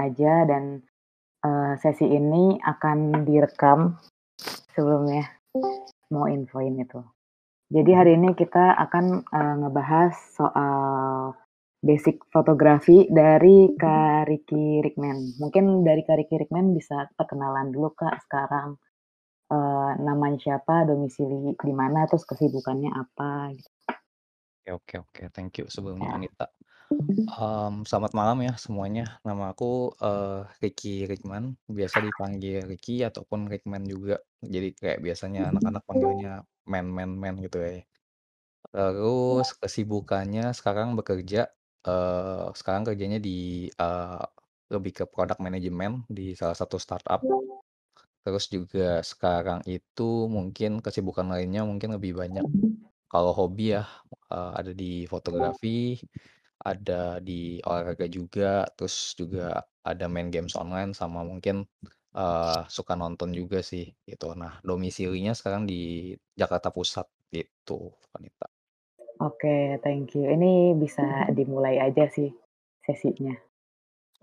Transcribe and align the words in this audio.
aja 0.00 0.48
dan, 0.48 0.80
eee, 1.44 1.72
sesi 1.82 2.06
ini 2.08 2.56
akan 2.62 3.24
direkam 3.28 3.98
sebelumnya, 4.74 5.24
mau 6.14 6.26
infoin 6.30 6.76
itu. 6.80 7.00
Jadi 7.70 7.90
hari 7.94 8.12
ini 8.18 8.30
kita 8.38 8.76
akan, 8.88 9.06
eee, 9.28 9.54
ngebahas 9.64 10.14
soal 10.38 10.74
basic 11.84 12.20
fotografi 12.34 13.08
dari 13.08 13.72
Kak 13.78 14.28
Ricky 14.28 14.84
Rickman. 14.84 15.18
Mungkin 15.40 15.84
dari 15.86 16.02
Kak 16.04 16.18
Ricky 16.20 16.36
Rickman 16.40 16.72
bisa 16.76 17.08
perkenalan 17.16 17.72
dulu 17.74 17.92
Kak 17.96 18.20
sekarang, 18.28 18.76
eee, 19.52 19.90
namanya 20.04 20.38
siapa, 20.40 20.86
domisili 20.88 21.54
di 21.56 21.74
mana, 21.74 22.06
terus 22.10 22.24
kesibukannya 22.28 22.90
apa 22.94 23.54
gitu. 23.56 23.70
Oke 24.60 24.70
oke 24.76 24.94
oke, 25.08 25.22
thank 25.32 25.56
you 25.56 25.66
sebelumnya 25.72 26.12
Ya. 26.12 26.16
Anita. 26.20 26.46
Mmm, 26.98 27.84
selamat 27.86 28.12
malam 28.16 28.38
ya 28.46 28.52
semuanya, 28.58 29.20
nama 29.26 29.52
aku, 29.52 29.92
eee, 30.00 30.40
Ricky 30.64 31.04
Rickman, 31.10 31.54
biasa 31.68 32.00
dipanggil 32.02 32.64
Ricky 32.66 33.04
ataupun 33.06 33.46
Rickman 33.52 33.84
juga. 33.86 34.18
Jadi 34.42 34.72
kayak 34.74 34.98
biasanya 35.04 35.40
anak-anak 35.54 35.82
panggilnya 35.86 36.30
Man 36.66 36.86
Man 36.90 37.10
Man 37.20 37.34
gitu 37.44 37.60
ya. 37.62 37.84
Terus 38.74 39.48
kesibukannya 39.62 40.52
sekarang 40.58 40.94
bekerja, 40.98 41.50
eee, 41.86 42.46
sekarang 42.58 42.82
kerjanya 42.88 43.18
di, 43.22 43.68
eee, 43.72 44.22
lebih 44.74 44.92
ke 44.98 45.04
product 45.10 45.40
management 45.44 46.06
di 46.10 46.34
salah 46.38 46.56
satu 46.58 46.76
startup. 46.82 47.30
Terus 48.26 48.46
juga 48.52 49.00
sekarang 49.06 49.60
itu 49.68 50.28
mungkin 50.30 50.80
kesibukan 50.84 51.26
lainnya 51.32 51.64
mungkin 51.66 51.96
lebih 51.96 52.14
banyak 52.20 52.46
kalau 53.12 53.32
hobi 53.36 53.76
ya, 53.78 53.84
ada 54.32 54.72
di 54.76 55.04
fotografi, 55.10 55.98
ada 56.64 57.18
di 57.24 57.60
olahraga 57.64 58.06
juga, 58.10 58.68
terus 58.76 59.16
juga 59.20 59.64
ada 59.84 60.06
main 60.12 60.28
games 60.34 60.54
online 60.58 60.92
sama 60.96 61.20
mungkin, 61.24 61.64
eee, 62.16 62.60
suka 62.68 62.94
nonton 62.98 63.30
juga 63.36 63.60
sih 63.64 63.92
gitu. 64.08 64.32
Nah 64.36 64.60
domisilinya 64.64 65.32
sekarang 65.38 65.64
di 65.70 66.12
Jakarta 66.36 66.68
Pusat 66.74 67.06
gitu, 67.32 67.94
Anita. 68.16 68.50
Oke, 69.20 69.78
thank 69.84 70.16
you. 70.16 70.24
Ini 70.36 70.52
bisa 70.82 71.28
dimulai 71.38 71.76
aja 71.86 72.04
sih 72.08 72.30
sesinya. 72.86 73.34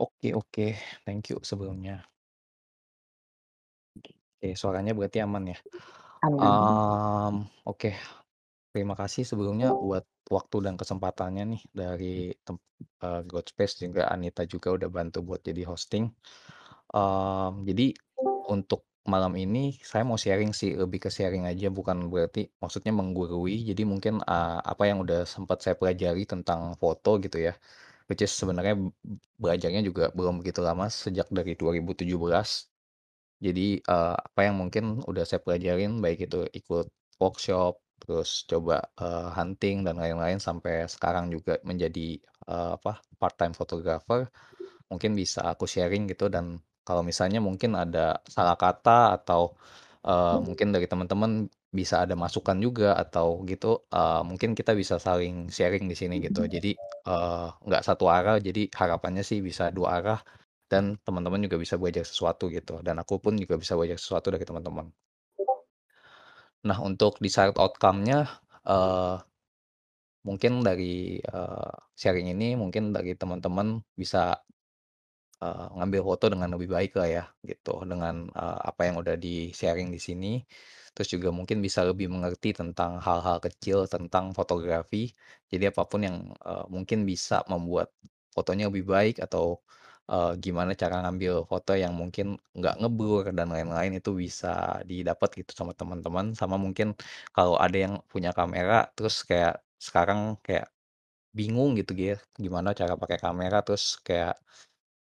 Oke 0.05 0.29
oke, 0.39 0.65
thank 1.05 1.29
you 1.29 1.37
sebelumnya. 1.49 1.95
Oke, 4.37 4.53
suaranya 4.61 4.91
berarti 4.97 5.17
aman 5.25 5.43
ya? 5.53 5.57
Aman. 6.21 6.77
Mmm, 7.31 7.35
oke. 7.69 7.89
Terima 8.77 8.93
kasih 8.93 9.25
sebelumnya 9.25 9.73
buat 9.73 10.05
waktu 10.29 10.57
dan 10.69 10.77
kesempatannya 10.77 11.43
nih 11.57 11.61
dari 11.73 12.29
tem 12.45 12.61
eee, 13.01 13.21
Godspace 13.25 13.81
juga 13.89 14.05
Anita 14.13 14.45
juga 14.45 14.69
udah 14.77 14.85
bantu 14.93 15.25
buat 15.25 15.41
jadi 15.41 15.65
hosting. 15.65 16.13
Mmm, 16.93 17.65
jadi 17.65 17.85
untuk 18.53 18.85
malam 19.09 19.33
ini 19.39 19.73
saya 19.81 20.05
mau 20.05 20.19
sharing 20.21 20.53
sih, 20.53 20.77
lebih 20.77 21.01
ke 21.05 21.09
sharing 21.09 21.49
aja 21.49 21.73
bukan 21.73 22.11
berarti 22.13 22.53
maksudnya 22.61 22.93
menggurui. 22.93 23.65
Jadi 23.65 23.81
mungkin, 23.89 24.21
eee, 24.21 24.59
apa 24.61 24.83
yang 24.89 25.01
udah 25.05 25.25
sempat 25.25 25.65
saya 25.65 25.73
pelajari 25.79 26.29
tentang 26.29 26.77
foto 26.77 27.17
gitu 27.23 27.41
ya, 27.41 27.57
which 28.11 28.21
is 28.25 28.33
sebenarnya 28.33 28.77
belajarnya 29.41 29.81
juga 29.85 30.09
belum 30.17 30.41
begitu 30.45 30.61
lama, 30.65 30.89
sejak 30.91 31.27
dari 31.33 31.53
2017. 31.59 32.69
Jadi, 33.43 33.81
eee, 33.83 34.15
apa 34.17 34.41
yang 34.47 34.57
mungkin 34.61 35.01
udah 35.07 35.23
saya 35.29 35.41
pelajarin 35.43 35.99
baik 36.03 36.27
itu 36.29 36.45
ikut 36.53 36.87
workshop, 37.21 37.77
terus 38.01 38.45
coba, 38.49 38.81
eee, 39.01 39.27
hunting 39.37 39.77
dan 39.87 39.95
lain-lain 40.01 40.39
sampai 40.41 40.85
sekarang 40.89 41.29
juga 41.33 41.57
menjadi, 41.65 42.19
eee, 42.49 42.69
apa, 42.77 43.01
part-time 43.21 43.53
photographer, 43.57 44.29
mungkin 44.91 45.11
bisa 45.19 45.43
aku 45.51 45.65
sharing 45.67 46.07
gitu 46.11 46.27
dan 46.31 46.59
kalau 46.87 47.03
misalnya 47.03 47.39
mungkin 47.43 47.75
ada 47.75 48.19
salah 48.31 48.55
kata 48.59 49.17
atau, 49.19 49.55
eee, 50.07 50.37
mungkin 50.43 50.71
dari 50.75 50.87
teman-teman 50.91 51.47
bisa 51.73 52.03
ada 52.07 52.15
masukan 52.15 52.57
juga 52.63 52.95
atau 52.95 53.43
gitu, 53.49 53.83
eee, 53.91 54.21
mungkin 54.29 54.55
kita 54.57 54.71
bisa 54.77 54.95
saling 55.01 55.51
sharing 55.51 55.85
di 55.91 55.95
sini 55.99 56.15
gitu. 56.23 56.47
Jadi, 56.55 56.71
eee, 57.07 57.47
nggak 57.67 57.83
satu 57.87 58.05
arah, 58.11 58.37
jadi 58.41 58.69
harapannya 58.71 59.23
sih 59.27 59.39
bisa 59.43 59.69
dua 59.75 59.99
arah 60.01 60.19
dan 60.71 60.95
teman-teman 61.05 61.43
juga 61.47 61.57
bisa 61.63 61.75
belajar 61.79 62.03
sesuatu 62.07 62.47
gitu, 62.51 62.79
dan 62.85 62.99
aku 63.03 63.19
pun 63.23 63.35
juga 63.39 63.55
bisa 63.59 63.73
belajar 63.79 63.97
sesuatu 63.99 64.27
dari 64.33 64.43
teman-teman. 64.47 64.87
Nah 66.67 66.79
untuk 66.89 67.13
desired 67.23 67.55
outcome-nya, 67.63 68.19
eee 68.67 69.15
mungkin 70.25 70.65
dari, 70.65 71.21
eee, 71.21 71.71
sharing 71.97 72.33
ini 72.33 72.57
mungkin 72.57 72.89
dari 72.95 73.13
teman-teman 73.13 73.81
bisa, 73.93 74.37
eee, 75.43 75.65
ngambil 75.77 76.01
foto 76.07 76.25
dengan 76.33 76.49
lebih 76.57 76.69
baik 76.73 76.93
lah 76.99 77.09
ya 77.09 77.25
gitu, 77.45 77.83
dengan, 77.87 78.29
eee, 78.33 78.59
apa 78.71 78.81
yang 78.89 78.97
udah 79.03 79.15
di-sharing 79.19 79.89
di 79.93 80.01
sini. 80.01 80.33
Terus 80.95 81.09
juga 81.13 81.29
mungkin 81.35 81.61
bisa 81.65 81.85
lebih 81.87 82.09
mengerti 82.11 82.53
tentang 82.57 82.99
hal-hal 83.03 83.39
kecil 83.43 83.85
tentang 83.91 84.33
fotografi. 84.37 85.11
Jadi 85.51 85.65
apa 85.71 85.83
pun 85.89 86.01
yang, 86.07 86.17
eee, 86.43 86.65
mungkin 86.73 87.05
bisa 87.07 87.43
membuat 87.51 87.91
fotonya 88.35 88.69
lebih 88.71 88.85
baik 88.89 89.17
atau, 89.23 89.61
eee, 90.11 90.31
gimana 90.43 90.71
cara 90.81 90.95
ngambil 91.05 91.33
foto 91.51 91.71
yang 91.77 91.93
mungkin 91.95 92.37
nggak 92.57 92.75
ngeblur 92.81 93.23
dan 93.37 93.47
lain-lain 93.53 93.93
itu 93.99 94.11
bisa 94.17 94.81
didapat 94.89 95.29
gitu 95.43 95.51
sama 95.59 95.73
teman-teman. 95.77 96.33
Sama 96.39 96.55
mungkin 96.59 96.95
kalau 97.35 97.55
ada 97.59 97.77
yang 97.77 97.93
punya 98.11 98.31
kamera 98.35 98.87
terus 98.97 99.21
kayak 99.27 99.59
sekarang 99.79 100.35
kayak 100.45 100.67
bingung 101.37 101.77
gitu 101.79 101.93
ya, 101.97 102.17
gimana 102.39 102.71
cara 102.77 102.95
pakai 102.99 103.19
kamera 103.21 103.61
terus 103.65 103.99
kayak, 104.07 104.35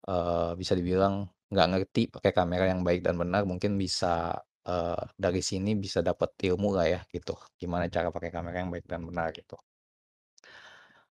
eee, 0.09 0.51
bisa 0.61 0.75
dibilang 0.79 1.29
nggak 1.53 1.69
ngerti 1.73 2.01
pakai 2.15 2.33
kamera 2.37 2.65
yang 2.73 2.83
baik 2.87 3.01
dan 3.07 3.17
benar, 3.21 3.43
mungkin 3.51 3.77
bisa, 3.81 4.35
eee, 4.69 5.01
dari 5.21 5.41
sini 5.45 5.71
bisa 5.79 6.01
dapat 6.05 6.31
ilmu 6.43 6.69
lah 6.77 6.87
ya 6.91 7.01
gitu, 7.15 7.35
gimana 7.61 7.87
cara 7.93 8.09
pakai 8.15 8.31
kamera 8.35 8.57
yang 8.63 8.71
baik 8.75 8.87
dan 8.91 9.03
benar 9.09 9.31
gitu. 9.37 9.57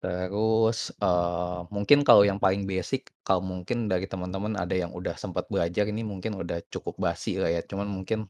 Terus, 0.02 0.94
eee, 1.02 1.59
mungkin 1.74 2.06
kalau 2.06 2.22
yang 2.22 2.38
paling 2.38 2.69
basic, 2.69 3.09
kalau 3.25 3.41
mungkin 3.41 3.90
dari 3.90 4.06
teman-teman 4.06 4.53
ada 4.53 4.75
yang 4.78 4.94
udah 4.94 5.18
sempat 5.18 5.50
belajar 5.50 5.90
ini 5.90 6.06
mungkin 6.06 6.38
udah 6.38 6.62
cukup 6.69 7.02
basi 7.02 7.41
lah 7.41 7.50
ya, 7.50 7.62
cuman 7.66 7.90
mungkin, 7.90 8.30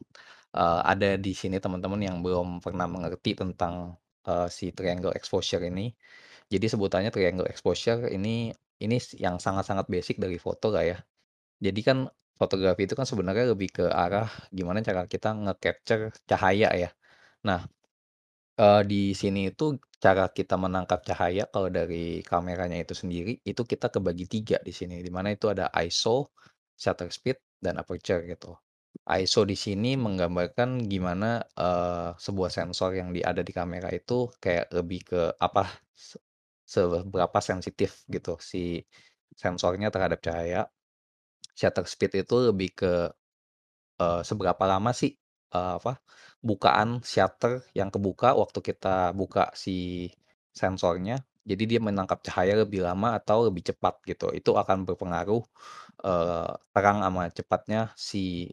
eee, 0.55 0.79
ada 0.87 1.19
di 1.19 1.33
sini 1.35 1.59
teman-teman 1.59 1.99
yang 2.03 2.17
belum 2.23 2.63
pernah 2.63 2.87
mengerti 2.87 3.35
tentang, 3.35 3.99
eee, 4.27 4.47
si 4.51 4.71
triangle 4.71 5.11
exposure 5.15 5.63
ini. 5.67 5.91
Jadi 6.51 6.65
sebutannya 6.71 7.11
triangle 7.15 7.47
exposure 7.51 8.07
ini 8.11 8.51
ini 8.83 8.97
yang 9.19 9.37
sangat-sangat 9.41 9.87
basic 9.91 10.17
dari 10.23 10.37
foto 10.39 10.71
lah 10.75 10.85
ya. 10.87 10.97
Jadi 11.61 11.81
kan 11.85 11.97
fotografi 12.37 12.85
itu 12.89 12.93
kan 12.99 13.05
sebenarnya 13.09 13.53
lebih 13.53 13.69
ke 13.73 13.85
arah 13.89 14.29
gimana 14.53 14.79
cara 14.85 15.05
kita 15.09 15.33
nge-capture 15.33 16.13
cahaya 16.29 16.69
ya. 16.77 16.89
Nah, 17.47 17.65
eee, 18.59 18.81
di 18.89 19.01
sini 19.17 19.49
itu 19.53 19.77
cara 20.03 20.29
kita 20.29 20.55
menangkap 20.59 21.01
cahaya 21.05 21.45
kalau 21.53 21.69
dari 21.73 22.21
kameranya 22.25 22.77
itu 22.83 22.93
sendiri, 22.97 23.39
itu 23.45 23.61
kita 23.65 23.87
kebagi 23.93 24.25
3 24.29 24.57
di 24.61 24.73
sini, 24.75 25.01
di 25.05 25.11
mana 25.13 25.33
itu 25.33 25.47
ada 25.53 25.69
ISO, 25.85 26.33
shutter 26.77 27.09
speed, 27.13 27.37
dan 27.63 27.77
aperture 27.81 28.21
gitu. 28.27 28.53
ISO 29.07 29.41
di 29.47 29.55
sini 29.57 29.95
menggambarkan 29.97 30.85
gimana, 30.89 31.41
eee, 31.57 32.09
sebuah 32.21 32.49
sensor 32.53 32.93
yang 32.97 33.09
di 33.15 33.21
ada 33.25 33.41
di 33.45 33.53
kamera 33.55 33.89
itu 33.93 34.29
kayak 34.43 34.69
lebih 34.73 35.01
ke 35.07 35.21
apa, 35.41 35.69
se 35.95 36.17
seberapa 36.67 37.39
sensitif 37.39 38.03
gitu 38.11 38.35
si 38.43 38.83
sensornya 39.37 39.87
terhadap 39.93 40.19
cahaya. 40.23 40.67
Shutter 41.57 41.85
speed 41.89 42.23
itu 42.27 42.35
lebih 42.53 42.69
ke, 42.77 42.93
eee, 44.01 44.21
seberapa 44.27 44.63
lama 44.69 44.91
sih, 44.95 45.13
eee, 45.53 45.73
apa, 45.79 45.99
bukaan 46.43 47.01
shutter 47.05 47.63
yang 47.77 47.89
kebuka 47.93 48.35
waktu 48.37 48.59
kita 48.63 49.11
buka 49.17 49.51
si 49.57 50.09
sensornya, 50.55 51.21
jadi 51.47 51.63
dia 51.77 51.79
menangkap 51.83 52.19
cahaya 52.25 52.59
lebih 52.65 52.81
lama 52.85 53.15
atau 53.19 53.47
lebih 53.47 53.63
cepat 53.73 54.01
gitu. 54.09 54.31
Itu 54.35 54.55
akan 54.59 54.83
berpengaruh, 54.87 55.43
eee, 56.05 56.51
terang 56.75 56.99
ama 57.07 57.29
cepatnya 57.33 57.91
si, 57.97 58.51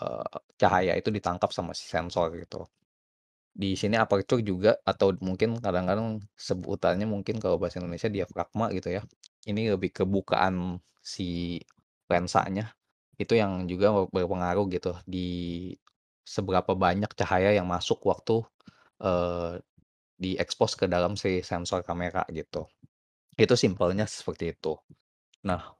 eee, 0.00 0.26
cahaya 0.60 0.92
itu 1.00 1.10
ditangkap 1.14 1.50
sama 1.54 1.72
si 1.76 1.86
sensor 1.90 2.32
gitu. 2.38 2.66
Di 3.56 3.72
sini 3.78 3.96
aperture 4.00 4.42
juga 4.44 4.76
atau 4.84 5.12
mungkin 5.24 5.58
kadang-kadang 5.64 6.20
sebutannya 6.36 7.06
mungkin 7.08 7.40
kalau 7.42 7.56
bahasa 7.60 7.80
Indonesia 7.82 8.08
diafragma 8.12 8.68
gitu 8.76 8.92
ya. 8.96 9.02
Ini 9.48 9.72
lebih 9.76 9.90
ke 9.96 10.04
bukaan 10.08 10.80
si 11.02 11.58
lensanya, 12.12 12.72
itu 13.20 13.34
yang 13.38 13.66
juga 13.70 14.06
berpengaruh 14.12 14.66
gitu 14.74 14.92
di 15.08 15.28
seberapa 16.26 16.74
banyak 16.74 17.10
cahaya 17.18 17.54
yang 17.56 17.68
masuk 17.70 18.02
waktu, 18.10 18.42
eee, 19.02 19.62
di-expose 20.22 20.74
ke 20.80 20.86
dalam 20.90 21.14
si 21.20 21.40
sensor 21.44 21.82
kamera 21.86 22.24
gitu. 22.32 22.66
Itu 23.38 23.54
simpelnya 23.58 24.06
seperti 24.08 24.54
itu. 24.56 24.76
Nah 25.48 25.76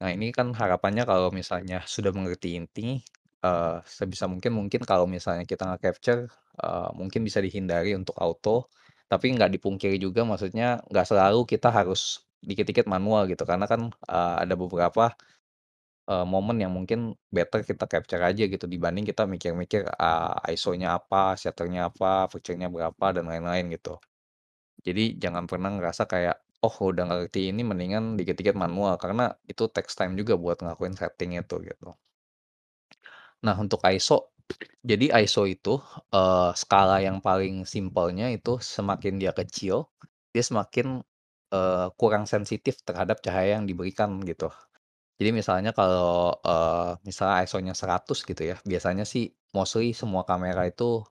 Nah 0.00 0.10
ini 0.14 0.32
kan 0.34 0.50
harapannya 0.56 1.04
kalau 1.06 1.28
misalnya 1.34 1.84
sudah 1.86 2.10
mengerti 2.14 2.56
inti, 2.58 2.98
eee, 3.44 3.76
sebisa 3.86 4.26
mungkin 4.30 4.52
mungkin 4.56 4.80
kalau 4.82 5.04
misalnya 5.06 5.44
kita 5.46 5.64
nge-capture, 5.68 6.26
eee, 6.62 6.88
mungkin 6.98 7.20
bisa 7.26 7.38
dihindari 7.44 7.92
untuk 7.98 8.16
auto, 8.18 8.66
tapi 9.10 9.30
nggak 9.36 9.50
dipungkiri 9.60 9.96
juga 10.00 10.24
maksudnya 10.26 10.80
nggak 10.90 11.06
selalu 11.10 11.44
kita 11.46 11.68
harus 11.70 12.24
dikit-dikit 12.42 12.86
manual 12.90 13.28
gitu 13.30 13.44
karena 13.46 13.66
kan, 13.70 13.92
eee, 14.10 14.34
ada 14.48 14.54
beberapa, 14.58 15.14
eee, 16.10 16.24
momen 16.28 16.58
yang 16.62 16.72
mungkin 16.76 17.14
better 17.34 17.62
kita 17.66 17.84
capture 17.90 18.22
aja 18.22 18.44
gitu 18.50 18.66
dibanding 18.70 19.04
kita 19.08 19.24
mikir-mikir, 19.28 19.86
eee, 19.88 20.34
ISO-nya 20.56 20.98
apa, 20.98 21.34
shutter-nya 21.40 21.90
apa, 21.90 22.26
aperture-nya 22.30 22.68
berapa, 22.72 23.06
dan 23.16 23.24
lain-lain 23.30 23.70
gitu. 23.76 23.98
Jadi 24.86 25.16
jangan 25.22 25.44
pernah 25.50 25.70
ngerasa 25.76 26.04
kayak, 26.10 26.36
"Oh 26.64 26.74
udah 26.92 27.04
ngerti 27.10 27.50
ini 27.54 27.62
mendingan 27.66 28.16
dikit-dikit 28.20 28.56
manual," 28.58 28.96
karena 29.02 29.34
itu 29.50 29.66
takes 29.72 29.94
time 29.98 30.14
juga 30.20 30.34
buat 30.40 30.58
ngelakuin 30.62 30.94
setting 30.98 31.38
itu 31.40 31.56
gitu. 31.66 31.96
Nah 33.42 33.58
untuk 33.58 33.82
ISO, 33.90 34.30
jadi 34.86 35.10
ISO 35.26 35.46
itu, 35.50 35.82
eee, 36.14 36.50
skala 36.58 37.02
yang 37.02 37.18
paling 37.22 37.66
simpelnya 37.66 38.30
itu 38.30 38.58
semakin 38.62 39.18
dia 39.22 39.34
kecil, 39.34 39.90
dia 40.34 40.44
semakin, 40.46 41.02
eee, 41.54 41.86
kurang 41.98 42.24
sensitif 42.30 42.78
terhadap 42.86 43.18
cahaya 43.26 43.58
yang 43.58 43.66
diberikan 43.70 44.22
gitu. 44.26 44.50
Jadi 45.22 45.30
misalnya 45.30 45.70
kalau, 45.78 46.34
eee, 46.42 46.90
misalnya 47.06 47.36
ISO-nya 47.46 47.74
100 47.78 48.26
gitu 48.26 48.42
ya, 48.42 48.58
biasanya 48.66 49.06
sih 49.06 49.30
mostly 49.54 49.94
semua 49.94 50.26
kamera 50.26 50.66
itu, 50.66 51.06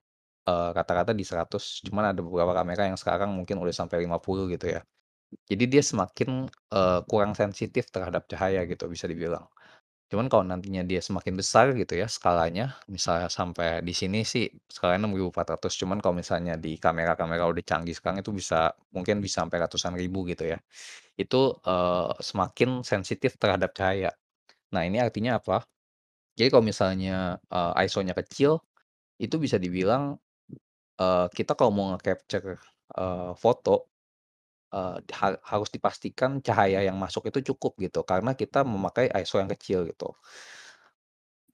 eee, 0.50 0.70
rata-rata 0.78 1.16
di 1.16 1.24
100, 1.28 1.80
cuman 1.88 2.12
ada 2.16 2.22
beberapa 2.26 2.52
kamera 2.60 2.92
yang 2.92 3.00
sekarang 3.00 3.32
mungkin 3.38 3.58
udah 3.64 3.72
sampai 3.76 4.04
50 4.06 4.52
gitu 4.52 4.68
ya. 4.76 4.82
Jadi 5.52 5.66
dia 5.72 5.84
semakin, 5.86 6.50
eee, 6.74 7.00
kurang 7.10 7.34
sensitif 7.38 7.90
terhadap 7.94 8.28
cahaya 8.32 8.64
gitu 8.70 8.86
bisa 8.92 9.08
dibilang. 9.12 9.48
Cuman 10.12 10.28
kalau 10.28 10.44
nantinya 10.44 10.84
dia 10.84 11.00
semakin 11.00 11.40
besar 11.40 11.72
gitu 11.72 11.96
ya 11.96 12.08
skalanya, 12.12 12.76
misalnya 12.92 13.32
sampai 13.32 13.80
di 13.80 13.96
sini 13.96 14.28
sih 14.28 14.52
skalanya 14.68 15.08
6400, 15.08 15.72
cuman 15.80 16.04
kalau 16.04 16.16
misalnya 16.20 16.60
di 16.60 16.76
kamera-kamera 16.76 17.48
udah 17.48 17.64
canggih 17.64 17.96
sekarang 17.96 18.20
itu 18.20 18.32
bisa 18.36 18.76
mungkin 18.92 19.24
bisa 19.24 19.44
sampai 19.48 19.64
ratusan 19.64 19.96
ribu 19.96 20.28
gitu 20.28 20.52
ya. 20.52 20.60
Itu, 21.22 21.60
eee, 21.66 22.10
semakin 22.30 22.70
sensitif 22.88 23.38
terhadap 23.42 23.72
cahaya. 23.78 24.12
Nah 24.76 24.84
ini 24.88 25.00
artinya 25.04 25.40
apa? 25.42 25.64
Jadi 26.40 26.50
kalau 26.54 26.66
misalnya, 26.66 27.40
eee, 27.52 27.74
ISO-nya 27.88 28.16
kecil, 28.18 28.62
itu 29.22 29.36
bisa 29.42 29.58
dibilang, 29.62 30.18
eee, 31.02 31.28
kita 31.38 31.54
kalau 31.60 31.72
mau 31.76 31.88
nge-capture, 31.96 32.58
eee, 33.00 33.32
foto, 33.40 33.90
eee, 34.76 34.98
ha 35.20 35.28
harus 35.52 35.70
dipastikan 35.74 36.40
cahaya 36.46 36.82
yang 36.88 36.98
masuk 37.02 37.30
itu 37.32 37.54
cukup 37.56 37.78
gitu, 37.84 38.02
karena 38.08 38.34
kita 38.38 38.64
memakai 38.68 39.10
ISO 39.24 39.40
yang 39.44 39.52
kecil 39.54 39.86
gitu. 39.90 40.16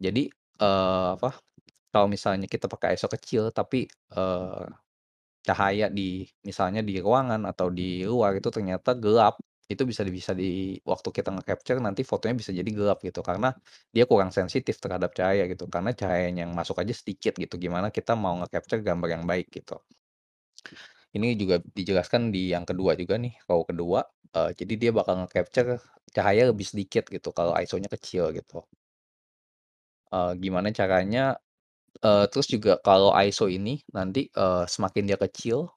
Jadi, 0.02 0.30
eee, 0.62 1.10
apa, 1.18 1.34
kalau 1.94 2.08
misalnya 2.12 2.46
kita 2.50 2.68
pakai 2.69 2.96
ISO 2.98 3.08
kecil 3.12 3.50
tapi, 3.56 3.88
eee, 4.14 4.66
cahaya 5.48 5.88
di 5.92 6.28
misalnya 6.46 6.81
di 6.86 7.00
ruangan 7.02 7.44
atau 7.50 7.69
di 7.74 8.04
luar 8.06 8.38
itu 8.40 8.50
ternyata 8.54 8.94
gelap, 8.98 9.40
itu 9.72 9.84
bisa 9.90 10.02
bisa 10.08 10.31
di 10.38 10.80
waktu 10.88 11.10
kita 11.18 11.30
nge-capture 11.36 11.80
nanti 11.84 12.02
fotonya 12.08 12.36
bisa 12.42 12.52
jadi 12.56 12.69
gelap 12.78 13.00
gitu, 13.04 13.19
karena 13.25 13.52
dia 13.96 14.06
kurang 14.10 14.31
sensitif 14.36 14.75
terhadap 14.84 15.12
cahaya 15.18 15.44
gitu, 15.52 15.68
karena 15.72 15.92
cahayanya 15.96 16.48
yang 16.48 16.54
masuk 16.56 16.78
aja 16.84 16.94
sedikit 16.96 17.34
gitu, 17.40 17.56
gimana 17.60 17.88
kita 17.92 18.14
mau 18.16 18.36
nge-capture 18.44 18.81
gambar 18.86 19.10
yang 19.19 19.24
baik 19.28 19.48
gitu. 19.52 19.78
Ini 21.16 21.36
juga 21.40 21.60
dijelaskan 21.64 22.31
di 22.36 22.52
yang 22.54 22.64
kedua 22.68 22.92
juga 23.00 23.16
nih, 23.19 23.34
row 23.48 23.64
kedua, 23.68 24.04
eee, 24.36 24.52
jadi 24.60 24.74
dia 24.81 24.92
bakal 24.96 25.24
nge-capture 25.24 25.80
cahaya 26.16 26.44
lebih 26.52 26.68
sedikit 26.68 27.04
gitu 27.12 27.30
kalau 27.36 27.56
ISO-nya 27.56 27.88
kecil 27.92 28.31
gitu. 28.36 28.64
Eee, 30.12 30.31
gimana 30.44 30.69
caranya? 30.72 31.36
Eee, 32.06 32.25
terus 32.31 32.48
juga 32.52 32.80
kalau 32.84 33.12
ISO 33.16 33.48
ini 33.52 33.81
nanti, 33.98 34.30
eee, 34.31 34.64
semakin 34.69 35.04
dia 35.10 35.19
kecil, 35.19 35.69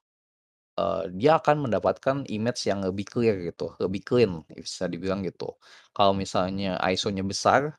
eee, 0.80 1.02
dia 1.20 1.36
akan 1.40 1.68
mendapatkan 1.68 2.16
image 2.32 2.60
yang 2.70 2.80
lebih 2.88 3.06
clear 3.12 3.36
gitu, 3.44 3.76
lebih 3.84 4.02
clean 4.08 4.32
bisa 4.56 4.88
dibilang 4.88 5.20
gitu. 5.28 5.52
Kalau 5.96 6.12
misalnya 6.16 6.80
ISO-nya 6.88 7.24
besar, 7.26 7.76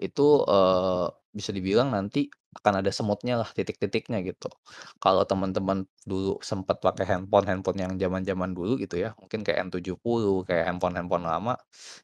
itu, 0.00 0.42
eee, 0.48 1.06
bisa 1.36 1.50
dibilang 1.56 1.90
nanti 1.94 2.30
akan 2.58 2.82
ada 2.82 2.90
semutnya 2.90 3.38
lah, 3.38 3.48
titik-titiknya 3.54 4.18
gitu. 4.26 4.50
Kalau 4.98 5.22
teman-teman 5.28 5.86
dulu 6.02 6.42
sempet 6.42 6.82
pakai 6.82 7.06
handphone-handphone 7.06 7.78
yang 7.78 7.92
zaman-zaman 8.00 8.50
dulu 8.56 8.74
gitu 8.82 8.98
ya, 8.98 9.14
mungkin 9.22 9.46
kayak 9.46 9.70
N70, 9.70 10.42
kayak 10.48 10.66
handphone-handphone 10.70 11.24
lama, 11.30 11.54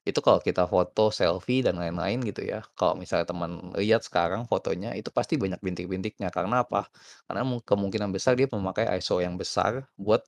itu 0.06 0.18
kalau 0.22 0.38
kita 0.42 0.64
foto, 0.70 1.10
selfie, 1.10 1.66
dan 1.66 1.76
lain-lain 1.82 2.22
gitu 2.22 2.46
ya, 2.46 2.62
kalau 2.78 2.94
misalnya 2.98 3.26
teman 3.30 3.74
lihat 3.78 4.06
sekarang 4.06 4.46
fotonya, 4.46 4.94
itu 4.94 5.10
pasti 5.10 5.34
banyak 5.40 5.58
bintik-bintiknya. 5.62 6.30
Karena 6.30 6.62
apa? 6.62 6.86
Karena 7.26 7.42
mu 7.46 7.58
kemungkinan 7.62 8.10
besar 8.14 8.38
dia 8.38 8.46
memakai 8.50 8.86
ISO 8.98 9.18
yang 9.22 9.34
besar 9.40 9.86
buat 9.98 10.22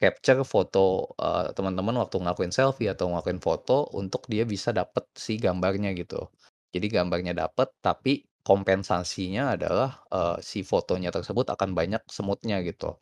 meng-capture 0.00 0.42
foto, 0.46 1.14
eee, 1.18 1.52
teman-teman 1.56 1.96
waktu 2.02 2.16
ngelakuin 2.22 2.52
selfie 2.54 2.90
atau 2.92 3.10
ngelakuin 3.12 3.40
foto 3.42 3.88
untuk 3.96 4.26
dia 4.30 4.44
bisa 4.48 4.70
dapet 4.74 5.04
si 5.16 5.36
gambarnya 5.40 5.90
gitu. 5.96 6.28
Jadi 6.74 6.86
gambarnya 6.90 7.32
dapet, 7.36 7.70
tapi 7.80 8.26
kompensasinya 8.46 9.56
adalah, 9.56 9.90
eee, 10.12 10.36
si 10.44 10.60
fotonya 10.70 11.10
tersebut 11.16 11.46
akan 11.54 11.70
banyak 11.78 12.02
semutnya 12.12 12.60
gitu. 12.68 12.96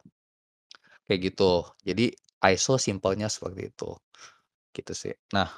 Kayak 1.06 1.21
gitu. 1.35 1.53
Jadi 1.87 2.05
ISO 2.55 2.75
simpelnya 2.79 3.27
seperti 3.31 3.71
itu, 3.75 3.91
gitu 4.77 4.93
sih. 4.97 5.15
Nah, 5.37 5.49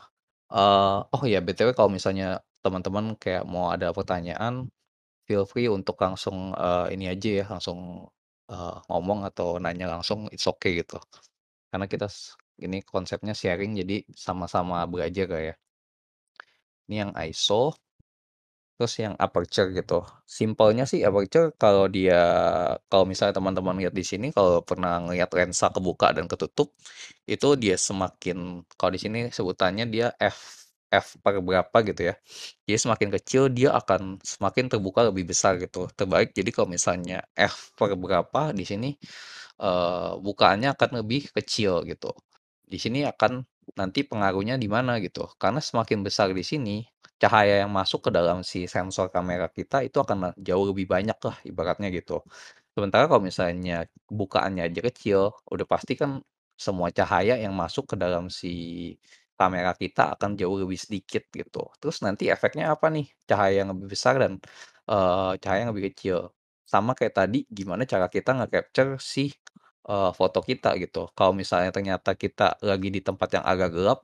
eee, 0.53 0.99
oh 1.15 1.25
ya 1.29 1.41
BTW 1.45 1.73
kalau 1.79 1.91
misalnya 1.93 2.41
teman-teman 2.65 3.17
kayak 3.21 3.45
mau 3.49 3.71
ada 3.75 3.91
pertanyaan, 3.97 4.69
feel 5.29 5.45
free 5.49 5.69
untuk 5.73 5.97
langsung, 6.03 6.53
eee, 6.57 6.97
ini 6.99 7.07
aja 7.13 7.31
ya, 7.43 7.47
langsung, 7.53 8.09
eee, 8.53 8.77
ngomong 8.91 9.21
atau 9.31 9.59
nanya 9.63 9.87
langsung, 9.95 10.29
it's 10.35 10.47
okay 10.51 10.81
gitu. 10.85 10.99
Karena 11.73 11.87
kita 11.91 12.09
ini 12.63 12.81
konsepnya 12.87 13.35
sharing 13.37 13.75
jadi 13.81 14.05
sama-sama 14.17 14.85
belajar 14.91 15.27
lah 15.31 15.43
ya. 15.53 15.57
Ini 16.89 16.97
yang 17.09 17.13
ISO. 17.17 17.73
Terus 18.81 18.95
yang 18.99 19.15
aperture 19.23 19.71
gitu. 19.71 20.03
Simpelnya 20.27 20.83
sih 20.83 21.07
aperture 21.07 21.55
kalau 21.55 21.87
dia 21.87 22.19
kalau 22.91 23.07
misalnya 23.07 23.39
teman-teman 23.39 23.79
lihat 23.79 23.95
di 23.95 24.03
sini, 24.03 24.35
kalau 24.35 24.67
pernah 24.67 24.99
ngelihat 24.99 25.31
lensa 25.31 25.71
kebuka 25.71 26.11
dan 26.11 26.27
ketutup, 26.27 26.75
itu 27.31 27.49
dia 27.55 27.79
semakin 27.79 28.67
kalau 28.75 28.91
di 28.91 29.01
sini 29.03 29.19
sebutannya 29.31 29.87
dia 29.87 30.11
f 30.19 30.67
f 30.91 31.07
per 31.23 31.39
berapa 31.39 31.77
gitu 31.87 32.03
ya. 32.11 32.15
Jadi 32.67 32.79
semakin 32.83 33.09
kecil 33.15 33.43
dia 33.55 33.71
akan 33.79 34.19
semakin 34.27 34.67
terbuka 34.67 35.07
lebih 35.07 35.31
besar 35.31 35.55
gitu, 35.63 35.87
terbalik 35.95 36.35
jadi 36.35 36.51
kalau 36.51 36.67
misalnya 36.75 37.23
f 37.39 37.71
per 37.79 37.95
berapa 37.95 38.51
di 38.51 38.67
sini, 38.67 38.91
eee, 39.63 40.11
bukaannya 40.19 40.75
akan 40.75 40.91
lebih 41.07 41.31
kecil 41.31 41.87
gitu. 41.87 42.11
Di 42.67 42.79
sini 42.83 43.07
akan 43.07 43.47
nanti 43.79 44.05
pengaruhnya 44.07 44.55
di 44.61 44.69
mana 44.71 44.99
gitu, 45.03 45.27
karena 45.41 45.61
semakin 45.63 46.01
besar 46.07 46.31
di 46.37 46.45
sini, 46.45 46.85
cahaya 47.23 47.65
yang 47.65 47.73
masuk 47.73 48.09
ke 48.09 48.11
dalam 48.13 48.43
si 48.45 48.67
sensor 48.69 49.09
kamera 49.15 49.49
kita 49.53 49.83
itu 49.87 49.97
akan 50.03 50.33
jauh 50.39 50.65
lebih 50.71 50.87
banyak 50.91 51.17
lah 51.25 51.37
ibaratnya 51.49 51.89
gitu. 51.95 52.21
Sementara 52.75 53.07
kalau 53.11 53.23
misalnya 53.25 53.87
bukaannya 54.11 54.67
aja 54.69 54.81
kecil, 54.91 55.21
udah 55.49 55.67
pasti 55.69 55.95
kan 55.99 56.21
semua 56.59 56.91
cahaya 56.95 57.35
yang 57.39 57.55
masuk 57.55 57.95
ke 57.95 57.97
dalam 57.99 58.29
si 58.31 58.95
kamera 59.39 59.75
kita 59.75 60.15
akan 60.19 60.39
jauh 60.39 60.57
lebih 60.63 60.79
sedikit 60.79 61.27
gitu. 61.35 61.67
Terus 61.83 61.99
nanti 62.07 62.31
efeknya 62.31 62.75
apa 62.75 62.87
nih? 62.93 63.07
Cahaya 63.27 63.63
yang 63.67 63.71
lebih 63.75 63.91
besar 63.95 64.15
dan, 64.23 64.39
eee, 64.91 65.33
cahaya 65.43 65.61
yang 65.67 65.73
lebih 65.75 65.91
kecil. 65.95 66.31
Sama 66.65 66.95
kayak 66.99 67.15
tadi, 67.19 67.45
gimana 67.51 67.83
cara 67.87 68.07
kita 68.11 68.31
nge-capture 68.39 68.97
si, 69.03 69.31
eee, 69.89 70.11
foto 70.19 70.41
kita 70.45 70.77
gitu. 70.83 71.09
Kalau 71.17 71.33
misalnya 71.37 71.71
ternyata 71.75 72.13
kita 72.19 72.57
lagi 72.65 72.89
di 72.93 73.01
tempat 73.05 73.29
yang 73.41 73.45
agak 73.47 73.71
gelap, 73.77 73.99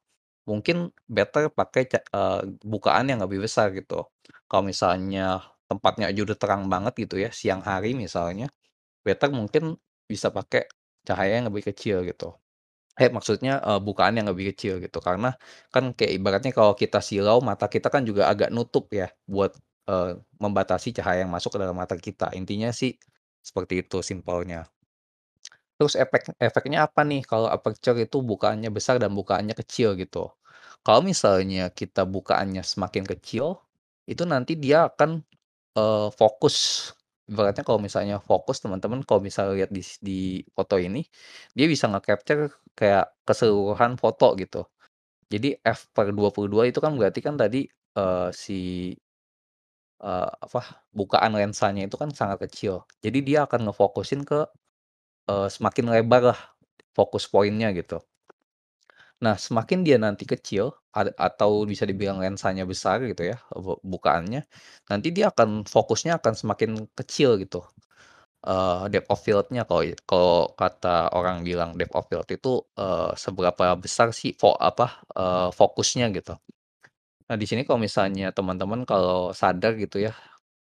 mungkin 0.48 0.90
better 1.08 1.50
pakai 1.52 1.82
eee, 1.90 2.40
bukaan 2.64 3.06
yang 3.12 3.20
lebih 3.24 3.44
besar 3.44 3.72
gitu. 3.76 4.06
Kalau 4.50 4.64
misalnya 4.66 5.42
tempatnya 5.70 6.10
aja 6.10 6.22
terang 6.38 6.66
banget 6.72 6.94
gitu 7.08 7.16
ya, 7.22 7.30
siang 7.34 7.62
hari 7.64 7.94
misalnya, 7.96 8.50
better 9.06 9.30
mungkin 9.34 9.76
bisa 10.10 10.30
pakai 10.34 10.66
cahaya 11.08 11.40
yang 11.42 11.48
lebih 11.52 11.70
kecil 11.72 12.02
gitu. 12.08 12.34
Eh, 13.00 13.08
maksudnya, 13.12 13.60
eee, 13.64 13.80
bukaan 13.82 14.18
yang 14.20 14.28
lebih 14.30 14.52
kecil 14.54 14.78
gitu, 14.84 14.98
karena 15.02 15.34
kan 15.74 15.92
kayak 15.96 16.12
ibaratnya 16.20 16.52
kalau 16.56 16.74
kita 16.76 17.00
silau, 17.04 17.40
mata 17.44 17.66
kita 17.70 17.88
kan 17.92 18.04
juga 18.04 18.28
agak 18.32 18.50
nutup 18.54 18.90
ya 18.92 19.08
buat, 19.30 19.54
membatasi 20.42 20.94
cahaya 20.98 21.24
yang 21.26 21.32
masuk 21.32 21.56
ke 21.56 21.58
dalam 21.62 21.76
mata 21.78 21.96
kita. 21.98 22.30
Intinya 22.36 22.70
sih 22.74 22.96
seperti 23.44 23.82
itu 23.86 24.00
simpelnya. 24.04 24.66
Terus 25.80 25.96
efek 25.96 26.36
efeknya 26.36 26.84
apa 26.84 27.00
nih 27.08 27.24
kalau 27.24 27.48
aperture 27.48 27.96
itu 28.04 28.20
bukaannya 28.20 28.68
besar 28.68 29.00
dan 29.00 29.16
bukaannya 29.16 29.56
kecil 29.56 29.96
gitu. 29.96 30.28
Kalau 30.84 31.00
misalnya 31.00 31.72
kita 31.72 32.04
bukaannya 32.04 32.60
semakin 32.60 33.08
kecil, 33.08 33.56
itu 34.04 34.24
nanti 34.28 34.60
dia 34.60 34.92
akan, 34.92 35.24
eee, 35.76 36.08
fokus. 36.16 36.56
Ibaratnya 37.30 37.64
kalau 37.64 37.80
misalnya 37.80 38.20
fokus 38.20 38.60
teman-teman 38.64 39.04
kalau 39.08 39.24
misalnya 39.24 39.54
lihat 39.64 39.72
di 39.72 39.80
di 40.04 40.20
foto 40.56 40.76
ini, 40.80 41.00
dia 41.56 41.66
bisa 41.70 41.88
nge-capture 41.92 42.52
kayak 42.76 43.08
keseluruhan 43.28 43.96
foto 44.00 44.36
gitu. 44.40 44.68
Jadi 45.32 45.58
f 45.64 45.88
per 45.96 46.12
22 46.16 46.68
itu 46.70 46.80
kan 46.84 46.94
berarti 46.98 47.20
kan 47.24 47.36
tadi, 47.40 47.66
eee, 47.98 48.28
si 48.36 48.60
eee, 50.00 50.28
apa, 50.44 50.60
bukaan 50.96 51.36
lensanya 51.36 51.84
itu 51.84 51.96
kan 52.00 52.08
sangat 52.16 52.48
kecil. 52.48 52.88
Jadi 53.04 53.18
dia 53.20 53.44
akan 53.44 53.68
ngefokusin 53.68 54.24
ke, 54.24 54.48
eee, 55.30 55.46
semakin 55.54 55.86
lebar 55.94 56.22
lah 56.34 56.40
fokus 56.98 57.24
point-nya 57.30 57.70
gitu. 57.78 58.02
Nah, 59.24 59.36
semakin 59.36 59.84
dia 59.84 59.96
nanti 60.00 60.24
kecil 60.24 60.72
atau 60.96 61.62
bisa 61.68 61.84
dibilang 61.84 62.18
lensanya 62.24 62.64
besar 62.66 63.04
gitu 63.04 63.22
ya, 63.30 63.36
bu 63.54 63.78
bukaannya, 63.84 64.42
nanti 64.90 65.08
dia 65.14 65.28
akan 65.30 65.62
fokusnya 65.68 66.18
akan 66.18 66.34
semakin 66.34 66.70
kecil 66.98 67.36
gitu, 67.38 67.62
eee, 68.46 68.90
depth 68.92 69.10
of 69.12 69.20
field-nya 69.24 69.64
kalau 69.68 69.82
kalau 70.08 70.34
kata 70.58 71.10
orang 71.16 71.42
bilang 71.46 71.76
depth 71.78 71.96
of 71.98 72.06
field 72.10 72.28
itu, 72.32 72.62
eee, 72.78 73.10
seberapa 73.18 73.76
besar 73.80 74.10
sih 74.16 74.32
fo 74.38 74.54
apa, 74.58 75.00
eee, 75.16 75.48
fokusnya 75.56 76.10
gitu. 76.16 76.34
Nah, 77.30 77.36
di 77.40 77.46
sini 77.48 77.62
kalau 77.68 77.80
misalnya 77.82 78.30
teman-teman 78.34 78.82
kalau 78.88 79.30
sadar 79.36 79.74
gitu 79.78 80.02
ya, 80.02 80.12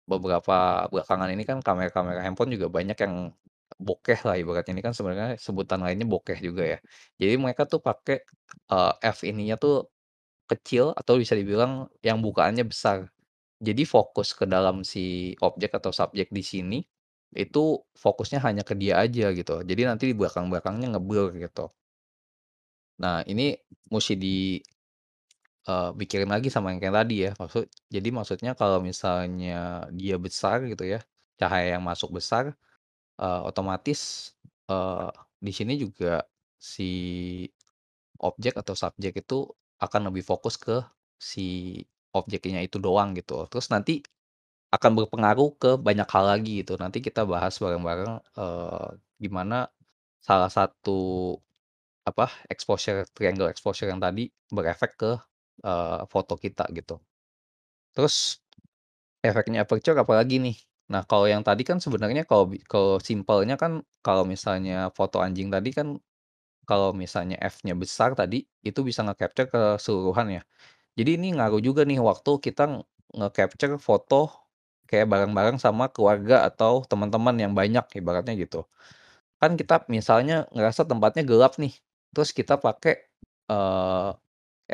beberapa 0.10 0.86
belakangan 0.94 1.30
ini 1.34 1.44
kan 1.48 1.60
kamera-kamera 1.66 2.22
handphone 2.26 2.54
juga 2.56 2.68
banyak 2.72 2.98
yang 3.00 3.16
bokeh 3.80 4.20
lah 4.28 4.36
ibaratnya, 4.40 4.74
ini 4.78 4.84
kan 4.86 4.94
sebenarnya 4.98 5.40
sebutan 5.40 5.80
lainnya 5.84 6.06
bokeh 6.08 6.38
juga 6.44 6.64
ya. 6.78 6.80
Jadi 7.22 7.36
mereka 7.42 7.64
tuh 7.70 7.80
pakai, 7.84 8.24
eee, 8.72 8.94
f 9.16 9.20
ininya 9.28 9.56
tuh 9.60 9.88
kecil 10.52 10.94
atau 10.98 11.16
bisa 11.22 11.34
dibilang 11.38 11.88
yang 12.06 12.20
bukaannya 12.26 12.66
besar. 12.68 13.10
Jadi 13.64 13.84
fokus 13.88 14.34
ke 14.38 14.46
dalam 14.50 14.84
si 14.88 15.34
objek 15.44 15.76
atau 15.80 15.92
subjek 15.96 16.30
di 16.34 16.44
sini, 16.46 16.80
itu 17.36 17.80
fokusnya 18.00 18.40
hanya 18.46 18.64
ke 18.68 18.74
dia 18.78 19.00
aja 19.04 19.32
gitu. 19.36 19.62
Jadi 19.66 19.82
nanti 19.90 20.06
di 20.12 20.16
belakang-belakangnya 20.18 20.98
nge-blur 20.98 21.36
gitu. 21.40 21.72
Nah, 23.00 23.24
ini 23.32 23.56
musti 23.92 24.14
di 24.20 24.60
pikirin 25.70 26.30
lagi 26.32 26.50
sama 26.50 26.74
yang 26.74 26.80
kayak 26.82 26.96
tadi 27.06 27.16
ya, 27.30 27.32
maksud 27.38 27.64
jadi 27.94 28.10
maksudnya 28.10 28.52
kalau 28.58 28.80
misalnya 28.82 29.86
dia 29.94 30.16
besar 30.18 30.66
gitu 30.66 30.82
ya, 30.88 31.00
cahaya 31.40 31.78
yang 31.78 31.84
masuk 31.86 32.10
besar, 32.18 32.56
eee, 33.20 33.42
otomatis, 33.50 34.34
eee, 34.72 35.10
di 35.46 35.52
sini 35.56 35.74
juga 35.80 36.24
si 36.60 36.92
objek 38.20 38.56
atau 38.62 38.76
subjek 38.78 39.24
itu 39.24 39.48
akan 39.80 40.12
lebih 40.12 40.24
fokus 40.28 40.56
ke 40.60 40.84
si 41.20 41.80
objeknya 42.16 42.60
itu 42.66 42.78
doang 42.82 43.16
gitu. 43.18 43.48
Terus 43.52 43.68
nanti 43.74 44.04
akan 44.74 44.92
berpengaruh 45.06 45.50
ke 45.62 45.72
banyak 45.82 46.08
hal 46.10 46.26
lagi 46.38 46.52
gitu. 46.66 46.76
Nanti 46.82 47.00
kita 47.06 47.24
bahas 47.30 47.56
bareng-bareng, 47.62 48.14
eee, 48.38 48.88
gimana 49.24 49.70
salah 50.24 50.50
satu 50.52 51.00
apa, 52.08 52.28
exposure 52.52 53.06
triangle 53.16 53.50
exposure 53.52 53.90
yang 53.92 54.02
tadi 54.04 54.30
berefek 54.52 54.94
ke, 55.00 55.12
eee, 55.66 56.00
foto 56.12 56.36
kita 56.40 56.66
gitu. 56.76 57.00
Terus 57.96 58.40
efeknya 59.26 59.66
aperture 59.68 59.98
apalagi 60.00 60.38
nih? 60.44 60.58
Nah, 60.90 61.06
kalau 61.06 61.30
yang 61.30 61.46
tadi 61.46 61.62
kan 61.68 61.78
sebenarnya 61.78 62.26
kalau 62.26 62.50
kalau 62.66 62.98
simpelnya 62.98 63.56
kan 63.62 63.86
kalau 64.02 64.26
misalnya 64.26 64.90
foto 64.98 65.22
anjing 65.22 65.54
tadi 65.54 65.70
kan, 65.74 66.02
kalau 66.70 66.92
misalnya 66.96 67.38
f-nya 67.42 67.76
besar 67.78 68.14
tadi, 68.18 68.46
itu 68.66 68.80
bisa 68.86 69.02
nge-capture 69.06 69.50
keseluruhan 69.52 70.28
ya. 70.42 70.44
Jadi 71.00 71.12
ini 71.22 71.28
ngaruh 71.38 71.62
juga 71.64 71.84
nih 71.88 72.00
waktu 72.04 72.32
kita 72.44 72.84
nge-capture 73.18 73.78
foto 73.82 74.32
kayak 74.90 75.08
bareng-bareng 75.12 75.58
sama 75.62 75.90
keluarga 75.94 76.46
atau 76.50 76.84
teman-teman 76.88 77.36
yang 77.40 77.54
banyak 77.58 77.86
ibaratnya 78.00 78.36
gitu. 78.40 78.66
Kan 79.42 79.56
kita 79.60 79.86
misalnya 79.92 80.48
ngerasa 80.56 80.86
tempatnya 80.90 81.24
gelap 81.28 81.58
nih, 81.62 81.74
terus 82.16 82.32
kita 82.36 82.58
pakai, 82.62 83.08
eee, 83.52 84.10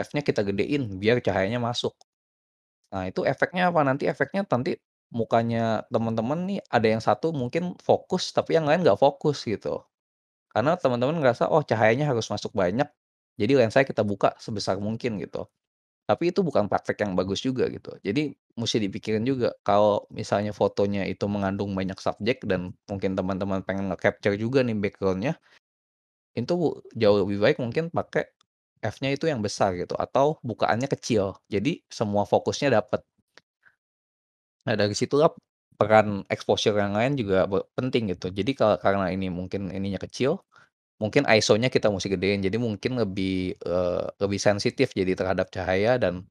f-nya 0.08 0.22
kita 0.26 0.42
gedein 0.48 0.84
biar 1.02 1.20
cahayanya 1.26 1.60
masuk. 1.64 1.94
Nah, 2.94 3.06
itu 3.10 3.22
efeknya 3.28 3.70
apa? 3.74 3.82
Nanti 3.86 4.06
efeknya 4.10 4.46
nanti 4.48 4.78
mukanya 5.16 5.88
teman-teman 5.94 6.40
nih 6.50 6.60
ada 6.70 6.88
yang 6.92 7.02
satu 7.04 7.32
mungkin 7.32 7.74
fokus, 7.80 8.36
tapi 8.36 8.60
yang 8.60 8.68
lain 8.70 8.84
nggak 8.86 9.00
fokus 9.00 9.48
gitu. 9.48 9.82
Karena 10.54 10.76
teman-teman 10.80 11.20
ngerasa, 11.22 11.52
"Oh, 11.52 11.62
cahayanya 11.66 12.08
harus 12.12 12.28
masuk 12.32 12.52
banyak, 12.56 12.88
jadi 13.40 13.54
lensanya 13.60 13.88
kita 13.88 14.04
buka 14.08 14.36
sebesar 14.42 14.80
mungkin," 14.82 15.20
gitu. 15.22 15.48
Tapi 16.10 16.30
itu 16.36 16.42
bukan 16.46 16.68
praktek 16.70 17.02
yang 17.08 17.14
bagus 17.18 17.42
juga 17.46 17.66
gitu. 17.72 17.96
Jadi 18.06 18.36
musti 18.60 18.78
dipikirin 18.84 19.24
juga 19.26 19.56
kalau 19.66 20.06
misalnya 20.14 20.52
fotonya 20.54 21.08
itu 21.10 21.26
mengandung 21.32 21.74
banyak 21.78 21.98
subjek 22.02 22.44
dan 22.46 22.76
mungkin 22.92 23.16
teman-teman 23.18 23.64
pengen 23.66 23.90
nge-capture 23.94 24.38
juga 24.38 24.62
nih 24.68 24.78
background-nya, 24.78 25.40
itu 26.36 26.54
jauh 26.96 27.18
lebih 27.24 27.38
baik 27.44 27.58
mungkin 27.64 27.88
pakai 27.92 28.28
f-nya 28.86 29.16
itu 29.16 29.26
yang 29.32 29.42
besar 29.42 29.74
gitu 29.80 29.96
atau 29.98 30.38
bukaannya 30.46 30.88
kecil. 30.92 31.36
Jadi 31.52 31.82
semua 31.90 32.24
fokusnya 32.28 32.76
dapet. 32.82 33.02
Nah, 34.66 34.74
dari 34.78 34.94
situlah 34.98 35.30
peran 35.78 36.24
exposure 36.32 36.74
yang 36.80 36.96
lain 36.98 37.14
juga 37.20 37.46
penting 37.78 38.10
gitu. 38.16 38.32
Jadi 38.34 38.52
ka 38.58 38.80
karena 38.82 39.12
ini 39.14 39.28
mungkin 39.30 39.70
ininya 39.70 40.00
kecil, 40.02 40.42
mungkin 41.02 41.26
ISO-nya 41.30 41.70
kita 41.74 41.90
musti 41.94 42.10
gedein. 42.14 42.42
Jadi 42.46 42.58
mungkin 42.62 42.98
lebih, 43.02 43.58
eee, 43.60 44.04
lebih 44.24 44.40
sensitif 44.42 44.94
jadi 44.96 45.14
terhadap 45.20 45.50
cahaya 45.54 45.98
dan, 46.02 46.26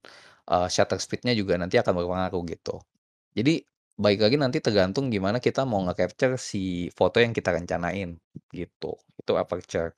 eee, 0.50 0.68
shutter 0.72 0.98
speed-nya 1.02 1.34
juga 1.38 1.56
nanti 1.60 1.76
akan 1.82 1.92
berpengaruh 1.98 2.42
gitu. 2.52 2.76
Jadi 3.38 3.64
balik 3.98 4.20
lagi 4.26 4.36
nanti 4.40 4.58
tergantung 4.64 5.08
gimana 5.12 5.38
kita 5.42 5.64
mau 5.68 5.82
nge-capture 5.86 6.36
si 6.40 6.90
foto 6.98 7.18
yang 7.22 7.32
kita 7.36 7.50
rencanain 7.56 8.16
gitu. 8.54 8.96
Itu 9.20 9.32
aperture. 9.40 9.94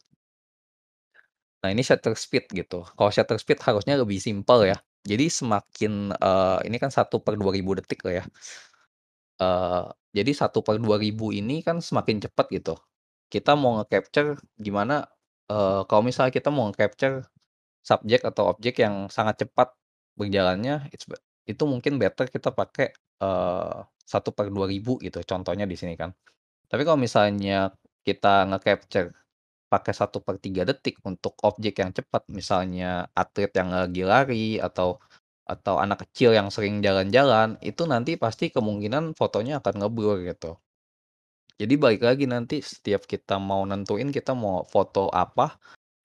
Nah, 1.64 1.70
ini 1.74 1.82
shutter 1.84 2.14
speed 2.16 2.44
gitu. 2.52 2.84
Kalau 2.96 3.10
shutter 3.12 3.36
speed 3.42 3.58
harusnya 3.66 3.94
lebih 4.00 4.18
simpel 4.20 4.58
ya. 4.72 4.76
Jadi 5.06 5.26
semakin, 5.30 6.10
eee, 6.18 6.58
ini 6.68 6.76
kan 6.82 6.90
1/2000 6.90 7.78
detik 7.78 8.02
lah 8.06 8.22
ya. 8.22 8.24
Eee, 9.40 9.84
jadi 10.16 10.32
1/2000 10.32 11.28
ini 11.34 11.60
kan 11.66 11.80
semakin 11.84 12.24
cepet 12.24 12.46
gitu. 12.62 12.74
Kita 13.32 13.54
mau 13.58 13.80
nge-capture 13.82 14.38
gimana, 14.60 15.04
eee, 15.52 15.82
kalau 15.90 16.02
misalnya 16.06 16.32
kita 16.34 16.48
mau 16.54 16.68
nge-capture 16.72 17.26
subjek 17.84 18.22
atau 18.26 18.50
objek 18.54 18.80
yang 18.84 19.08
sangat 19.12 19.46
cepat 19.46 19.72
berjalannya, 20.18 20.88
itu 21.48 21.64
mungkin 21.68 21.98
better 22.02 22.28
kita 22.30 22.50
pakai, 22.54 22.92
eee, 23.22 23.78
1/2000 24.06 24.98
gitu 25.04 25.20
contohnya 25.26 25.66
di 25.68 25.76
sini 25.78 25.94
kan. 25.98 26.12
Tapi 26.70 26.82
kalau 26.88 26.98
misalnya 27.00 27.72
kita 28.06 28.46
nge-capture 28.52 29.10
pakai 29.72 29.92
1/3 29.96 30.62
detik 30.68 30.98
untuk 31.06 31.34
objek 31.46 31.82
yang 31.82 31.92
cepat, 31.96 32.26
misalnya 32.32 33.06
atlet 33.16 33.50
yang 33.56 33.70
lagi 33.74 34.02
lari 34.06 34.46
atau 34.62 34.98
atau 35.46 35.78
anak 35.78 36.06
kecil 36.10 36.34
yang 36.34 36.50
sering 36.54 36.82
jalan-jalan, 36.82 37.58
itu 37.62 37.82
nanti 37.86 38.18
pasti 38.18 38.50
kemungkinan 38.54 39.14
fotonya 39.18 39.62
akan 39.62 39.74
nge-blur 39.82 40.22
gitu. 40.26 40.58
Jadi 41.60 41.74
balik 41.80 42.02
lagi 42.04 42.24
nanti 42.28 42.60
setiap 42.60 43.08
kita 43.08 43.40
mau 43.40 43.64
nentuin 43.64 44.12
kita 44.12 44.36
mau 44.36 44.64
foto 44.68 45.08
apa, 45.12 45.56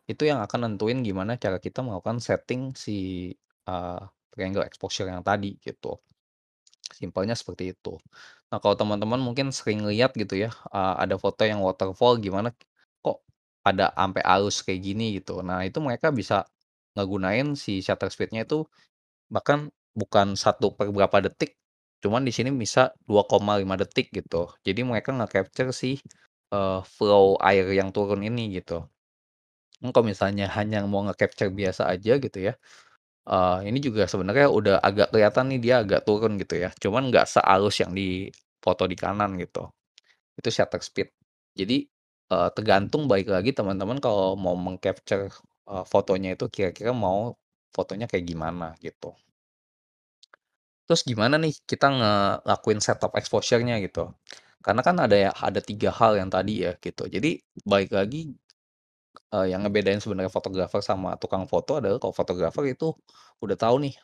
itu 0.09 0.23
yang 0.29 0.39
akan 0.45 0.73
nentuin 0.75 1.01
gimana 1.05 1.35
cara 1.41 1.57
kita 1.61 1.81
melakukan 1.85 2.19
setting 2.23 2.73
si, 2.77 3.31
eee, 3.69 4.01
triangle 4.33 4.65
exposure 4.67 5.07
yang 5.11 5.23
tadi 5.25 5.57
gitu. 5.63 5.99
Simpelnya 6.93 7.35
seperti 7.39 7.73
itu. 7.75 7.97
Nah, 8.53 8.59
kalau 8.63 8.75
teman-teman 8.79 9.19
mungkin 9.23 9.49
sering 9.55 9.83
lihat 9.87 10.13
gitu 10.19 10.35
ya, 10.39 10.51
eee, 10.73 10.95
ada 11.07 11.15
foto 11.21 11.43
yang 11.47 11.61
waterfall 11.65 12.19
gimana, 12.21 12.51
ada 13.67 13.93
ampe 13.97 14.21
halus 14.25 14.61
kayak 14.65 14.81
gini 14.85 15.19
gitu. 15.21 15.41
Nah, 15.45 15.63
itu 15.67 15.79
mereka 15.83 16.09
bisa 16.13 16.45
ngegunain 16.97 17.53
si 17.59 17.79
shutter 17.85 18.09
speed-nya 18.11 18.45
itu 18.47 18.65
bahkan 19.31 19.69
bukan 19.97 20.35
1 20.39 20.73
per 20.77 20.89
berapa 20.93 21.19
detik, 21.29 21.57
cuman 22.05 22.23
di 22.27 22.31
sini 22.35 22.51
bisa 22.55 22.93
2,5 23.09 23.75
detik 23.79 24.09
gitu. 24.15 24.49
Jadi 24.65 24.81
mereka 24.87 25.11
nge-capture 25.15 25.71
si, 25.75 25.99
eee, 26.53 26.79
flow 26.85 27.37
air 27.43 27.65
yang 27.75 27.91
turun 27.95 28.21
ini 28.25 28.53
gitu. 28.61 28.85
Mmm, 29.83 29.91
kalau 29.95 30.07
misalnya 30.11 30.47
hanya 30.57 30.83
mau 30.87 31.03
nge-capture 31.07 31.51
biasa 31.53 31.89
aja 31.91 32.17
gitu 32.21 32.39
ya, 32.51 32.53
eee, 33.29 33.69
ini 33.71 33.79
juga 33.83 34.05
sebenarnya 34.09 34.47
udah 34.51 34.75
agak 34.83 35.11
kelihatan 35.15 35.45
nih 35.55 35.59
dia 35.63 35.75
agak 35.85 36.03
turun 36.07 36.37
gitu 36.41 36.55
ya, 36.61 36.69
cuman 36.83 37.09
nggak 37.13 37.25
sehalus 37.29 37.79
yang 37.83 37.93
di 37.97 38.29
foto 38.63 38.85
di 38.89 38.95
kanan 38.99 39.37
gitu. 39.41 39.69
Itu 40.39 40.49
shutter 40.53 40.81
speed. 40.83 41.09
Jadi, 41.57 41.85
eee, 42.31 42.47
tergantung 42.57 43.03
balik 43.11 43.29
lagi 43.35 43.51
teman-teman 43.57 43.97
kalau 44.05 44.27
mau 44.43 44.55
meng-capture, 44.65 45.29
eee, 45.71 45.83
fotonya 45.91 46.29
itu 46.37 46.45
kira-kira 46.55 46.91
mau 47.05 47.19
fotonya 47.75 48.05
kayak 48.11 48.25
gimana 48.31 48.67
gitu. 48.85 49.09
Terus 50.87 51.01
gimana 51.09 51.35
nih 51.43 51.53
kita 51.69 51.87
ngelakuin 51.97 52.79
setup 52.83 53.11
exposure-nya 53.19 53.75
gitu. 53.85 54.11
Karena 54.65 54.81
kan 54.87 54.95
ada 55.05 55.15
ya 55.17 55.31
ada 55.47 55.59
3 55.63 55.89
hal 55.99 56.19
yang 56.21 56.29
tadi 56.29 56.53
ya 56.65 56.71
gitu. 56.85 57.03
Jadi 57.09 57.41
balik 57.65 57.91
lagi, 57.97 58.29
eee, 59.33 59.45
yang 59.51 59.61
ngebedain 59.65 59.99
sebenarnya 60.03 60.31
fotografer 60.33 60.81
sama 60.83 61.15
tukang 61.21 61.45
foto 61.49 61.79
adalah 61.79 61.97
kalau 62.01 62.15
fotografer 62.15 62.63
itu 62.73 62.93
udah 63.43 63.57
tahu 63.59 63.75
nih, 63.87 63.95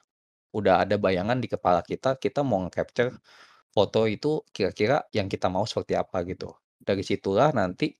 udah 0.58 0.84
ada 0.88 0.96
bayangan 1.02 1.40
di 1.44 1.48
kepala 1.52 1.82
kita, 1.86 2.18
kita 2.20 2.42
mau 2.48 2.60
nge-capture 2.68 3.12
foto 3.76 4.02
itu 4.10 4.42
kira-kira 4.56 5.06
yang 5.16 5.28
kita 5.32 5.48
mau 5.52 5.66
seperti 5.70 5.96
apa 6.00 6.24
gitu. 6.28 6.52
Dari 6.82 7.04
situlah 7.06 7.52
nanti 7.56 7.94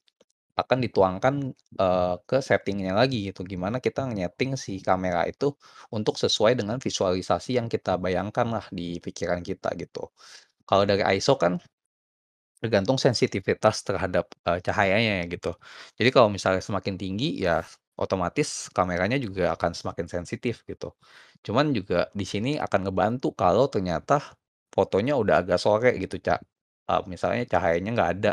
akan 0.58 0.78
dituangkan, 0.86 1.36
eee, 1.78 2.16
ke 2.30 2.38
setting-nya 2.42 2.94
lagi 2.98 3.30
gitu, 3.32 3.46
gimana 3.46 3.78
kita 3.84 4.10
nge-nyeting 4.10 4.58
si 4.58 4.82
kamera 4.82 5.24
itu 5.30 5.54
untuk 5.94 6.18
sesuai 6.18 6.58
dengan 6.60 6.78
visualisasi 6.82 7.58
yang 7.62 7.68
kita 7.70 7.96
bayangkan 8.02 8.48
lah 8.50 8.66
di 8.74 8.98
pikiran 9.02 9.42
kita 9.46 9.70
gitu. 9.78 10.10
Kalau 10.70 10.84
dari 10.90 11.04
ISO 11.18 11.36
kan 11.40 11.60
tergantung 12.62 12.98
sensitivitas 12.98 13.86
terhadap, 13.86 14.26
eee, 14.48 14.60
cahayanya 14.66 15.12
ya 15.24 15.26
gitu. 15.30 15.52
Jadi 16.00 16.10
kalau 16.14 16.30
misalnya 16.34 16.62
semakin 16.64 16.96
tinggi 16.98 17.38
ya 17.46 17.62
otomatis 17.98 18.70
kameranya 18.74 19.18
juga 19.22 19.54
akan 19.58 19.74
semakin 19.78 20.06
sensitif 20.10 20.66
gitu. 20.66 20.94
Cuman 21.46 21.70
juga 21.78 22.10
di 22.18 22.26
sini 22.26 22.58
akan 22.58 22.90
ngebantu 22.90 23.34
kalau 23.38 23.70
ternyata 23.70 24.22
fotonya 24.74 25.14
udah 25.18 25.42
agak 25.46 25.60
sore 25.62 25.98
gitu, 26.02 26.18
Ca 26.22 26.42
eee, 26.90 27.02
misalnya 27.10 27.44
cahayanya 27.50 27.92
nggak 27.98 28.12
ada 28.22 28.32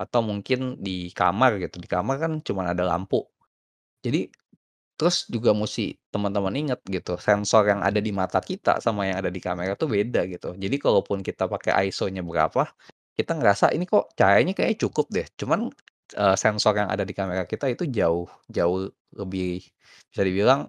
atau 0.00 0.20
mungkin 0.24 0.78
di 0.80 1.10
kamar 1.14 1.58
gitu, 1.62 1.76
di 1.82 1.88
kamar 1.90 2.16
kan 2.22 2.32
cuman 2.44 2.72
ada 2.76 2.84
lampu. 2.86 3.24
Jadi 4.04 4.30
terus 4.96 5.28
juga 5.28 5.52
musti 5.56 5.92
teman-teman 6.14 6.54
inget 6.56 6.80
gitu, 6.88 7.16
sensor 7.20 7.68
yang 7.68 7.82
ada 7.84 8.00
di 8.00 8.12
mata 8.16 8.40
kita 8.40 8.80
sama 8.80 9.04
yang 9.10 9.20
ada 9.20 9.28
di 9.32 9.40
kamera 9.44 9.74
tuh 9.76 9.90
beda 9.92 10.24
gitu. 10.30 10.56
Jadi 10.56 10.76
kalaupun 10.80 11.20
kita 11.26 11.48
pakai 11.50 11.88
ISO-nya 11.90 12.22
berapa, 12.24 12.64
kita 13.18 13.32
ngerasa 13.36 13.72
ini 13.76 13.84
kok 13.88 14.12
cahayanya 14.18 14.52
kayaknya 14.56 14.78
cukup 14.88 15.06
deh, 15.12 15.26
cuman, 15.40 15.68
eee, 16.16 16.36
sensor 16.40 16.74
yang 16.80 16.88
ada 16.92 17.04
di 17.04 17.12
kamera 17.16 17.44
kita 17.48 17.68
itu 17.72 17.84
jauh 17.90 18.28
jauh 18.52 18.88
lebih 19.16 19.64
bisa 20.12 20.22
dibilang 20.24 20.60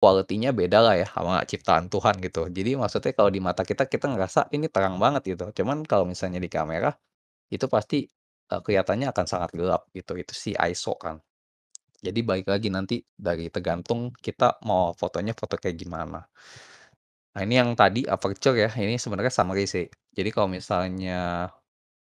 quality-nya 0.00 0.52
bedalah 0.56 0.96
ya 1.00 1.06
sama 1.08 1.40
ciptaan 1.48 1.88
Tuhan 1.92 2.16
gitu. 2.24 2.48
Jadi 2.52 2.70
maksudnya 2.80 3.12
kalau 3.16 3.30
di 3.32 3.40
mata 3.44 3.62
kita, 3.68 3.84
kita 3.88 4.08
ngerasa 4.12 4.48
ini 4.56 4.68
terang 4.72 4.96
banget 5.00 5.36
gitu, 5.36 5.44
cuman 5.64 5.84
kalau 5.88 6.04
misalnya 6.08 6.40
di 6.42 6.48
kamera, 6.52 6.92
itu 7.52 7.66
pasti, 7.70 8.06
eee, 8.50 8.60
kelihatannya 8.64 9.08
akan 9.14 9.26
sangat 9.30 9.50
gelap 9.58 9.82
gitu, 9.96 10.12
itu 10.20 10.32
si 10.36 10.50
ISO 10.58 10.94
kan. 10.98 11.18
Jadi 12.04 12.20
balik 12.24 12.48
lagi 12.52 12.68
nanti 12.72 12.96
dari 13.16 13.48
tergantung 13.52 14.12
kita 14.26 14.60
mau 14.68 14.92
fotonya 14.96 15.32
foto 15.36 15.56
kayak 15.60 15.76
gimana. 15.80 16.20
Nah 17.34 17.42
ini 17.46 17.54
yang 17.62 17.70
tadi 17.78 18.02
aperture 18.10 18.56
ya, 18.58 18.70
ini 18.74 18.98
sebenarnya 18.98 19.30
summary 19.30 19.64
sih. 19.70 19.86
Jadi 20.16 20.28
kalau 20.34 20.50
misalnya, 20.50 21.46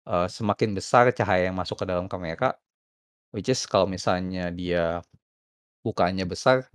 eee, 0.09 0.29
semakin 0.31 0.71
besar 0.79 1.11
cahaya 1.15 1.51
yang 1.51 1.57
masuk 1.59 1.83
ke 1.83 1.87
dalam 1.89 2.07
kamera, 2.11 2.55
which 3.35 3.51
is 3.53 3.63
kalau 3.69 3.87
misalnya 3.91 4.51
dia 4.55 5.03
bukanya 5.87 6.25
besar, 6.29 6.67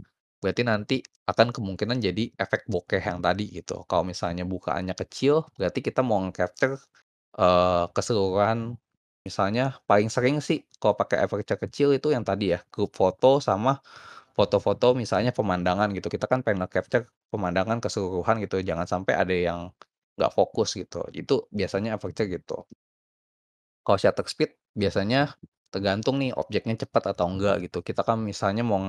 berarti 0.44 0.64
nanti 0.68 0.98
akan 1.30 1.52
kemungkinan 1.56 2.00
jadi 2.04 2.32
efek 2.40 2.68
bokeh 2.72 3.02
yang 3.04 3.20
tadi 3.24 3.46
gitu. 3.52 3.84
Kalau 3.90 4.04
misalnya 4.08 4.44
bukaannya 4.48 4.96
kecil, 4.98 5.48
berarti 5.60 5.80
kita 5.86 6.02
mau 6.06 6.20
nge-capture, 6.28 6.78
eee, 7.40 7.86
keseluruhan 7.96 8.78
misalnya 9.28 9.64
paling 9.90 10.10
sering 10.16 10.38
sih 10.48 10.60
kalau 10.82 10.96
pakai 11.02 11.18
aperture 11.26 11.60
kecil 11.64 11.90
itu 11.98 12.08
yang 12.16 12.24
tadi 12.30 12.46
ya, 12.56 12.60
grup 12.74 12.92
foto 13.02 13.30
sama 13.48 13.72
foto-foto 14.38 14.88
misalnya 15.02 15.32
pemandangan 15.40 15.90
gitu. 15.98 16.08
Kita 16.14 16.26
kan 16.32 16.40
pengen 16.46 16.60
nge-capture 16.66 17.06
pemandangan 17.34 17.78
keseluruhan 17.84 18.36
gitu, 18.46 18.56
jangan 18.70 18.88
sampai 18.94 19.14
ada 19.22 19.36
yang 19.48 19.60
nggak 20.18 20.32
fokus 20.38 20.70
gitu. 20.82 21.00
Itu 21.22 21.34
biasanya 21.60 21.90
aperture 21.98 22.28
gitu. 22.36 22.58
Kalau 23.86 23.98
shutter 24.02 24.26
speed 24.30 24.52
biasanya 24.78 25.34
tergantung 25.74 26.16
nih 26.22 26.32
objeknya 26.42 26.76
cepat 26.84 27.04
atau 27.16 27.26
enggak 27.32 27.56
gitu. 27.66 27.80
Kita 27.88 28.02
kan 28.08 28.18
misalnya 28.22 28.64
mau 28.68 28.80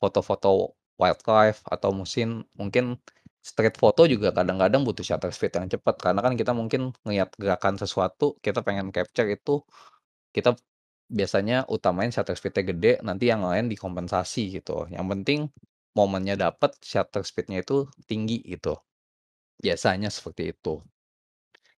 foto-foto 0.00 0.76
wildlife 1.00 1.60
atau 1.66 1.90
musin 1.94 2.44
mungkin 2.58 2.98
street 3.42 3.74
foto 3.74 4.06
juga 4.06 4.30
kadang-kadang 4.30 4.86
butuh 4.86 5.02
shutter 5.02 5.34
speed 5.34 5.58
yang 5.58 5.66
cepat, 5.66 5.98
karena 5.98 6.22
kan 6.22 6.38
kita 6.38 6.54
mungkin 6.54 6.94
ngelihat 7.02 7.34
gerakan 7.36 7.74
sesuatu, 7.74 8.38
kita 8.38 8.62
pengen 8.62 8.94
capture 8.94 9.26
itu, 9.26 9.66
kita 10.30 10.54
biasanya 11.10 11.66
utamain 11.66 12.08
shutter 12.14 12.38
speed-nya 12.38 12.64
gede, 12.72 12.92
nanti 13.02 13.28
yang 13.28 13.42
lain 13.42 13.66
dikompensasi 13.66 14.62
gitu. 14.62 14.86
Yang 14.88 15.06
penting 15.12 15.40
momennya 15.92 16.38
dapet, 16.38 16.72
shutter 16.80 17.26
speed-nya 17.26 17.66
itu 17.66 17.90
tinggi 18.06 18.40
gitu. 18.46 18.78
Biasanya 19.58 20.08
seperti 20.08 20.54
itu. 20.54 20.80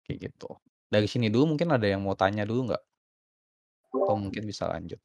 Kayak 0.05 0.29
gitu. 0.29 0.59
Dari 0.91 1.07
sini 1.07 1.31
dulu 1.31 1.55
mungkin 1.55 1.73
ada 1.73 1.87
yang 1.87 2.03
mau 2.03 2.13
tanya 2.13 2.43
dulu 2.45 2.69
nggak? 2.69 2.83
Atau 3.89 4.15
mungkin 4.19 4.43
bisa 4.45 4.67
lanjut? 4.69 4.99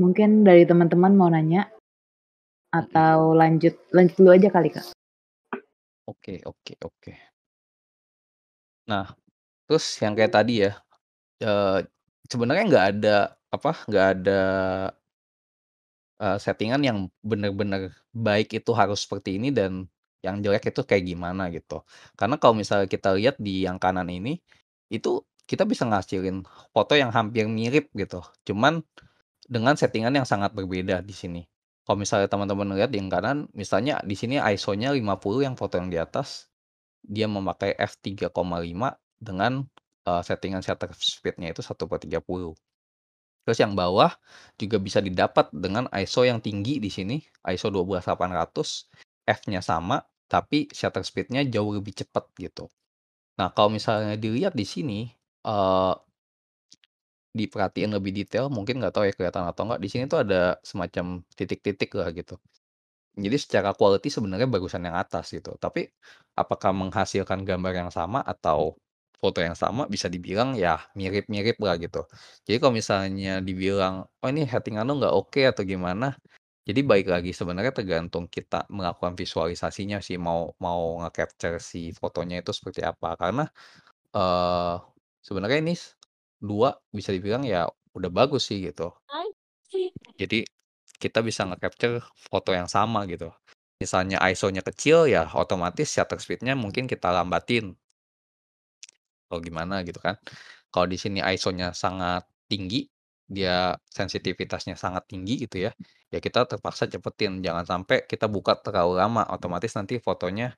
Mungkin 0.00 0.46
dari 0.46 0.64
teman-teman 0.64 1.12
mau 1.12 1.28
nanya? 1.28 1.68
Atau 2.72 3.36
lanjut 3.36 3.76
lanjut 3.92 4.16
dulu 4.16 4.30
aja 4.32 4.48
kali, 4.48 4.72
Kak? 4.72 4.96
Oke 6.10 6.34
oke 6.50 6.74
oke. 6.82 7.12
Nah, 8.90 9.06
terus 9.66 9.84
yang 10.02 10.14
kayak 10.18 10.34
tadi 10.34 10.52
ya, 10.66 10.72
eee, 11.42 11.86
sebenarnya 12.30 12.64
nggak 12.70 12.86
ada, 12.96 13.16
apa, 13.54 13.70
nggak 13.88 14.06
ada 14.18 14.40
eee, 16.20 16.36
settingan 16.40 16.82
yang 16.84 16.98
bener-bener 17.24 17.92
baik 18.12 18.52
itu 18.56 18.70
harus 18.76 19.04
seperti 19.04 19.38
ini 19.40 19.48
dan 19.54 19.88
yang 20.22 20.38
jelek 20.44 20.70
itu 20.70 20.82
kayak 20.86 21.04
gimana 21.08 21.50
gitu. 21.50 21.82
Karena 22.14 22.36
kalau 22.38 22.54
misalnya 22.54 22.86
kita 22.86 23.10
lihat 23.18 23.36
di 23.42 23.66
yang 23.66 23.78
kanan 23.82 24.06
ini, 24.12 24.38
itu 24.92 25.24
kita 25.48 25.66
bisa 25.66 25.82
ngasilin 25.88 26.46
foto 26.70 26.94
yang 26.94 27.10
hampir 27.10 27.50
mirip 27.50 27.90
gitu, 27.96 28.22
cuman 28.46 28.84
dengan 29.48 29.74
settingan 29.78 30.14
yang 30.22 30.28
sangat 30.28 30.52
berbeda 30.56 31.02
di 31.04 31.14
sini. 31.16 31.42
Kalau 31.86 31.98
misalnya 31.98 32.30
teman-teman 32.30 32.78
lihat 32.78 32.94
yang 32.94 33.10
kanan, 33.10 33.50
misalnya 33.58 33.98
di 34.06 34.14
sini 34.14 34.38
ISO-nya 34.38 34.94
50 34.94 35.42
yang 35.42 35.58
foto 35.58 35.82
yang 35.82 35.90
di 35.90 35.98
atas, 35.98 36.46
dia 37.02 37.26
memakai 37.30 37.74
f3,5 37.78 38.94
dengan, 39.18 39.66
eee, 40.06 40.22
settingan 40.26 40.62
shutter 40.66 40.90
speed-nya 40.94 41.50
itu 41.54 41.62
1/30. 41.64 42.54
Terus 43.46 43.58
yang 43.62 43.74
bawah 43.74 44.14
juga 44.60 44.78
bisa 44.78 45.02
didapat 45.02 45.50
dengan 45.54 45.90
ISO 45.94 46.22
yang 46.26 46.38
tinggi 46.44 46.78
di 46.82 46.90
sini, 46.92 47.18
ISO 47.50 47.68
12800, 47.74 48.86
f-nya 49.26 49.60
sama, 49.64 50.02
tapi 50.30 50.70
shutter 50.74 51.02
speed-nya 51.06 51.42
jauh 51.50 51.74
lebih 51.74 51.94
cepat 51.98 52.30
gitu. 52.38 52.70
Nah 53.40 53.50
kalau 53.54 53.70
misalnya 53.74 54.16
dilihat 54.20 54.54
di 54.58 54.66
sini, 54.68 55.00
eee 55.46 55.94
diperhatiin 57.36 57.92
lebih 57.96 58.12
detail, 58.16 58.48
mungkin 58.52 58.80
nggak 58.82 58.92
tahu 58.96 59.04
ya 59.08 59.14
kelihatan 59.16 59.44
atau 59.48 59.62
enggak, 59.68 59.80
di 59.84 59.88
sini 59.92 60.04
tuh 60.10 60.20
ada 60.24 60.56
semacam 60.64 61.24
titik-titik 61.36 61.90
lah 61.98 62.08
gitu. 62.14 62.36
Jadi 63.16 63.36
secara 63.36 63.76
quality 63.76 64.08
sebenarnya 64.08 64.48
bagusan 64.48 64.88
yang 64.88 64.96
atas 64.96 65.32
gitu, 65.36 65.52
tapi 65.60 65.88
apakah 66.38 66.72
menghasilkan 66.72 67.44
gambar 67.44 67.72
yang 67.86 67.90
sama 67.92 68.24
atau 68.24 68.76
foto 69.20 69.38
yang 69.44 69.54
sama, 69.56 69.84
bisa 69.86 70.08
dibilang 70.08 70.56
ya 70.56 70.80
mirip-mirip 70.96 71.56
lah 71.60 71.76
gitu. 71.78 72.08
Jadi 72.48 72.56
kalau 72.58 72.72
misalnya 72.74 73.38
dibilang, 73.44 74.08
"Oh 74.24 74.28
ini 74.32 74.48
settingan 74.48 74.88
lu 74.88 74.96
nggak 75.02 75.12
oke," 75.14 75.40
atau 75.44 75.62
gimana, 75.68 76.16
jadi 76.68 76.80
balik 76.86 77.08
lagi 77.12 77.32
sebenarnya 77.36 77.72
tergantung 77.76 78.26
kita 78.30 78.64
melakukan 78.72 79.14
visualisasinya 79.18 79.98
sih, 80.04 80.16
mau 80.20 80.54
mau 80.62 81.02
nge-capture 81.04 81.58
si 81.62 81.92
fotonya 81.96 82.40
itu 82.44 82.52
seperti 82.56 82.82
apa. 82.86 83.14
Karena, 83.20 83.44
eee, 84.14 84.74
sebenarnya 85.24 85.58
ini 85.64 85.74
2 86.42 86.74
bisa 86.92 87.10
dibilang 87.14 87.44
ya 87.46 87.70
udah 87.96 88.10
bagus 88.12 88.50
sih 88.50 88.58
gitu. 88.68 88.90
Jadi 90.20 90.44
kita 91.02 91.20
bisa 91.24 91.44
nge-capture 91.48 92.00
foto 92.16 92.50
yang 92.54 92.68
sama 92.70 93.04
gitu. 93.10 93.30
Misalnya 93.82 94.18
ISO-nya 94.30 94.62
kecil, 94.64 95.10
ya 95.10 95.26
otomatis 95.34 95.88
shutter 95.90 96.18
speed-nya 96.22 96.54
mungkin 96.58 96.86
kita 96.90 97.10
lambatin. 97.12 97.74
Atau 99.28 99.38
gimana 99.42 99.80
gitu 99.86 99.98
kan. 100.02 100.16
Kalau 100.72 100.86
di 100.90 100.98
sini 101.00 101.20
ISO-nya 101.24 101.72
sangat 101.76 102.24
tinggi, 102.50 102.84
dia 103.28 103.72
sensitivitasnya 103.88 104.76
sangat 104.76 105.08
tinggi 105.10 105.34
gitu 105.48 105.64
ya, 105.68 105.72
ya 106.12 106.18
kita 106.20 106.44
terpaksa 106.50 106.84
cepetin, 106.90 107.40
jangan 107.40 107.64
sampai 107.64 108.04
kita 108.04 108.28
buka 108.28 108.52
terlalu 108.60 109.00
lama, 109.00 109.24
otomatis 109.32 109.72
nanti 109.78 109.96
fotonya, 110.02 110.52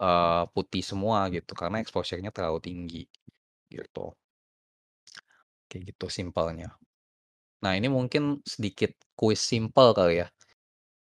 eee, 0.00 0.44
putih 0.54 0.82
semua 0.84 1.28
gitu, 1.34 1.52
karena 1.58 1.78
exposure-nya 1.84 2.30
terlalu 2.34 2.60
tinggi, 2.64 3.02
gitu. 3.72 4.14
Kayak 5.68 5.82
gitu 5.94 6.06
simpelnya. 6.08 6.68
Nah 7.64 7.72
ini 7.78 7.88
mungkin 7.90 8.40
sedikit 8.52 8.90
kuis 9.18 9.40
simpel 9.42 9.92
kali 9.98 10.22
ya. 10.22 10.28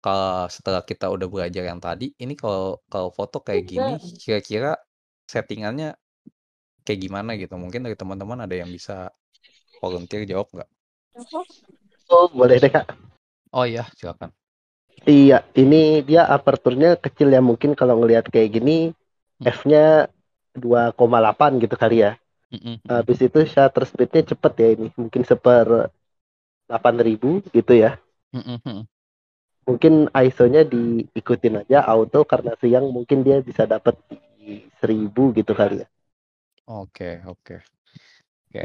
Kalau 0.05 0.47
setelah 0.53 0.83
kita 0.85 1.07
udah 1.09 1.29
belajar 1.35 1.65
yang 1.65 1.81
tadi, 1.81 2.13
ini 2.21 2.35
kalau 2.37 2.81
kalau 2.93 3.11
foto 3.13 3.39
kayak 3.41 3.65
gini, 3.73 3.93
kira-kira 4.23 4.77
settingannya 5.33 5.97
kayak 6.85 7.01
gimana 7.05 7.31
gitu? 7.41 7.55
Mungkin 7.57 7.85
dari 7.89 7.97
teman-teman 7.97 8.45
ada 8.45 8.55
yang 8.55 8.71
bisa 8.71 9.11
volunteer 9.83 10.23
jawab 10.29 10.49
nggak? 10.55 10.71
Oh 12.13 12.29
boleh 12.31 12.61
deh, 12.61 12.71
Kak. 12.71 12.87
Oh 13.55 13.65
iya, 13.65 13.87
silakan. 13.97 14.31
Iya, 15.05 15.45
ini 15.63 16.01
dia 16.09 16.23
aperture-nya 16.37 16.97
kecil 17.05 17.29
ya, 17.35 17.41
mungkin 17.45 17.71
kalau 17.77 18.01
ngelihat 18.01 18.25
kayak 18.33 18.51
gini, 18.57 18.93
Hmm. 19.41 19.51
f-nya 19.51 20.09
2,8 20.57 21.51
gitu 21.61 21.75
kali 21.77 21.97
ya. 22.05 22.11
Mhm 22.55 22.79
mhm. 22.79 22.87
Habis 22.87 23.19
itu 23.27 23.39
shutter 23.49 23.83
speed-nya 23.89 24.23
cepet 24.31 24.53
ya 24.63 24.69
ini, 24.79 24.87
mungkin 24.95 25.23
1/8000 25.27 27.43
gitu 27.51 27.73
ya. 27.75 27.99
Mungkin 29.65 30.13
ISO-nya 30.13 30.63
diikutin 30.69 31.65
aja 31.65 31.81
auto 31.89 32.29
karena 32.29 32.53
siang 32.61 32.93
mungkin 32.93 33.25
dia 33.25 33.41
bisa 33.41 33.65
dapat 33.65 33.97
di 34.13 34.61
1000 34.77 35.33
gitu 35.33 35.57
kali 35.57 35.83
ya. 35.83 35.87
Oke 36.69 37.25
oke. 37.25 37.65
Oke. 38.49 38.65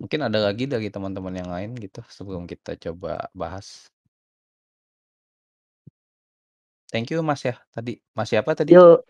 Mungkin 0.00 0.20
ada 0.24 0.40
lagi 0.40 0.64
dari 0.66 0.88
teman-teman 0.88 1.36
yang 1.36 1.50
lain 1.52 1.76
gitu, 1.76 2.00
sebelum 2.08 2.48
kita 2.48 2.80
coba 2.80 3.28
bahas? 3.36 3.92
Thank 6.92 7.12
you 7.12 7.20
Mas 7.24 7.44
ya, 7.44 7.56
tadi. 7.72 8.00
Mas 8.16 8.28
siapa 8.32 8.52
tadi? 8.52 8.76
Yo, 8.76 9.04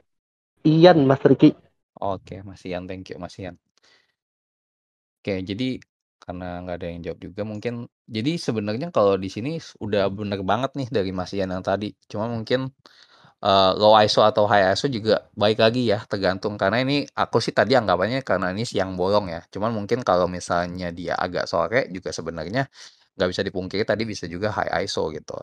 Ian, 0.66 1.06
Mas 1.06 1.22
Riki. 1.26 1.54
Oke, 1.98 2.42
Mas 2.46 2.62
Ian, 2.66 2.86
thank 2.86 3.10
you 3.10 3.18
Mas 3.18 3.34
Ian. 3.38 3.58
Oke, 5.22 5.38
jadi 5.46 5.78
karena 6.18 6.58
nggak 6.66 6.76
ada 6.82 6.86
yang 6.90 7.00
jawab 7.06 7.18
juga 7.22 7.42
mungkin 7.46 7.86
jadi 8.10 8.34
sebenarnya 8.42 8.90
kalau 8.90 9.14
di 9.14 9.30
sini 9.30 9.54
udah 9.78 10.10
bener 10.10 10.42
banget 10.42 10.74
nih 10.74 10.88
dari 10.90 11.10
Mas 11.14 11.30
Ian 11.30 11.54
yang 11.54 11.62
tadi, 11.62 11.94
cuma 12.10 12.26
mungkin, 12.26 12.74
eee, 13.42 13.70
low 13.78 13.94
ISO 13.98 14.22
atau 14.26 14.44
high 14.50 14.66
ISO 14.74 14.90
juga 14.90 15.26
baik 15.38 15.58
lagi 15.62 15.90
ya, 15.92 16.02
tergantung. 16.10 16.58
Karena 16.58 16.82
ini 16.82 17.06
aku 17.14 17.38
sih 17.44 17.54
tadi 17.54 17.78
anggapannya 17.78 18.22
karena 18.26 18.50
ini 18.54 18.66
siang 18.66 18.98
bolong 18.98 19.30
ya, 19.30 19.40
cuman 19.54 19.70
mungkin 19.74 20.02
kalau 20.02 20.26
misalnya 20.26 20.90
dia 20.90 21.14
agak 21.18 21.46
sore 21.50 21.86
juga 21.94 22.10
sebenarnya 22.14 22.66
nggak 23.18 23.28
bisa 23.32 23.42
dipungkiri 23.46 23.84
tadi 23.86 24.04
bisa 24.08 24.26
juga 24.30 24.50
high 24.56 24.72
ISO 24.86 25.10
gitu. 25.14 25.38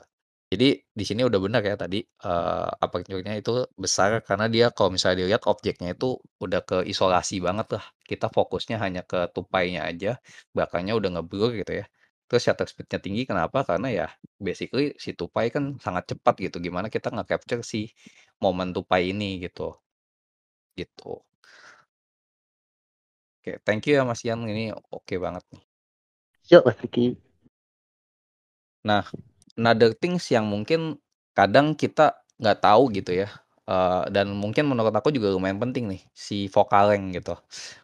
Jadi 0.49 0.81
di 0.99 1.03
sini 1.05 1.21
udah 1.29 1.39
benar 1.45 1.61
ya 1.61 1.75
tadi, 1.77 2.01
eee, 2.01 2.67
aperture-nya 2.85 3.33
itu 3.37 3.51
besar 3.77 4.09
karena 4.27 4.45
dia 4.49 4.65
kalau 4.73 4.89
misalnya 4.95 5.17
dilihat 5.21 5.43
objeknya 5.45 5.93
itu 5.93 6.17
udah 6.41 6.61
keisolasi 6.69 7.37
banget 7.47 7.67
lah, 7.77 7.85
kita 8.09 8.27
fokusnya 8.33 8.77
hanya 8.81 9.01
ke 9.05 9.29
tupainya 9.35 9.85
aja, 9.89 10.17
belakangnya 10.57 10.93
udah 10.99 11.09
ngeblur 11.21 11.51
gitu 11.61 11.71
ya. 11.81 11.85
Terus 12.29 12.41
shutter 12.45 12.65
speed-nya 12.69 12.99
tinggi 13.05 13.23
kenapa? 13.29 13.61
Karena 13.69 13.87
ya 13.93 14.07
basically 14.41 14.97
si 14.97 15.13
tupai 15.13 15.53
kan 15.53 15.77
sangat 15.85 16.03
cepat 16.17 16.35
gitu, 16.45 16.57
gimana 16.65 16.87
kita 16.89 17.13
nge-capture 17.13 17.61
si 17.61 17.93
momen 18.41 18.73
tupai 18.73 19.13
ini 19.13 19.37
gitu. 19.45 19.77
Gitu. 20.77 21.21
Oke, 23.39 23.51
thank 23.67 23.83
you 23.87 23.93
ya 23.99 24.03
Mas 24.09 24.21
Ian, 24.25 24.39
ini 24.53 24.65
oke 24.97 25.15
banget 25.23 25.43
nih. 25.51 25.63
Yuk 26.51 26.65
Mas 26.65 26.77
Riki. 26.83 27.05
Nah, 28.83 29.03
another 29.59 29.91
things 29.97 30.23
yang 30.31 30.47
mungkin 30.47 30.97
kadang 31.35 31.75
kita 31.75 32.15
nggak 32.39 32.59
tahu 32.63 32.89
gitu 32.95 33.11
ya, 33.25 33.29
eee, 33.67 34.03
dan 34.15 34.31
mungkin 34.33 34.71
menurut 34.71 34.95
aku 34.95 35.11
juga 35.11 35.29
lumayan 35.35 35.59
penting 35.59 35.91
nih, 35.91 36.01
si 36.15 36.47
focal 36.51 36.95
length 36.95 37.11
gitu. 37.19 37.35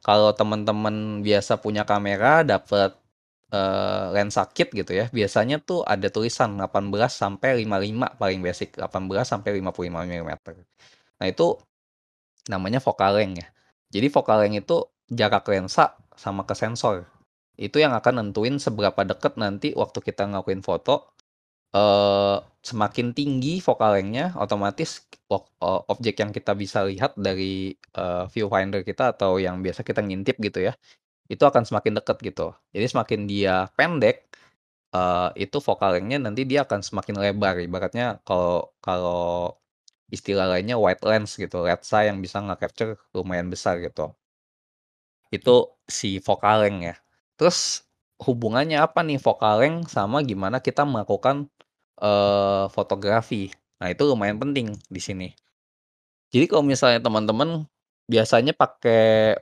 Kalau 0.05 0.31
teman-teman 0.35 1.21
biasa 1.25 1.59
punya 1.59 1.83
kamera 1.87 2.41
dapet, 2.47 2.95
eee, 3.53 4.05
lensa 4.15 4.47
kit 4.51 4.71
gitu 4.73 4.91
ya, 4.95 5.07
biasanya 5.11 5.59
tuh 5.63 5.83
ada 5.87 6.07
tulisan 6.11 6.55
18 6.59 7.11
sampai 7.15 7.63
55 7.63 8.07
paling 8.19 8.39
basic, 8.43 8.75
18 8.79 9.27
sampai 9.27 9.59
55 9.59 10.01
milimeter. 10.07 10.55
Nah 11.21 11.27
itu 11.29 11.59
namanya 12.49 12.79
focal 12.83 13.17
length 13.17 13.37
ya. 13.41 13.47
Jadi 13.99 14.07
focal 14.11 14.37
length 14.45 14.59
itu 14.65 14.77
jarak 15.13 15.45
lensa 15.49 15.95
sama 16.17 16.43
ke 16.49 16.53
sensor. 16.57 17.05
Itu 17.55 17.79
yang 17.79 17.95
akan 17.95 18.19
nentuin 18.31 18.59
seberapa 18.59 19.01
deket 19.07 19.39
nanti 19.39 19.71
waktu 19.77 19.99
kita 20.03 20.27
ngelakuin 20.27 20.59
foto, 20.65 21.14
eee, 21.75 22.35
semakin 22.65 23.07
tinggi 23.17 23.59
focal 23.61 23.91
length-nya 23.99 24.33
otomatis 24.39 25.05
objek 25.91 26.15
yang 26.21 26.31
kita 26.33 26.53
bisa 26.57 26.85
lihat 26.89 27.13
dari, 27.19 27.75
eee, 27.97 28.23
viewfinder 28.33 28.81
kita 28.87 29.13
atau 29.15 29.37
yang 29.41 29.59
biasa 29.65 29.81
kita 29.87 30.01
ngintip 30.05 30.37
gitu 30.41 30.59
ya, 30.71 30.73
itu 31.31 31.43
akan 31.45 31.63
semakin 31.67 31.93
deket 31.99 32.17
gitu. 32.23 32.47
Jadi 32.75 32.85
semakin 32.93 33.21
dia 33.31 33.55
pendek, 33.77 34.27
eee, 34.95 35.29
itu 35.49 35.57
focal 35.63 35.97
length-nya 35.99 36.19
nanti 36.25 36.43
dia 36.49 36.63
akan 36.67 36.81
semakin 36.85 37.15
lebar, 37.23 37.55
ibaratnya 37.63 38.19
kalau 38.27 38.71
kalau 38.83 39.55
istilah 40.13 40.47
lainnya 40.51 40.77
wide 40.79 41.01
lens 41.05 41.35
gitu, 41.39 41.65
lensa 41.67 42.05
yang 42.07 42.19
bisa 42.25 42.39
nge-capture 42.45 42.97
lumayan 43.17 43.49
besar 43.53 43.79
gitu. 43.83 44.13
Itu 45.33 45.73
si 45.89 46.17
focal 46.21 46.65
length 46.65 46.83
ya. 46.85 46.95
Terus 47.37 47.59
hubungannya 48.21 48.77
apa 48.79 49.01
nih 49.03 49.19
focal 49.19 49.61
length 49.61 49.91
sama 49.93 50.21
gimana 50.23 50.61
kita 50.63 50.85
melakukan, 50.87 51.49
eee, 51.99 52.63
fotografi? 52.73 53.51
Nah 53.81 53.87
itu 53.93 54.03
lumayan 54.07 54.37
penting 54.41 54.75
di 54.91 55.01
sini. 55.03 55.27
Jadi 56.33 56.45
kalau 56.51 56.63
misalnya 56.65 56.99
teman-teman 57.03 57.65
biasanya 58.09 58.53
pakai 58.57 59.35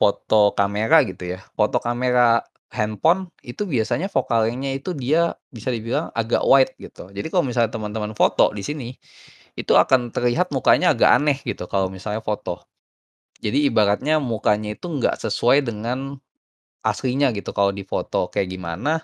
foto 0.00 0.52
kamera 0.56 1.02
gitu 1.06 1.36
ya, 1.38 1.40
foto 1.56 1.78
kamera 1.82 2.44
handphone 2.72 3.30
itu 3.46 3.64
biasanya 3.68 4.08
focal 4.12 4.46
length-nya 4.50 4.72
itu 4.78 4.90
dia 4.96 5.34
bisa 5.54 5.70
dibilang 5.72 6.10
agak 6.16 6.42
wide 6.46 6.72
gitu. 6.80 7.08
Jadi 7.14 7.28
kalau 7.32 7.44
misalnya 7.46 7.70
teman-teman 7.72 8.12
foto 8.18 8.52
di 8.54 8.62
sini, 8.66 8.90
itu 9.58 9.72
akan 9.76 10.10
terlihat 10.14 10.50
mukanya 10.54 10.92
agak 10.96 11.10
aneh 11.18 11.38
gitu 11.46 11.66
kalau 11.70 11.88
misalnya 11.92 12.20
foto. 12.24 12.62
Jadi 13.44 13.68
ibaratnya 13.70 14.18
mukanya 14.22 14.74
itu 14.76 14.86
nggak 14.88 15.16
sesuai 15.22 15.64
dengan 15.66 16.18
aslinya 16.84 17.30
gitu, 17.36 17.52
kalau 17.56 17.72
di 17.74 17.84
foto 17.86 18.28
kayak 18.32 18.48
gimana, 18.52 19.02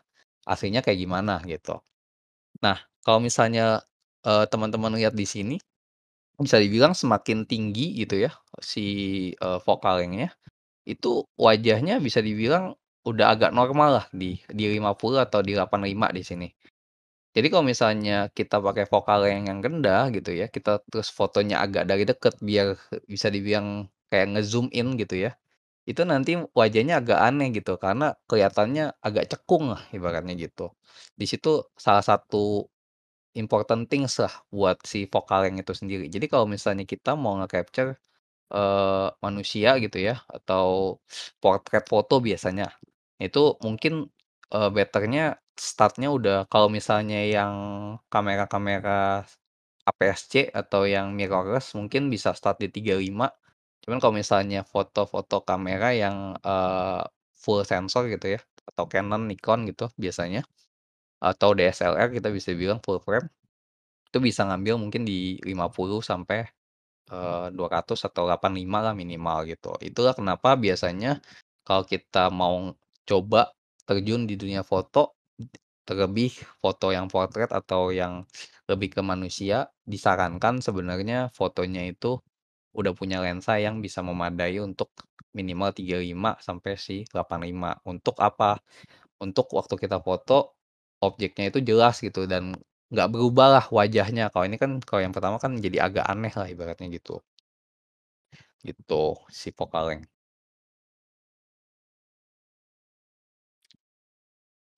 aslinya 0.48 0.80
kayak 0.84 1.00
gimana 1.04 1.40
gitu. 1.48 1.80
Nah, 2.62 2.78
kalau 3.02 3.18
misalnya, 3.22 3.82
eee, 4.26 4.44
teman-teman 4.50 4.94
lihat 4.98 5.14
di 5.18 5.26
sini, 5.26 5.56
bisa 6.40 6.58
dibilang 6.60 6.94
semakin 6.96 7.46
tinggi 7.48 7.94
gitu 8.02 8.26
ya 8.28 8.32
si, 8.62 8.84
eee, 9.36 9.58
length-nya, 10.02 10.30
itu 10.88 11.24
wajahnya 11.38 11.98
bisa 12.02 12.20
dibilang 12.24 12.74
udah 13.08 13.34
agak 13.34 13.52
normal 13.56 13.90
lah 14.02 14.06
di 14.14 14.38
di 14.50 14.64
50 14.72 15.22
atau 15.26 15.40
di 15.44 15.54
85 15.56 16.08
di 16.14 16.22
sini. 16.26 16.48
Jadi 17.36 17.46
kalau 17.52 17.64
misalnya 17.66 18.28
kita 18.34 18.60
pakai 18.60 18.84
focal 18.90 19.24
length 19.28 19.48
yang 19.50 19.60
rendah 19.64 20.02
gitu 20.16 20.30
ya, 20.36 20.46
kita 20.52 20.80
terus 20.92 21.08
fotonya 21.12 21.62
agak 21.64 21.84
dari 21.88 22.04
deket 22.08 22.36
biar 22.44 22.76
bisa 23.08 23.28
dibilang 23.32 23.88
kayak 24.12 24.36
nge-zoom 24.36 24.68
in 24.74 24.96
gitu 25.00 25.16
ya, 25.28 25.32
itu 25.88 26.02
nanti 26.06 26.38
wajahnya 26.54 27.02
agak 27.02 27.18
aneh 27.26 27.48
gitu 27.56 27.76
karena 27.80 28.14
kelihatannya 28.30 28.94
agak 29.06 29.24
cekung 29.32 29.72
lah 29.74 29.82
ibaratnya 29.96 30.34
gitu. 30.38 30.70
Di 31.20 31.26
situ 31.30 31.64
salah 31.78 32.04
satu 32.04 32.66
important 33.38 33.88
things 33.90 34.18
lah 34.22 34.32
buat 34.54 34.78
si 34.86 35.06
focal 35.10 35.46
length 35.48 35.62
itu 35.68 35.74
sendiri. 35.80 36.06
Jadi 36.12 36.26
kalau 36.32 36.46
misalnya 36.50 36.84
kita 36.88 37.14
mau 37.18 37.36
nge-capture, 37.42 37.96
manusia 39.24 39.76
gitu 39.82 39.98
ya 40.02 40.20
atau 40.28 40.98
portrait 41.42 41.84
foto 41.88 42.18
biasanya, 42.22 42.68
itu 43.22 43.56
mungkin, 43.64 44.08
eee, 44.54 44.70
better-nya 44.76 45.38
start-nya 45.58 46.08
udah 46.12 46.36
kalau 46.52 46.68
misalnya 46.72 47.18
yang 47.26 47.54
kamera-kamera 48.12 49.24
APS-C 49.88 50.50
atau 50.54 50.84
yang 50.88 51.12
mirrorless 51.18 51.74
mungkin 51.78 52.08
bisa 52.12 52.32
start 52.38 52.58
di 52.62 52.68
35, 52.72 53.32
cuman 53.84 53.98
kalau 54.02 54.14
misalnya 54.16 54.62
foto-foto 54.66 55.42
kamera 55.46 55.92
yang, 55.96 56.36
eee, 56.42 57.02
full 57.36 57.62
sensor 57.66 58.06
gitu 58.12 58.38
ya, 58.38 58.40
atau 58.70 58.86
Canon, 58.90 59.26
Nikon 59.30 59.66
gitu 59.70 59.90
biasanya, 59.98 60.42
atau 61.22 61.54
DSLR 61.58 62.08
kita 62.14 62.28
bisa 62.34 62.52
bilang 62.56 62.80
full 62.84 63.00
frame, 63.02 63.28
itu 64.10 64.18
bisa 64.22 64.44
ngambil 64.48 64.76
mungkin 64.82 65.02
di 65.08 65.38
50 65.46 66.00
sampai, 66.04 66.46
eee, 67.12 67.46
200 67.56 68.02
atau 68.08 68.24
85 68.28 68.80
lah 68.84 68.94
minimal 68.96 69.46
gitu. 69.50 69.74
Itulah 69.82 70.14
kenapa 70.18 70.54
biasanya 70.58 71.20
kalau 71.66 71.84
kita 71.86 72.30
mau 72.34 72.72
coba 73.08 73.52
terjun 73.88 74.26
di 74.30 74.36
dunia 74.40 74.62
foto, 74.66 75.16
terlebih 75.88 76.30
foto 76.62 76.90
yang 76.94 77.06
portrait 77.10 77.50
atau 77.50 77.90
yang 77.94 78.22
lebih 78.70 78.94
ke 78.94 79.02
manusia, 79.04 79.68
disarankan 79.86 80.62
sebenarnya 80.62 81.30
fotonya 81.34 81.82
itu 81.90 82.18
udah 82.76 82.92
punya 82.96 83.18
lensa 83.24 83.58
yang 83.60 83.80
bisa 83.84 84.00
memadai 84.04 84.58
untuk 84.62 84.90
minimal 85.36 85.70
35 85.76 86.36
sampai 86.42 86.72
si 86.80 86.96
85. 87.12 87.70
Untuk 87.88 88.16
apa? 88.20 88.60
Untuk 89.22 89.48
waktu 89.56 89.74
kita 89.80 89.98
foto, 90.04 90.56
objeknya 91.04 91.50
itu 91.52 91.60
jelas 91.64 92.00
gitu 92.02 92.26
dan 92.30 92.54
nggak 92.92 93.08
berubah 93.14 93.48
lah 93.60 93.66
wajahnya. 93.72 94.30
Kalau 94.34 94.44
ini 94.48 94.56
kan 94.60 94.78
kalau 94.84 95.02
yang 95.04 95.14
pertama 95.16 95.36
kan 95.42 95.56
jadi 95.60 95.88
agak 95.88 96.06
aneh 96.08 96.32
lah 96.34 96.48
ibaratnya 96.50 96.88
gitu. 96.92 97.22
Gitu, 98.66 99.02
si 99.30 99.50
focal 99.50 99.84
length. 99.90 100.10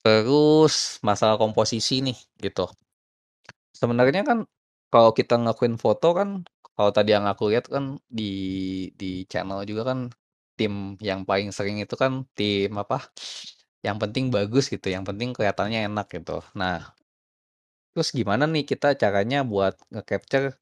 Terus 0.05 1.01
masalah 1.01 1.41
komposisi 1.41 2.05
nih, 2.05 2.17
gitu. 2.45 2.69
Sebenarnya 3.75 4.23
kan 4.23 4.39
kalau 4.95 5.11
kita 5.13 5.35
ngelakuin 5.41 5.77
foto 5.81 6.15
kan, 6.19 6.47
kalau 6.77 6.91
tadi 6.97 7.11
yang 7.17 7.27
aku 7.33 7.45
lihat 7.53 7.67
kan 7.75 7.85
di 8.19 8.25
di 9.01 9.07
channel 9.31 9.61
juga 9.71 9.83
kan 9.95 10.01
tim 10.59 10.73
yang 11.09 11.21
paling 11.29 11.51
sering 11.57 11.77
itu 11.83 11.95
kan 11.99 12.13
tim 12.39 12.71
apa, 12.83 12.97
yang 13.87 13.97
penting 14.03 14.25
bagus 14.37 14.65
gitu, 14.75 14.87
yang 14.95 15.05
penting 15.09 15.31
kelihatannya 15.37 15.81
enak 15.91 16.07
gitu. 16.15 16.43
Nah, 16.61 16.95
terus 17.95 18.11
gimana 18.19 18.45
nih 18.51 18.65
kita 18.67 18.95
caranya 18.99 19.43
buat 19.47 19.75
nge-capture 19.95 20.55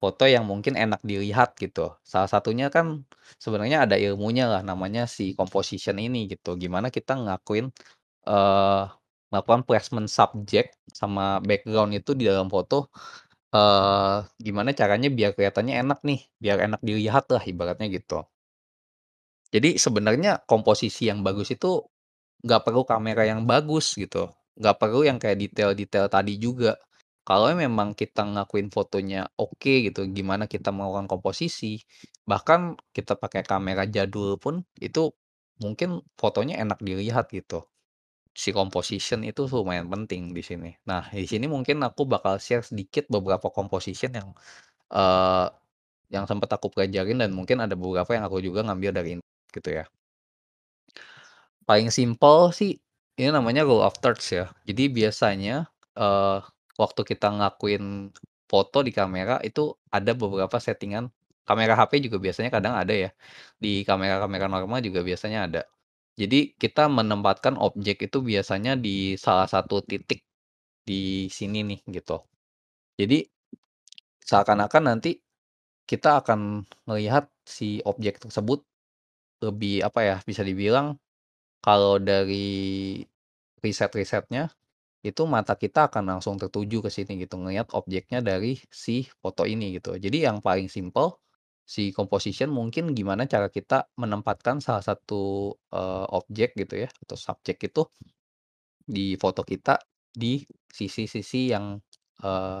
foto 0.00 0.24
yang 0.26 0.44
mungkin 0.48 0.74
enak 0.80 1.00
dilihat 1.04 1.54
gitu. 1.60 1.92
Salah 2.02 2.26
satunya 2.30 2.66
kan 2.72 3.04
sebenarnya 3.38 3.84
ada 3.86 3.96
ilmunya 4.00 4.48
lah 4.50 4.62
namanya 4.64 5.04
si 5.06 5.36
composition 5.38 5.96
ini 6.00 6.26
gitu. 6.32 6.56
Gimana 6.58 6.88
kita 6.90 7.14
ngelakuin, 7.20 7.68
eee, 8.28 8.82
melakukan 9.32 9.62
placement 9.68 10.08
subjek 10.12 10.72
sama 10.94 11.40
background 11.44 11.92
itu 11.98 12.12
di 12.18 12.24
dalam 12.30 12.48
foto, 12.52 12.88
eee, 13.54 14.16
gimana 14.46 14.70
caranya 14.80 15.08
biar 15.18 15.30
kelihatannya 15.36 15.74
enak 15.82 15.98
nih, 16.08 16.20
biar 16.42 16.58
enak 16.66 16.80
dilihat 16.88 17.24
lah 17.34 17.42
ibaratnya 17.52 17.86
gitu. 17.96 18.26
Jadi 19.50 19.78
sebenarnya 19.78 20.42
komposisi 20.46 21.10
yang 21.10 21.22
bagus 21.26 21.50
itu 21.54 21.82
nggak 22.46 22.62
perlu 22.66 22.82
kamera 22.86 23.22
yang 23.26 23.46
bagus 23.46 23.94
gitu, 23.98 24.30
nggak 24.58 24.76
perlu 24.82 25.00
yang 25.08 25.18
kayak 25.22 25.38
detail-detail 25.42 26.06
tadi 26.10 26.34
juga. 26.42 26.78
Kalau 27.26 27.50
memang 27.54 27.94
kita 27.94 28.26
ngelakuin 28.26 28.68
fotonya 28.74 29.30
oke 29.38 29.74
gitu, 29.86 30.06
gimana 30.10 30.50
kita 30.50 30.74
melakukan 30.74 31.06
komposisi, 31.10 31.78
bahkan 32.26 32.74
kita 32.96 33.14
pakai 33.18 33.46
kamera 33.46 33.86
jadul 33.86 34.38
pun 34.42 34.66
itu 34.82 35.14
mungkin 35.62 36.02
fotonya 36.18 36.58
enak 36.64 36.82
dilihat 36.82 37.30
gitu. 37.30 37.69
Si 38.34 38.50
composition 38.54 39.20
itu 39.26 39.44
lumayan 39.50 39.86
penting 39.90 40.32
di 40.36 40.42
sini. 40.44 40.70
Nah, 40.88 41.06
di 41.12 41.26
sini 41.28 41.46
mungkin 41.50 41.82
aku 41.84 42.06
bakal 42.08 42.38
share 42.40 42.64
sedikit 42.64 43.06
beberapa 43.10 43.48
composition 43.52 44.10
yang, 44.14 44.28
eee, 44.92 45.46
yang 46.14 46.24
sempat 46.30 46.50
aku 46.56 46.68
pelajarin 46.74 47.18
dan 47.22 47.30
mungkin 47.36 47.60
ada 47.64 47.74
beberapa 47.78 48.10
yang 48.16 48.24
aku 48.28 48.38
juga 48.44 48.62
ngambil 48.66 48.92
dari 48.96 49.10
gitu 49.54 49.70
ya. 49.72 49.86
Paling 51.68 51.88
simpel 51.92 52.50
sih, 52.56 52.76
ini 53.20 53.30
namanya 53.30 53.62
rule 53.62 53.84
of 53.84 53.94
thirds 54.02 54.26
ya. 54.34 54.50
Jadi 54.66 54.90
biasanya, 54.90 55.68
eee, 55.94 56.38
waktu 56.80 57.00
kita 57.06 57.30
ngelakuin 57.30 58.10
foto 58.50 58.82
di 58.82 58.90
kamera 58.90 59.38
itu 59.46 59.76
ada 59.94 60.10
beberapa 60.16 60.58
settingan 60.58 61.06
kamera 61.46 61.74
HP 61.78 62.02
juga 62.02 62.18
biasanya 62.18 62.50
kadang 62.50 62.74
ada 62.78 62.90
ya, 62.94 63.10
di 63.62 63.82
kamera-kamera 63.86 64.46
normal 64.50 64.80
juga 64.82 65.02
biasanya 65.06 65.46
ada. 65.50 65.62
Jadi 66.20 66.52
kita 66.60 66.84
menempatkan 66.92 67.56
objek 67.56 68.04
itu 68.04 68.20
biasanya 68.20 68.76
di 68.76 69.16
salah 69.16 69.48
satu 69.48 69.80
titik 69.80 70.20
di 70.84 71.26
sini 71.32 71.64
nih 71.64 71.80
gitu. 71.96 72.20
Jadi 73.00 73.24
seakan-akan 74.28 74.84
nanti 74.84 75.16
kita 75.88 76.20
akan 76.20 76.68
melihat 76.84 77.26
si 77.48 77.80
objek 77.88 78.20
tersebut 78.20 78.60
lebih 79.40 79.80
apa 79.88 80.00
ya, 80.04 80.16
bisa 80.28 80.44
dibilang 80.44 81.00
kalau 81.64 81.96
dari 81.96 83.00
riset-risetnya 83.64 84.52
itu 85.00 85.24
mata 85.24 85.56
kita 85.56 85.88
akan 85.88 86.16
langsung 86.16 86.36
tertuju 86.36 86.84
ke 86.84 86.90
sini 86.92 87.24
gitu, 87.24 87.40
ngelihat 87.40 87.72
objeknya 87.72 88.20
dari 88.20 88.60
si 88.68 89.08
foto 89.24 89.48
ini 89.48 89.80
gitu. 89.80 89.96
Jadi 89.96 90.28
yang 90.28 90.44
paling 90.44 90.68
simpel 90.68 91.16
si 91.74 91.82
composition 91.98 92.50
mungkin 92.58 92.84
gimana 92.98 93.22
cara 93.32 93.48
kita 93.56 93.86
menempatkan 94.02 94.58
salah 94.66 94.82
satu, 94.84 95.54
eee, 95.74 96.04
objek 96.18 96.50
gitu 96.60 96.74
ya 96.86 96.88
atau 97.06 97.16
subjek 97.18 97.58
itu 97.70 97.82
di 98.84 99.14
foto 99.20 99.42
kita 99.46 99.78
di 100.10 100.42
sisi-sisi 100.70 101.52
yang, 101.54 101.78
eee, 102.24 102.58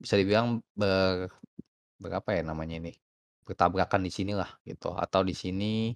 bisa 0.00 0.14
dibilang 0.20 0.60
ber 0.76 1.30
berapa 2.02 2.30
ya 2.36 2.42
namanya 2.46 2.76
ini, 2.82 2.92
bertabrakan 3.46 4.02
di 4.06 4.12
sinilah 4.12 4.50
gitu 4.68 4.92
atau 4.96 5.22
di 5.26 5.32
sini 5.36 5.94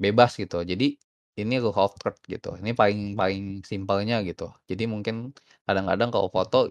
bebas 0.00 0.36
gitu. 0.40 0.62
Jadi 0.66 0.96
ini 1.40 1.54
rule 1.62 1.76
of 1.78 1.94
third 2.00 2.18
gitu. 2.28 2.56
Ini 2.60 2.72
paling 2.76 3.14
paling 3.18 3.64
simpelnya 3.66 4.20
gitu. 4.26 4.52
Jadi 4.70 4.84
mungkin 4.90 5.32
kadang-kadang 5.68 6.10
kalau 6.14 6.28
foto 6.32 6.70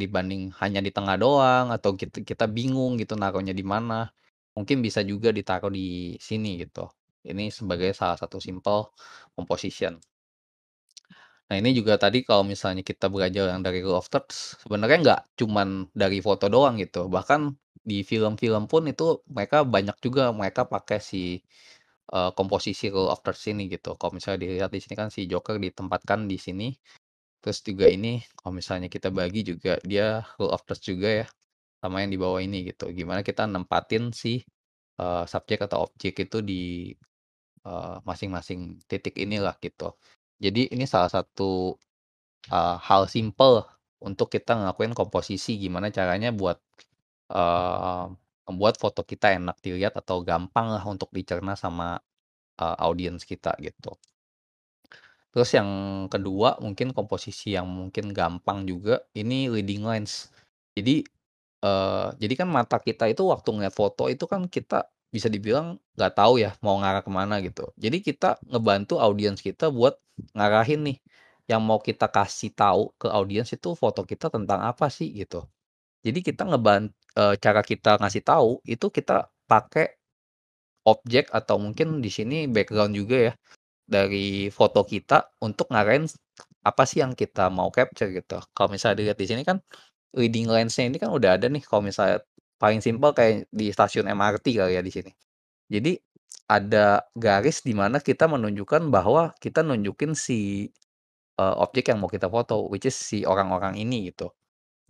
dibanding 0.00 0.42
hanya 0.62 0.80
di 0.86 0.90
tengah 0.96 1.16
doang 1.24 1.66
atau 1.76 1.90
kita 2.00 2.18
kita 2.30 2.44
bingung 2.56 2.92
gitu 3.00 3.14
naruhnya 3.20 3.54
di 3.60 3.64
mana, 3.74 4.08
mungkin 4.56 4.78
bisa 4.86 5.00
juga 5.10 5.28
ditaruh 5.38 5.70
di 5.78 6.16
sini 6.28 6.50
gitu. 6.62 6.84
Ini 7.30 7.44
sebagai 7.58 7.90
salah 8.00 8.18
satu 8.22 8.38
simple 8.42 8.80
composition. 9.36 9.94
Nah, 11.50 11.56
ini 11.60 11.70
juga 11.76 12.00
tadi 12.00 12.24
kalau 12.24 12.44
misalnya 12.46 12.80
kita 12.86 13.12
belajar 13.12 13.52
yang 13.52 13.60
dari 13.66 13.84
rule 13.84 13.98
of 14.00 14.08
thirds, 14.08 14.56
sebenarnya 14.64 14.98
nggak 15.04 15.20
cuman 15.40 15.68
dari 15.92 16.18
foto 16.24 16.48
doang 16.48 16.80
gitu, 16.80 17.10
bahkan 17.12 17.52
di 17.82 18.00
film-film 18.06 18.70
pun 18.70 18.86
itu 18.88 19.20
mereka 19.28 19.66
banyak 19.66 19.96
juga 20.00 20.30
mereka 20.32 20.64
pakai 20.64 20.98
si, 21.02 21.42
eee, 22.14 22.30
komposisi 22.38 22.88
rule 22.94 23.10
of 23.12 23.20
thirds 23.24 23.44
ini 23.52 23.68
gitu. 23.72 23.96
Kalau 24.00 24.12
misalnya 24.16 24.40
dilihat 24.48 24.70
di 24.74 24.80
sini 24.84 24.94
kan 24.98 25.08
si 25.12 25.26
Joker 25.30 25.58
ditempatkan 25.60 26.26
di 26.30 26.38
sini, 26.40 26.68
terus 27.42 27.60
juga 27.66 27.86
ini 27.90 28.22
kalau 28.38 28.52
misalnya 28.60 28.88
kita 28.92 29.08
bagi 29.12 29.42
juga 29.46 29.78
dia 29.86 30.22
rule 30.38 30.52
of 30.54 30.62
thirds 30.66 30.82
juga 30.86 31.08
ya, 31.24 31.26
sama 31.82 32.02
yang 32.04 32.12
di 32.14 32.20
bawah 32.20 32.40
ini 32.42 32.58
gitu. 32.70 32.90
Gimana 32.94 33.22
kita 33.26 33.44
nempatin 33.50 34.12
si, 34.16 34.42
eee, 35.00 35.24
subjek 35.30 35.60
atau 35.68 35.86
objek 35.90 36.14
itu 36.26 36.38
di, 36.44 36.92
eee, 37.66 37.96
masing-masing 38.08 38.80
titik 38.90 39.14
inilah 39.18 39.54
gitu. 39.62 39.94
Jadi 40.42 40.70
ini 40.74 40.84
salah 40.88 41.10
satu, 41.12 41.76
eee, 42.52 42.76
hal 42.88 43.02
simpel 43.10 43.64
untuk 44.02 44.28
kita 44.34 44.52
ngelakuin 44.58 44.94
komposisi, 44.98 45.58
gimana 45.62 45.88
caranya 45.94 46.30
buat, 46.34 46.58
eee, 47.32 48.04
membuat 48.48 48.76
foto 48.82 49.02
kita 49.06 49.34
enak 49.38 49.58
dilihat 49.64 49.94
atau 49.98 50.22
gampang 50.26 50.68
lah 50.74 50.84
untuk 50.86 51.10
dicerna 51.14 51.54
sama, 51.58 51.98
eee, 52.60 52.76
audiens 52.86 53.22
kita 53.28 53.54
gitu. 53.62 53.94
Terus 55.32 55.50
yang 55.56 55.70
kedua 56.12 56.60
mungkin 56.60 56.92
komposisi 56.92 57.56
yang 57.56 57.64
mungkin 57.68 58.12
gampang 58.12 58.68
juga, 58.68 59.00
ini 59.16 59.48
leading 59.48 59.80
lens. 59.88 60.28
Jadi, 60.76 61.04
eee, 61.64 62.06
jadi 62.20 62.34
kan 62.44 62.48
mata 62.52 62.78
kita 62.82 63.08
itu 63.12 63.24
waktu 63.28 63.48
ngeliat 63.54 63.74
foto 63.76 64.08
itu 64.12 64.24
kan 64.28 64.46
kita 64.48 64.88
bisa 65.12 65.28
dibilang 65.32 65.76
nggak 65.96 66.12
tahu 66.16 66.40
ya 66.40 66.52
mau 66.64 66.76
ngarah 66.80 67.04
ke 67.04 67.10
mana 67.12 67.40
gitu. 67.44 67.68
Jadi 67.80 68.00
kita 68.04 68.40
ngebantu 68.48 68.96
audiens 69.00 69.40
kita 69.40 69.68
buat 69.72 69.96
ngarahin 70.36 70.80
nih, 70.88 70.98
yang 71.50 71.60
mau 71.64 71.80
kita 71.80 72.08
kasih 72.12 72.52
tahu 72.56 72.92
ke 73.00 73.08
audiens 73.12 73.48
itu 73.52 73.72
foto 73.76 74.04
kita 74.08 74.28
tentang 74.32 74.60
apa 74.64 74.88
sih 74.92 75.08
gitu. 75.16 75.44
Jadi 76.06 76.20
kita 76.26 76.44
ngeban 76.48 76.90
eee, 77.18 77.34
cara 77.42 77.62
kita 77.66 77.98
ngasih 78.02 78.22
tahu 78.26 78.60
itu 78.68 78.88
kita 78.92 79.28
pakai 79.50 79.96
objek 80.86 81.30
atau 81.30 81.56
mungkin 81.62 82.02
di 82.02 82.10
sini 82.10 82.46
background 82.50 82.94
juga 82.98 83.16
ya, 83.30 83.34
dari 83.92 84.48
foto 84.48 84.82
kita 84.88 85.36
untuk 85.44 85.68
ngarahin 85.72 86.08
apa 86.64 86.82
sih 86.88 87.02
yang 87.04 87.12
kita 87.18 87.50
mau 87.52 87.68
capture 87.74 88.10
gitu. 88.14 88.38
Kalau 88.56 88.68
misalnya 88.72 88.96
dilihat 89.04 89.18
di 89.20 89.26
sini 89.30 89.42
kan 89.46 89.58
leading 90.16 90.48
lens-nya 90.50 90.88
ini 90.90 90.98
kan 91.02 91.10
udah 91.14 91.36
ada 91.40 91.46
nih 91.52 91.62
kalau 91.64 91.82
misalnya 91.84 92.22
paling 92.60 92.80
simpel 92.84 93.12
kayak 93.16 93.48
di 93.52 93.70
stasiun 93.74 94.06
MRT 94.10 94.56
kali 94.58 94.78
ya 94.78 94.82
di 94.84 94.92
sini. 94.94 95.10
Jadi 95.70 95.96
ada 96.50 97.02
garis 97.16 97.64
di 97.66 97.72
mana 97.76 97.98
kita 98.02 98.28
menunjukkan 98.30 98.88
bahwa 98.92 99.32
kita 99.40 99.62
nunjukin 99.66 100.14
si, 100.18 100.68
eee, 101.40 101.54
objek 101.64 101.90
yang 101.92 101.98
mau 102.02 102.10
kita 102.10 102.28
foto, 102.30 102.68
which 102.72 102.86
is 102.88 102.96
si 102.96 103.24
orang-orang 103.28 103.76
ini 103.80 104.10
gitu. 104.12 104.30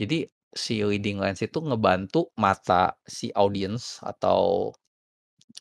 Jadi 0.00 0.26
si 0.52 0.82
leading 0.84 1.18
lens 1.22 1.40
itu 1.44 1.58
ngebantu 1.62 2.30
mata 2.38 2.96
si 3.06 3.30
audiens 3.36 4.00
atau 4.04 4.72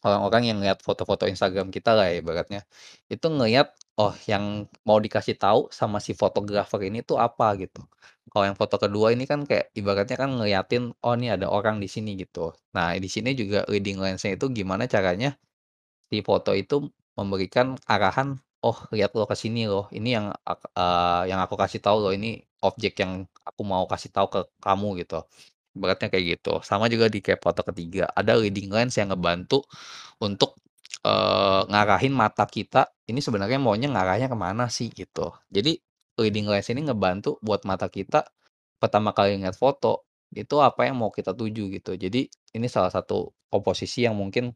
orang-orang 0.06 0.44
yang 0.50 0.58
lihat 0.64 0.80
foto-foto 0.86 1.26
Instagram 1.30 1.70
kita 1.76 1.94
lah 1.98 2.08
ya 2.12 2.22
ibaratnya, 2.24 2.62
itu 3.12 3.26
ngelihat, 3.28 3.74
oh 4.00 4.14
yang 4.30 4.68
mau 4.88 4.98
dikasih 5.04 5.36
tahu 5.40 5.68
sama 5.74 6.00
si 6.04 6.14
fotografer 6.18 6.80
ini 6.88 7.04
tuh 7.06 7.18
apa 7.22 7.54
gitu. 7.60 7.84
Kalau 8.32 8.46
yang 8.48 8.58
foto 8.60 8.76
kedua 8.80 9.12
ini 9.16 9.26
kan 9.30 9.44
kayak 9.50 9.72
ibaratnya 9.76 10.16
kan 10.20 10.30
ngeliatin, 10.38 10.84
oh 11.04 11.14
ini 11.18 11.28
ada 11.36 11.48
orang 11.52 11.78
di 11.84 11.88
sini 11.92 12.16
gitu. 12.20 12.54
Nah 12.76 12.96
di 12.98 13.10
sini 13.12 13.36
juga 13.38 13.64
leading 13.72 14.00
lens-nya 14.02 14.36
itu 14.40 14.48
gimana 14.54 14.88
caranya 14.90 15.36
si 16.12 16.20
foto 16.26 16.52
itu 16.58 16.88
memberikan 17.18 17.76
arahan, 17.88 18.38
oh 18.66 18.78
lihat 18.96 19.12
loh 19.18 19.28
ke 19.30 19.36
sini 19.38 19.68
loh, 19.72 19.88
ini 19.96 20.16
yang 20.18 20.28
eee, 20.48 21.22
yang 21.32 21.40
aku 21.46 21.56
kasih 21.60 21.80
tahu 21.84 21.98
loh, 22.10 22.14
ini 22.16 22.40
objek 22.64 22.94
yang 23.04 23.26
aku 23.48 23.62
mau 23.68 23.84
kasih 23.90 24.10
tahu 24.16 24.28
ke 24.32 24.40
kamu 24.64 24.88
gitu. 25.04 25.20
Ibaratnya 25.76 26.08
kayak 26.12 26.26
gitu. 26.40 26.54
Sama 26.68 26.92
juga 26.92 27.08
di 27.08 27.24
kayak 27.24 27.40
foto 27.44 27.64
ketiga, 27.64 28.12
ada 28.12 28.36
leading 28.36 28.68
lens 28.72 29.00
yang 29.00 29.12
ngebantu 29.16 29.64
untuk, 30.20 30.60
eee, 31.06 31.62
ngarahin 31.72 32.12
mata 32.16 32.44
kita, 32.48 32.92
ini 33.08 33.20
sebenarnya 33.24 33.60
maunya 33.62 33.88
ngarahnya 33.92 34.28
ke 34.32 34.38
mana 34.38 34.68
sih 34.72 34.92
gitu. 34.92 35.32
Jadi 35.52 35.80
leading 36.20 36.48
lens 36.52 36.68
ini 36.72 36.84
ngebantu 36.88 37.40
buat 37.44 37.64
mata 37.68 37.88
kita 37.88 38.28
pertama 38.82 39.12
kali 39.16 39.40
ngeliat 39.40 39.56
foto, 39.60 40.04
itu 40.36 40.60
apa 40.64 40.88
yang 40.90 41.00
mau 41.00 41.12
kita 41.14 41.32
tuju 41.36 41.72
gitu. 41.72 41.92
Jadi 41.96 42.28
ini 42.58 42.68
salah 42.72 42.92
satu 42.92 43.32
komposisi 43.52 44.04
yang 44.08 44.16
mungkin 44.20 44.52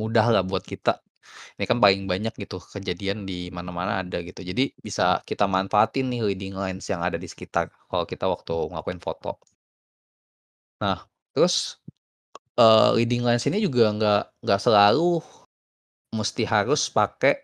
mudah 0.00 0.26
lah 0.34 0.42
buat 0.46 0.64
kita. 0.66 1.00
Ini 1.58 1.64
kan 1.70 1.78
paling 1.82 2.06
banyak 2.10 2.34
gitu 2.38 2.58
kejadian 2.62 3.24
di 3.28 3.50
mana-mana 3.54 4.02
ada 4.04 4.20
gitu. 4.24 4.42
Jadi 4.46 4.72
bisa 4.80 5.20
kita 5.28 5.46
manfaatin 5.50 6.06
nih 6.12 6.22
leading 6.34 6.54
lens 6.58 6.86
yang 6.92 7.02
ada 7.06 7.16
di 7.20 7.28
sekitar 7.30 7.70
kalau 7.90 8.04
kita 8.08 8.26
waktu 8.30 8.54
ngelakuin 8.72 9.00
foto. 9.02 9.38
Nah, 10.80 11.08
terus, 11.32 11.80
eee, 12.58 12.90
leading 13.00 13.22
lens 13.26 13.44
ini 13.48 13.58
juga 13.64 13.90
nggak 13.96 14.22
nggak 14.44 14.60
selalu 14.62 15.22
mesti 16.14 16.44
harus 16.48 16.88
pakai 16.92 17.36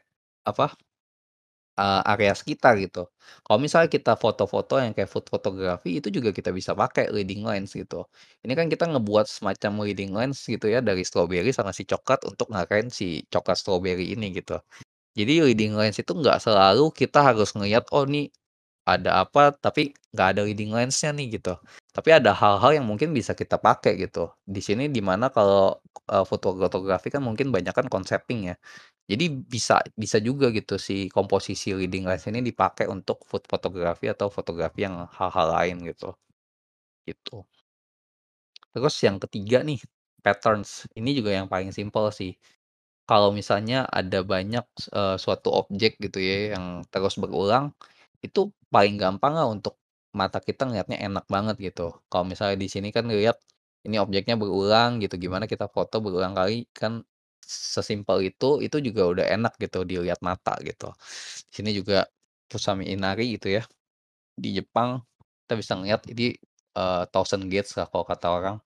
apa, 0.47 0.75
eee, 1.81 2.01
area 2.13 2.33
sekitar 2.37 2.77
gitu. 2.83 3.09
Kalau 3.47 3.59
misalnya 3.63 3.89
kita 3.93 4.15
foto-foto 4.21 4.79
yang 4.83 4.93
kayak 4.97 5.11
food 5.13 5.27
photography 5.31 6.01
itu 6.03 6.09
juga 6.15 6.31
kita 6.35 6.51
bisa 6.55 6.73
pakai 6.77 7.11
leading 7.15 7.43
lens 7.47 7.75
gitu. 7.77 8.07
Ini 8.45 8.53
kan 8.59 8.69
kita 8.73 8.87
ngebuat 8.93 9.27
semacam 9.31 9.73
leading 9.89 10.13
lens 10.17 10.45
gitu 10.49 10.67
ya 10.71 10.81
dari 10.85 11.03
strawberry 11.07 11.51
sama 11.55 11.73
si 11.77 11.85
coklat 11.89 12.23
untuk 12.29 12.49
ngarahin 12.53 12.89
si 12.93 13.25
coklat 13.33 13.59
strawberry 13.61 14.15
ini 14.17 14.33
gitu. 14.39 14.61
Jadi 15.19 15.45
leading 15.53 15.75
lens 15.79 15.99
itu 16.01 16.13
nggak 16.17 16.41
selalu 16.45 16.91
kita 16.95 17.21
harus 17.25 17.53
ngelihat, 17.57 17.87
oh 17.95 18.05
nih 18.09 18.31
ada 18.89 19.23
apa 19.25 19.55
tapi 19.55 19.95
nggak 20.15 20.29
ada 20.37 20.43
leading 20.47 20.71
lens-nya 20.75 21.11
nih 21.15 21.39
gitu. 21.39 21.55
Tapi 21.95 22.09
ada 22.19 22.33
hal-hal 22.35 22.71
yang 22.83 22.87
mungkin 22.89 23.13
bisa 23.15 23.33
kita 23.37 23.57
pakai 23.61 23.95
gitu. 24.01 24.33
Di 24.45 24.61
sini 24.65 24.89
di 24.91 25.01
mana 25.05 25.29
kalau, 25.31 25.79
foto 26.27 26.57
fotografi 26.59 27.09
kan 27.15 27.23
mungkin 27.25 27.51
banyakan 27.55 27.87
concepting 27.93 28.51
ya. 28.53 28.57
Jadi 29.11 29.27
bisa 29.55 29.83
bisa 29.99 30.19
juga 30.23 30.49
gitu 30.55 30.79
si 30.81 31.11
komposisi 31.13 31.75
leading 31.77 32.07
lens 32.09 32.27
ini 32.31 32.41
dipakai 32.43 32.87
untuk 32.91 33.23
food 33.29 33.45
photography 33.51 34.09
atau 34.11 34.29
fotografi 34.33 34.87
yang 34.89 35.07
hal-hal 35.19 35.49
lain 35.59 35.77
gitu. 35.91 36.15
Gitu. 37.09 37.45
Terus 38.73 38.95
yang 39.05 39.17
ketiga 39.21 39.61
nih, 39.65 39.81
patterns. 40.25 40.89
Ini 40.97 41.11
juga 41.19 41.31
yang 41.37 41.49
paling 41.51 41.71
simpel 41.75 42.09
sih. 42.15 42.35
kalau 43.11 43.31
misalnya 43.35 43.85
ada 43.91 44.23
banyak, 44.25 44.65
eee, 44.95 45.17
suatu 45.21 45.51
objek 45.53 45.99
gitu 46.01 46.19
ya 46.23 46.55
yang 46.57 46.87
terus 46.89 47.19
berulang, 47.19 47.75
itu 48.25 48.51
paling 48.73 48.97
gampang 49.01 49.35
lah 49.39 49.47
untuk 49.51 49.79
mata 50.17 50.39
kita 50.43 50.69
ngelihatnya 50.69 50.99
enak 51.09 51.25
banget 51.31 51.57
gitu. 51.73 51.95
Kalau 52.13 52.25
misalnya 52.29 52.57
di 52.61 52.69
sini 52.73 52.89
kan 52.95 53.05
ngelihat 53.09 53.37
ini 53.87 53.97
objeknya 54.03 54.37
berulang 54.41 55.01
gitu, 55.03 55.17
gimana 55.21 55.45
kita 55.51 55.67
foto 55.73 55.99
berulang 56.05 56.35
kali 56.39 56.67
kan 56.77 57.03
sesimpel 57.45 58.23
itu, 58.31 58.63
itu 58.65 58.77
juga 58.83 59.03
udah 59.13 59.27
enak 59.35 59.55
gitu 59.61 59.83
dilihat 59.89 60.21
mata 60.25 60.55
gitu. 60.65 60.93
Di 61.51 61.53
sini 61.63 61.71
juga 61.77 62.07
Fusami 62.53 62.89
Inari 62.93 63.37
gitu 63.39 63.49
ya, 63.59 63.63
di 64.39 64.57
Jepang 64.59 65.03
kita 65.47 65.55
bisa 65.61 65.73
ngelihat 65.79 66.03
ini, 66.13 66.37
eee, 66.79 67.03
Thousand 67.13 67.47
Gates 67.53 67.75
lah 67.79 67.87
kalau 67.91 68.05
kata 68.09 68.29
orang. 68.33 68.57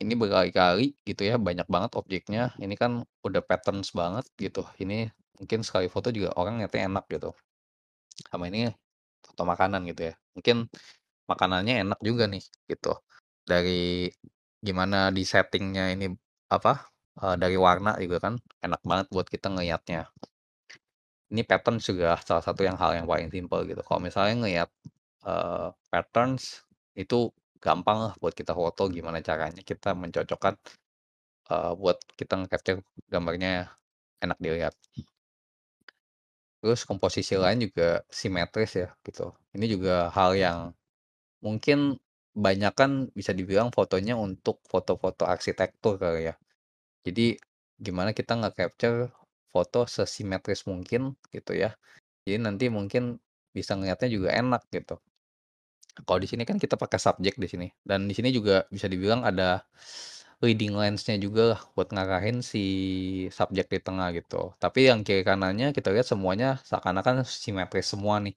Ini 0.00 0.16
berkali-kali 0.16 0.96
gitu 1.04 1.22
ya, 1.28 1.36
banyak 1.36 1.68
banget 1.68 1.92
objeknya, 2.00 2.56
ini 2.56 2.72
kan 2.72 3.04
udah 3.20 3.42
patterns 3.44 3.92
banget 3.92 4.24
gitu, 4.40 4.64
ini 4.80 5.12
mungkin 5.36 5.60
sekali 5.60 5.92
foto 5.92 6.08
juga 6.08 6.32
orang 6.40 6.56
ngeliatnya 6.60 6.88
enak 6.88 7.04
gitu. 7.12 7.30
Sama 8.28 8.50
ini 8.52 8.68
foto 9.24 9.42
makanan 9.48 9.84
gitu 9.90 10.12
ya, 10.12 10.14
mungkin 10.36 10.56
makanannya 11.30 11.74
enak 11.86 12.00
juga 12.04 12.24
nih 12.30 12.42
gitu, 12.70 12.92
dari 13.48 14.10
gimana 14.64 15.10
di 15.14 15.22
setting-nya 15.26 15.94
ini 15.96 16.06
apa, 16.52 16.88
eee, 17.22 17.36
dari 17.42 17.56
warna 17.60 17.96
juga 18.02 18.18
kan 18.30 18.34
enak 18.64 18.80
banget 18.86 19.06
buat 19.14 19.28
kita 19.30 19.48
ngelihatnya. 19.54 20.10
Ini 21.32 21.42
patterns 21.46 21.86
juga 21.90 22.18
salah 22.26 22.42
satu 22.44 22.62
yang 22.66 22.74
hal 22.80 22.92
yang 22.98 23.06
paling 23.10 23.30
simpel 23.34 23.62
gitu, 23.68 23.82
kalau 23.86 24.00
misalnya 24.02 24.34
ngelihat, 24.42 24.70
eee, 25.26 25.68
patterns 25.92 26.64
itu 26.98 27.30
gampang 27.62 27.98
lah 28.10 28.14
buat 28.22 28.34
kita 28.36 28.52
foto 28.56 28.88
gimana 28.92 29.20
caranya 29.24 29.62
kita 29.64 29.94
mencocokkan, 29.98 30.54
eee, 31.52 31.72
buat 31.80 31.98
kita 32.18 32.34
nge-capture 32.44 32.80
gambarnya 33.12 33.70
enak 34.24 34.38
dilihat. 34.42 34.74
Terus 36.60 36.84
komposisi 36.84 37.40
lain 37.40 37.64
juga 37.64 38.04
simetris 38.12 38.76
ya 38.76 38.92
gitu, 39.08 39.32
ini 39.56 39.64
juga 39.64 40.12
hal 40.12 40.36
yang 40.36 40.58
mungkin 41.40 41.96
banyakan 42.36 43.08
bisa 43.16 43.32
dibilang 43.32 43.72
fotonya 43.72 44.14
untuk 44.16 44.60
foto-foto 44.68 45.24
arsitektur 45.24 45.96
kali 45.96 46.28
ya. 46.30 46.34
Jadi 47.08 47.40
gimana 47.80 48.12
kita 48.12 48.36
nge-capture 48.36 49.08
foto 49.48 49.88
sesimetris 49.88 50.68
mungkin 50.68 51.16
gitu 51.32 51.56
ya, 51.56 51.72
jadi 52.28 52.44
nanti 52.44 52.68
mungkin 52.68 53.18
bisa 53.56 53.74
ngelihatnya 53.74 54.08
juga 54.12 54.30
enak 54.36 54.62
gitu. 54.70 55.00
Kalau 56.06 56.20
di 56.22 56.28
sini 56.30 56.44
kan 56.48 56.56
kita 56.60 56.76
pakai 56.76 57.00
subjek 57.00 57.36
di 57.40 57.48
sini, 57.50 57.68
dan 57.84 58.06
di 58.08 58.14
sini 58.14 58.30
juga 58.32 58.64
bisa 58.72 58.86
dibilang 58.88 59.24
ada 59.26 59.64
leading 60.44 60.72
lens-nya 60.80 61.16
juga 61.24 61.42
lah 61.56 61.60
buat 61.74 61.88
ngarahin 61.94 62.38
si 62.52 62.62
subjek 63.38 63.66
di 63.74 63.78
tengah 63.86 64.08
gitu. 64.18 64.40
Tapi 64.62 64.80
yang 64.90 65.00
kiri 65.06 65.22
kanannya 65.28 65.68
kita 65.76 65.88
lihat 65.94 66.06
semuanya 66.12 66.48
seakan-akan 66.68 67.16
simetris 67.44 67.86
semua 67.92 68.16
nih. 68.24 68.34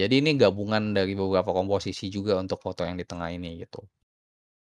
Jadi 0.00 0.14
ini 0.22 0.30
gabungan 0.42 0.84
dari 0.98 1.12
beberapa 1.20 1.50
komposisi 1.58 2.06
juga 2.16 2.32
untuk 2.42 2.58
foto 2.66 2.82
yang 2.88 2.96
di 3.00 3.06
tengah 3.10 3.30
ini 3.36 3.50
gitu. 3.64 3.80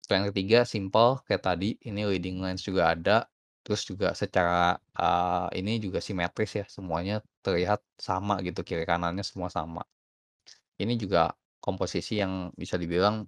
Yang 0.09 0.23
ketiga 0.33 0.59
simpel 0.73 1.07
kayak 1.25 1.43
tadi, 1.49 1.69
ini 1.89 2.01
leading 2.11 2.37
lens 2.43 2.61
juga 2.69 2.83
ada, 2.93 3.17
terus 3.65 3.81
juga 3.89 4.13
secara, 4.21 4.77
eee, 4.97 5.61
ini 5.61 5.71
juga 5.85 5.99
simetris 6.07 6.51
ya, 6.61 6.65
semuanya 6.69 7.15
terlihat 7.45 7.81
sama 8.07 8.37
gitu, 8.45 8.61
kiri 8.67 8.85
kanannya 8.85 9.25
semua 9.25 9.49
sama. 9.49 9.81
Ini 10.81 10.93
juga 10.99 11.31
komposisi 11.63 12.19
yang 12.21 12.51
bisa 12.55 12.75
dibilang, 12.79 13.27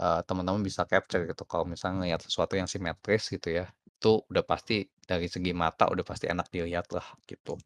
eee, 0.00 0.20
teman-teman 0.28 0.62
bisa 0.68 0.82
capture 0.90 1.24
gitu 1.30 1.44
kalau 1.50 1.64
misalnya 1.68 1.96
ngelihat 2.04 2.22
sesuatu 2.26 2.54
yang 2.60 2.68
simetris 2.70 3.28
gitu 3.34 3.48
ya, 3.58 3.64
itu 3.88 4.10
udah 4.30 4.44
pasti 4.46 4.86
dari 5.10 5.26
segi 5.30 5.52
mata 5.56 5.84
udah 5.92 6.04
pasti 6.06 6.26
enak 6.32 6.46
dilihat 6.54 6.86
lah 6.96 7.06
gitu. 7.30 7.56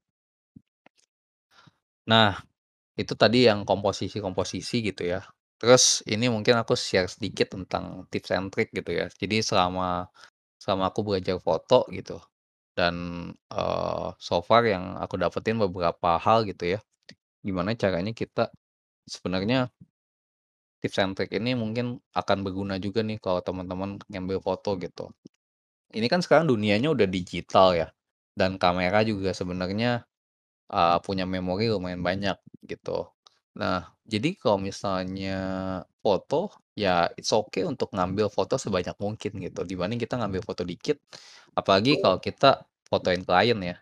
Nah, 2.09 2.39
itu 2.99 3.15
tadi 3.19 3.49
yang 3.49 3.65
komposisi-komposisi 3.69 4.77
gitu 4.93 5.05
ya. 5.09 5.21
Terus 5.61 6.03
ini 6.09 6.29
mungkin 6.33 6.57
aku 6.63 6.75
share 6.79 7.09
sedikit 7.11 7.55
tentang 7.57 8.07
tips 8.13 8.31
and 8.37 8.49
trick 8.55 8.71
gitu 8.75 8.91
ya. 8.95 9.07
Jadi 9.13 9.43
selama 9.45 10.09
selama 10.61 10.91
aku 10.93 11.03
belajar 11.07 11.39
foto 11.43 11.87
gitu 11.95 12.19
dan, 12.79 12.97
eee, 13.53 14.09
so 14.21 14.41
far 14.45 14.65
yang 14.69 14.97
aku 15.03 15.17
dapetin 15.21 15.59
beberapa 15.63 16.19
hal 16.23 16.47
gitu 16.49 16.79
ya, 16.79 16.81
gimana 17.47 17.75
caranya 17.79 18.13
kita 18.17 18.51
sebenarnya 19.09 19.71
tips 20.83 20.99
and 21.03 21.15
trick 21.19 21.33
ini 21.35 21.55
mungkin 21.59 21.99
akan 22.15 22.39
berguna 22.47 22.77
juga 22.83 23.03
nih 23.07 23.19
kalau 23.23 23.41
teman-teman 23.45 23.99
ngambil 24.11 24.39
foto 24.45 24.77
gitu. 24.81 25.11
Ini 25.95 26.07
kan 26.13 26.21
sekarang 26.25 26.49
dunianya 26.53 26.93
udah 26.93 27.09
digital 27.09 27.73
ya, 27.77 27.89
dan 28.37 28.57
kamera 28.61 29.01
juga 29.07 29.33
sebenarnya, 29.37 30.05
eee, 30.73 30.99
punya 31.07 31.25
memori 31.29 31.69
lumayan 31.73 32.03
banyak 32.05 32.37
gitu. 32.69 33.09
Nah, 33.59 33.91
jadi 34.09 34.35
kalau 34.39 34.59
misalnya 34.63 35.37
foto, 36.05 36.53
ya 36.79 37.11
it's 37.19 37.33
okay 37.35 37.65
untuk 37.69 37.91
ngambil 37.97 38.29
foto 38.33 38.57
sebanyak 38.61 38.97
mungkin 39.03 39.33
gitu, 39.45 39.63
dibanding 39.69 40.01
kita 40.03 40.17
ngambil 40.21 40.43
foto 40.47 40.63
dikit, 40.67 40.99
apalagi 41.59 41.99
kalau 42.03 42.19
kita 42.23 42.65
fotoin 42.91 43.23
klien 43.27 43.59
ya. 43.63 43.77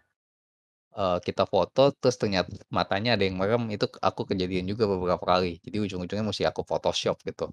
Eee, 0.97 1.19
kita 1.27 1.45
foto 1.45 1.93
terus 2.01 2.17
ternyata 2.17 2.49
matanya 2.73 3.17
ada 3.21 3.25
yang 3.29 3.37
merem, 3.37 3.69
itu 3.75 3.85
aku 4.01 4.23
kejadian 4.33 4.65
juga 4.71 4.89
beberapa 4.89 5.21
kali. 5.29 5.61
Jadi 5.65 5.77
ujung-ujungnya 5.85 6.25
musti 6.25 6.45
aku 6.49 6.65
Photoshop 6.65 7.21
gitu. 7.29 7.53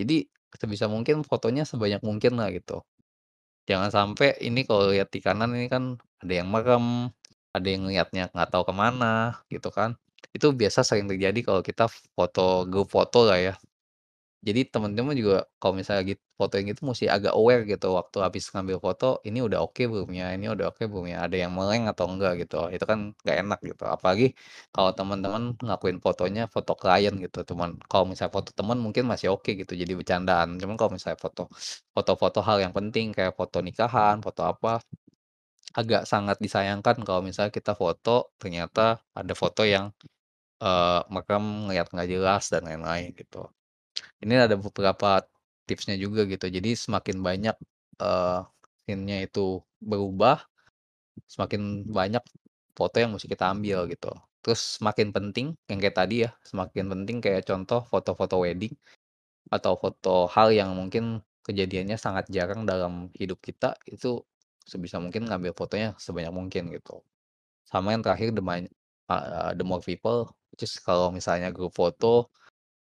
Jadi 0.00 0.28
sebisa 0.60 0.86
mungkin 0.92 1.24
fotonya 1.24 1.64
sebanyak 1.64 2.04
mungkin 2.04 2.36
lah 2.40 2.52
gitu. 2.52 2.84
Jangan 3.70 3.90
sampai 3.94 4.36
ini 4.44 4.66
kalau 4.68 4.90
lihat 4.94 5.08
di 5.14 5.20
kanan 5.24 5.54
ini 5.56 5.66
kan 5.70 5.96
ada 6.22 6.32
yang 6.34 6.48
merem, 6.50 7.10
ada 7.56 7.66
yang 7.68 7.82
ngelihatnya 7.88 8.32
nggak 8.34 8.50
tahu 8.52 8.64
ke 8.70 8.74
mana 8.76 9.40
gitu 9.52 9.70
kan. 9.74 9.96
Itu 10.36 10.52
biasa 10.56 10.82
sering 10.86 11.06
terjadi 11.10 11.40
kalau 11.46 11.62
kita 11.64 11.86
foto 12.16 12.64
grup 12.70 12.88
foto 12.92 13.24
lah 13.28 13.38
ya. 13.40 13.54
Jadi 14.42 14.60
teman-teman 14.74 15.14
juga 15.14 15.46
kalau 15.62 15.74
misalnya 15.78 16.02
git 16.10 16.20
fotoin 16.34 16.66
gitu 16.66 16.82
musti 16.88 17.06
agak 17.06 17.30
aware 17.38 17.62
gitu 17.70 17.86
waktu 17.98 18.16
habis 18.26 18.44
ngambil 18.50 18.78
foto, 18.82 19.06
ini 19.28 19.38
udah 19.46 19.58
oke 19.62 19.82
belum 19.86 20.10
ya 20.18 20.34
ini 20.34 20.46
udah 20.50 20.66
oke 20.74 20.82
belum 20.90 21.06
ya, 21.14 21.16
ada 21.30 21.36
yang 21.42 21.52
meleng 21.54 21.86
atau 21.86 22.04
enggak 22.10 22.32
gitu, 22.42 22.56
itu 22.74 22.82
kan 22.90 22.98
nggak 23.22 23.36
enak 23.42 23.58
gitu. 23.70 23.84
Apalagi 23.86 24.26
kalau 24.74 24.90
teman-teman 24.98 25.42
ngelakuin 25.62 25.98
fotonya 26.02 26.42
foto 26.54 26.72
klien 26.74 27.14
gitu, 27.22 27.38
cuman 27.54 27.78
kalau 27.90 28.04
misalnya 28.10 28.32
foto 28.34 28.50
teman 28.58 28.78
mungkin 28.82 29.04
masih 29.12 29.28
oke 29.34 29.50
gitu 29.60 29.72
jadi 29.82 29.92
bercandaan. 29.98 30.48
Cuman 30.58 30.74
kalau 30.78 30.90
misalnya 30.96 31.18
foto 31.22 31.42
foto-foto 31.94 32.38
hal 32.42 32.58
yang 32.66 32.74
penting 32.74 33.06
kayak 33.16 33.32
foto 33.38 33.62
nikahan, 33.62 34.18
foto 34.26 34.42
apa, 34.42 34.82
agak 35.78 36.02
sangat 36.12 36.36
disayangkan 36.44 36.96
kalau 37.06 37.20
misalnya 37.28 37.52
kita 37.58 37.72
foto 37.82 38.10
ternyata 38.40 39.00
ada 39.20 39.34
foto 39.42 39.62
yang, 39.74 39.86
eee, 40.64 41.00
merem, 41.14 41.44
ngelihat 41.68 41.88
nggak 41.94 42.08
jelas 42.14 42.44
dan 42.52 42.62
lain-lain 42.68 43.12
gitu. 43.20 43.48
Ini 44.22 44.46
ada 44.46 44.54
beberapa 44.54 45.26
tipsnya 45.66 45.98
juga 45.98 46.22
gitu, 46.30 46.46
jadi 46.46 46.70
semakin 46.78 47.18
banyak, 47.26 47.56
eee, 47.98 48.38
scene-nya 48.86 49.18
itu 49.26 49.58
berubah, 49.82 50.46
semakin 51.30 51.86
banyak 51.90 52.24
foto 52.78 52.96
yang 53.02 53.12
musti 53.14 53.28
kita 53.30 53.50
ambil 53.54 53.86
gitu. 53.90 54.12
Terus 54.44 54.78
semakin 54.80 55.10
penting 55.16 55.46
yang 55.70 55.78
kayak 55.82 55.96
tadi 55.98 56.26
ya, 56.26 56.30
semakin 56.46 56.86
penting 56.92 57.18
kayak 57.24 57.44
contoh 57.48 57.82
foto-foto 57.90 58.42
wedding, 58.44 58.74
atau 59.52 59.74
foto 59.80 60.26
hal 60.32 60.50
yang 60.54 60.72
mungkin 60.76 61.22
kejadiannya 61.46 61.96
sangat 62.00 62.28
jarang 62.32 62.64
dalam 62.68 63.10
hidup 63.18 63.38
kita, 63.44 63.76
itu 63.90 64.22
sebisa 64.66 64.98
mungkin 65.02 65.26
ngambil 65.30 65.52
fotonya 65.56 65.94
sebanyak 66.00 66.32
mungkin 66.34 66.70
gitu. 66.74 67.02
Sama 67.68 67.94
yang 67.96 68.02
terakhir 68.06 68.32
the 68.36 68.42
eee, 69.10 69.50
the 69.58 69.64
more 69.66 69.82
people, 69.84 70.30
which 70.54 70.64
kalau 70.84 71.10
misalnya 71.14 71.50
grup 71.54 71.74
foto, 71.76 72.30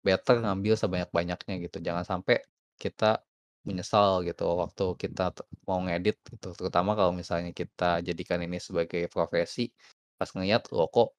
better 0.05 0.35
ngambil 0.43 0.73
sebanyak-banyaknya 0.79 1.55
gitu, 1.65 1.77
jangan 1.83 2.05
sampai 2.07 2.41
kita 2.79 3.21
menyesal 3.67 4.23
gitu 4.27 4.43
waktu 4.63 4.83
kita 4.97 5.35
mau 5.67 5.79
ngedit 5.85 6.17
gitu, 6.31 6.55
terutama 6.57 6.95
kalau 6.99 7.12
misalnya 7.15 7.51
kita 7.53 7.99
jadikan 8.07 8.39
ini 8.43 8.57
sebagai 8.63 9.05
profesi, 9.12 9.69
pas 10.19 10.29
ngelihat, 10.31 10.71
loh 10.75 10.88
kok 10.89 11.09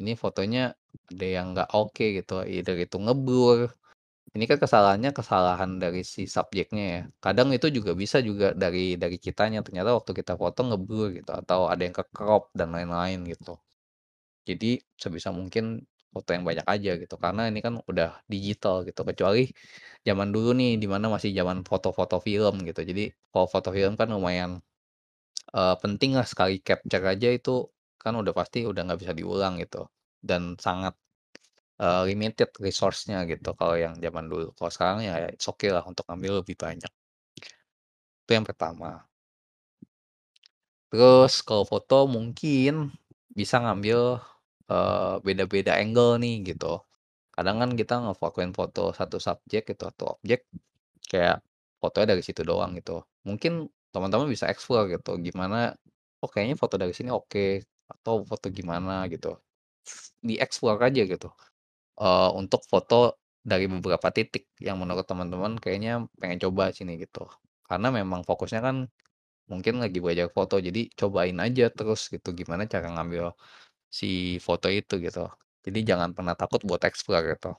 ini 0.00 0.14
fotonya 0.14 0.72
ada 1.10 1.26
yang 1.26 1.46
nggak 1.54 1.70
oke 1.74 2.04
gitu, 2.18 2.46
either 2.46 2.76
itu 2.78 2.96
ngeblur, 3.02 3.68
ini 4.36 4.44
kan 4.50 4.58
kesalahannya 4.62 5.10
kesalahan 5.16 5.78
dari 5.82 6.02
si 6.06 6.26
subjeknya 6.30 6.84
ya, 6.94 7.02
kadang 7.24 7.50
itu 7.56 7.68
juga 7.74 7.92
bisa 7.98 8.18
juga 8.24 8.52
dari 8.56 8.96
dari 9.00 9.18
kitanya, 9.20 9.60
ternyata 9.66 9.94
waktu 9.98 10.12
kita 10.20 10.34
foto 10.40 10.60
ngeblur 10.68 11.08
gitu, 11.18 11.32
atau 11.34 11.66
ada 11.72 11.82
yang 11.86 11.96
ke-crop 11.96 12.52
dan 12.56 12.70
lain-lain 12.76 13.24
gitu. 13.28 13.58
Jadi 14.48 14.80
sebisa 14.98 15.30
mungkin 15.34 15.84
foto 16.14 16.30
yang 16.36 16.44
banyak 16.48 16.66
aja 16.68 16.90
gitu, 17.02 17.14
karena 17.20 17.42
ini 17.52 17.60
kan 17.66 17.74
udah 17.90 18.08
digital 18.32 18.82
gitu, 18.88 19.00
kecuali 19.08 19.48
zaman 20.08 20.28
dulu 20.34 20.50
nih, 20.58 20.70
di 20.82 20.86
mana 20.90 21.06
masih 21.14 21.30
zaman 21.38 21.62
foto-foto 21.68 22.18
film 22.24 22.54
gitu. 22.68 22.80
Jadi 22.90 23.12
kalau 23.32 23.46
foto 23.50 23.70
film 23.76 23.94
kan 24.00 24.08
lumayan, 24.14 24.60
eee, 25.56 25.74
penting 25.84 26.12
lah 26.18 26.26
sekali 26.28 26.60
capture 26.64 27.04
aja 27.12 27.28
itu 27.34 27.68
kan 28.02 28.14
udah 28.20 28.32
pasti 28.36 28.64
udah 28.70 28.82
nggak 28.88 29.00
bisa 29.04 29.14
diulang 29.18 29.54
gitu, 29.62 29.86
dan 30.24 30.56
sangat, 30.60 30.94
eee, 31.82 32.02
limited 32.14 32.50
resource-nya 32.62 33.24
gitu 33.30 33.52
kalau 33.58 33.76
yang 33.80 33.94
zaman 34.02 34.26
dulu. 34.32 34.52
Kalau 34.58 34.72
sekarang 34.74 35.00
ya 35.08 35.14
it's 35.34 35.46
okay 35.50 35.70
lah 35.74 35.84
untuk 35.88 36.04
ngambil 36.10 36.42
lebih 36.44 36.56
banyak. 36.60 36.90
Itu 38.28 38.36
yang 38.36 38.44
pertama. 38.44 39.08
Terus 40.92 41.44
kalau 41.44 41.68
foto 41.68 42.08
mungkin 42.08 42.88
bisa 43.36 43.60
ngambil, 43.60 44.24
eee, 44.70 45.14
beda-beda 45.26 45.72
angle 45.80 46.18
nih 46.22 46.34
gitu. 46.54 46.80
Kadang 47.36 47.56
kan 47.62 47.70
kita 47.80 47.94
ngefokusin 48.04 48.52
foto 48.56 48.92
satu 48.96 49.18
subjek 49.22 49.62
gitu 49.72 49.84
atau 49.92 50.18
objek, 50.20 50.46
kayak 51.10 51.40
fotonya 51.82 52.14
dari 52.18 52.22
situ 52.26 52.42
doang 52.46 52.74
gitu. 52.78 53.02
Mungkin 53.28 53.68
teman-teman 53.94 54.28
bisa 54.30 54.46
explore 54.52 54.88
gitu, 54.94 55.16
gimana, 55.22 55.74
"Oh 56.24 56.28
kayaknya 56.32 56.56
foto 56.60 56.76
dari 56.80 56.92
sini 56.96 57.10
oke," 57.14 57.64
atau 57.92 58.24
foto 58.28 58.48
gimana 58.52 59.06
gitu. 59.12 59.38
Di-explore 60.24 60.80
aja 60.90 61.02
gitu, 61.06 61.28
eee, 62.00 62.30
untuk 62.40 62.62
foto 62.68 63.18
dari 63.46 63.66
beberapa 63.70 64.08
titik 64.14 64.50
yang 64.62 64.78
menurut 64.82 65.06
teman-teman 65.08 65.56
kayaknya 65.62 66.06
pengen 66.20 66.38
coba 66.48 66.70
sini 66.76 66.98
gitu. 67.00 67.26
Karena 67.68 67.88
memang 67.94 68.22
fokusnya 68.28 68.60
kan 68.64 68.76
mungkin 69.50 69.80
lagi 69.82 69.98
belajar 70.04 70.28
foto, 70.32 70.58
jadi 70.62 70.88
cobain 70.98 71.36
aja 71.42 71.68
terus 71.74 72.08
gitu, 72.12 72.32
gimana 72.36 72.64
cara 72.70 72.88
ngambil 72.94 73.32
si 73.90 74.38
foto 74.42 74.68
itu 74.72 74.98
gitu. 75.02 75.28
Jadi 75.66 75.78
jangan 75.90 76.10
pernah 76.16 76.34
takut 76.38 76.60
buat 76.68 76.82
explore 76.86 77.24
gitu. 77.36 77.52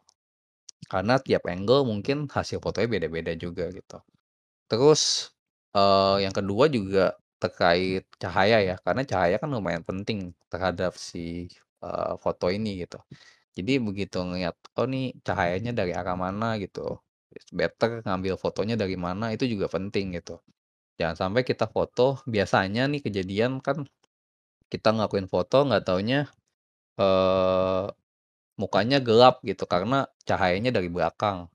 Karena 0.91 1.15
tiap 1.21 1.43
angle 1.49 1.84
mungkin 1.88 2.27
hasil 2.32 2.59
fotonya 2.63 2.89
beda-beda 2.89 3.34
juga 3.38 3.69
gitu. 3.73 3.97
Terus, 4.71 5.32
eee, 5.77 6.25
yang 6.27 6.36
kedua 6.36 6.65
juga 6.71 7.15
terkait 7.41 8.05
cahaya 8.21 8.59
ya, 8.63 8.75
karena 8.86 9.03
cahaya 9.07 9.36
kan 9.41 9.49
lumayan 9.53 9.84
penting 9.88 10.34
terhadap 10.51 10.93
si, 10.99 11.49
eee, 11.84 12.13
foto 12.23 12.47
ini 12.53 12.84
gitu. 12.86 12.99
Jadi 13.57 13.73
begitu 13.84 14.17
ngelihat, 14.23 14.55
oh 14.80 14.88
nih 14.89 15.13
cahayanya 15.27 15.71
dari 15.80 15.93
arah 15.97 16.15
mana 16.19 16.57
gitu, 16.63 16.99
better 17.53 18.01
ngambil 18.07 18.36
fotonya 18.41 18.75
dari 18.80 18.95
mana 18.99 19.32
itu 19.36 19.45
juga 19.53 19.67
penting 19.71 20.17
gitu. 20.19 20.39
Jangan 20.99 21.17
sampai 21.30 21.43
kita 21.47 21.65
foto 21.71 22.21
biasanya 22.30 22.88
nih 22.91 23.01
kejadian 23.05 23.59
kan 23.65 23.86
kita 24.74 24.89
ngelakuin 24.95 25.28
foto 25.34 25.65
nggak 25.67 25.84
taunya, 25.88 26.30
eee, 27.01 27.86
mukanya 28.61 28.97
gelap 29.03 29.41
gitu 29.47 29.65
karena 29.70 30.07
cahayanya 30.30 30.72
dari 30.78 30.89
belakang. 30.91 31.47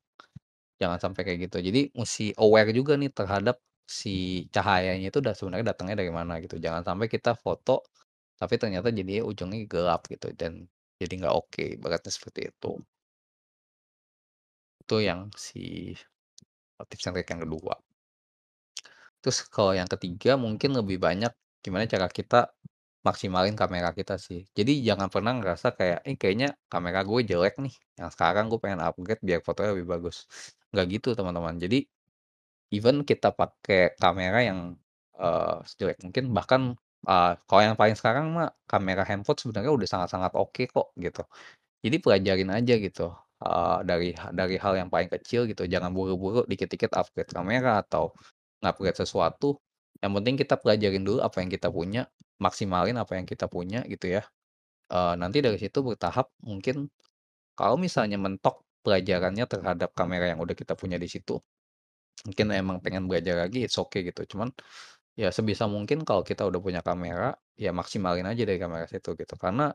Jangan 0.83 0.99
sampai 1.03 1.23
kayak 1.27 1.39
gitu. 1.51 1.59
Jadi 1.69 1.81
musti 1.99 2.35
aware 2.39 2.71
juga 2.75 2.95
nih 3.01 3.11
terhadap 3.15 3.57
si 3.87 4.47
cahayanya 4.55 5.09
itu 5.13 5.19
udah 5.25 5.35
sebenarnya 5.39 5.67
datangnya 5.75 5.97
dari 6.03 6.13
mana 6.15 6.35
gitu. 6.45 6.57
Jangan 6.61 6.83
sampai 6.89 7.07
kita 7.13 7.33
foto, 7.39 7.85
tapi 8.41 8.55
ternyata 8.63 8.89
jadinya 8.95 9.25
ujungnya 9.31 9.61
gelap 9.71 10.07
gitu 10.13 10.31
dan 10.37 10.67
jadi 11.01 11.13
nggak 11.27 11.35
oke, 11.37 11.65
ibaratnya 11.81 12.13
seperti 12.15 12.51
itu. 12.53 12.73
Itu 14.83 14.97
yang 15.09 15.21
si 15.35 15.61
tips 16.91 17.05
trick 17.11 17.29
yang 17.33 17.43
kedua. 17.45 17.75
Terus 19.23 19.39
kalau 19.49 19.73
yang 19.73 19.89
ketiga 19.89 20.37
mungkin 20.37 20.77
lebih 20.77 21.01
banyak 21.01 21.33
gimana 21.65 21.85
cara 21.89 22.07
kita 22.13 22.53
maksimalin 23.07 23.55
kamera 23.59 23.93
kita 23.97 24.17
sih. 24.21 24.45
Jadi 24.57 24.81
jangan 24.89 25.09
pernah 25.13 25.33
ngerasa 25.39 25.77
kayak, 25.79 26.01
"Ih 26.09 26.17
kayaknya 26.21 26.57
kamera 26.73 27.01
gue 27.07 27.21
jelek 27.29 27.57
nih, 27.63 27.75
yang 28.01 28.11
sekarang 28.15 28.49
gue 28.53 28.59
pengen 28.63 28.81
upgrade 28.85 29.21
biar 29.25 29.41
fotonya 29.45 29.73
lebih 29.77 29.89
bagus." 29.95 30.27
Nggak 30.75 30.87
gitu 31.01 31.09
teman-teman. 31.19 31.57
Jadi 31.61 31.85
even 32.75 33.03
kita 33.07 33.31
pakai 33.35 33.95
kamera 34.01 34.41
yang, 34.45 34.61
eee, 35.19 35.55
sejelek 35.69 35.99
mungkin 36.05 36.25
bahkan, 36.37 36.63
eee, 37.09 37.33
kalau 37.49 37.63
yang 37.65 37.77
paling 37.79 37.97
sekarang 37.99 38.27
mah 38.35 38.51
kamera 38.69 39.03
handphone 39.07 39.39
sebenarnya 39.41 39.73
udah 39.75 39.89
sangat-sangat 39.89 40.33
oke 40.39 40.63
kok 40.71 40.89
gitu. 40.99 41.23
Jadi 41.85 41.97
pelajarin 42.03 42.51
aja 42.55 42.75
gitu, 42.81 43.07
eee, 43.45 43.79
dari 43.89 44.11
dari 44.37 44.57
hal 44.61 44.75
yang 44.81 44.91
paling 44.93 45.11
kecil 45.13 45.47
gitu, 45.51 45.65
jangan 45.71 45.93
buru-buru 45.97 46.45
dikit-dikit 46.51 46.93
upgrade 46.97 47.31
kamera 47.33 47.83
atau 47.85 48.13
nge-upgrade 48.65 48.99
sesuatu, 49.05 49.59
yang 50.05 50.13
penting 50.19 50.37
kita 50.41 50.57
pelajarin 50.61 51.03
dulu 51.07 51.21
apa 51.25 51.41
yang 51.45 51.51
kita 51.53 51.69
punya, 51.73 52.07
maksimalin 52.43 52.97
apa 53.01 53.19
yang 53.19 53.27
kita 53.29 53.47
punya 53.51 53.83
gitu 53.89 54.11
ya. 54.21 54.23
Eee, 54.93 55.15
nanti 55.21 55.41
dari 55.45 55.59
situ 55.61 55.81
bertahap 55.87 56.31
mungkin 56.45 56.89
kalau 57.59 57.77
misalnya 57.81 58.17
mentok 58.21 58.65
pelajarannya 58.87 59.47
terhadap 59.51 59.91
kamera 59.97 60.31
yang 60.33 60.41
udah 60.43 60.57
kita 60.59 60.75
punya 60.79 60.97
di 61.01 61.09
situ, 61.11 61.39
mungkin 62.27 62.47
emang 62.57 62.79
pengen 62.85 63.05
belajar 63.11 63.37
lagi 63.49 63.65
it's 63.67 63.77
okay 63.81 64.05
gitu. 64.09 64.25
Cuman 64.37 64.51
ya 65.19 65.31
sebisa 65.35 65.67
mungkin 65.71 66.03
kalau 66.09 66.23
kita 66.27 66.45
udah 66.49 66.61
punya 66.63 66.83
kamera, 66.85 67.37
ya 67.59 67.71
maksimalin 67.77 68.27
aja 68.29 68.43
dari 68.49 68.59
kamera 68.63 68.87
situ 68.91 69.15
gitu. 69.19 69.35
Karena 69.41 69.73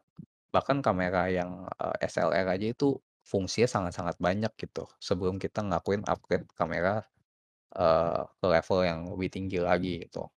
bahkan 0.55 0.79
kamera 0.85 1.27
yang, 1.31 1.67
eee, 1.81 1.95
SLR 2.09 2.47
aja 2.55 2.67
itu 2.75 2.97
fungsinya 3.27 3.69
sangat-sangat 3.69 4.17
banyak 4.21 4.53
gitu, 4.61 4.87
sebelum 5.03 5.37
kita 5.41 5.61
ngelakuin 5.65 6.03
upgrade 6.09 6.47
kamera, 6.57 7.03
eee, 7.77 8.21
ke 8.41 8.47
level 8.49 8.79
yang 8.87 8.99
lebih 9.15 9.29
tinggi 9.33 9.59
lagi 9.63 10.05
gitu. 10.07 10.29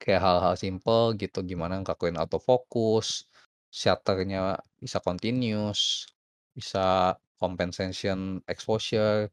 Kayak 0.00 0.20
hal-hal 0.24 0.54
simpel 0.56 1.12
gitu, 1.20 1.38
gimana 1.44 1.74
ngelakuin 1.84 2.16
autofocus, 2.16 3.28
shutter-nya 3.68 4.56
bisa 4.80 4.96
continuous, 5.04 6.08
bisa 6.56 7.12
compensation 7.36 8.40
exposure, 8.48 9.28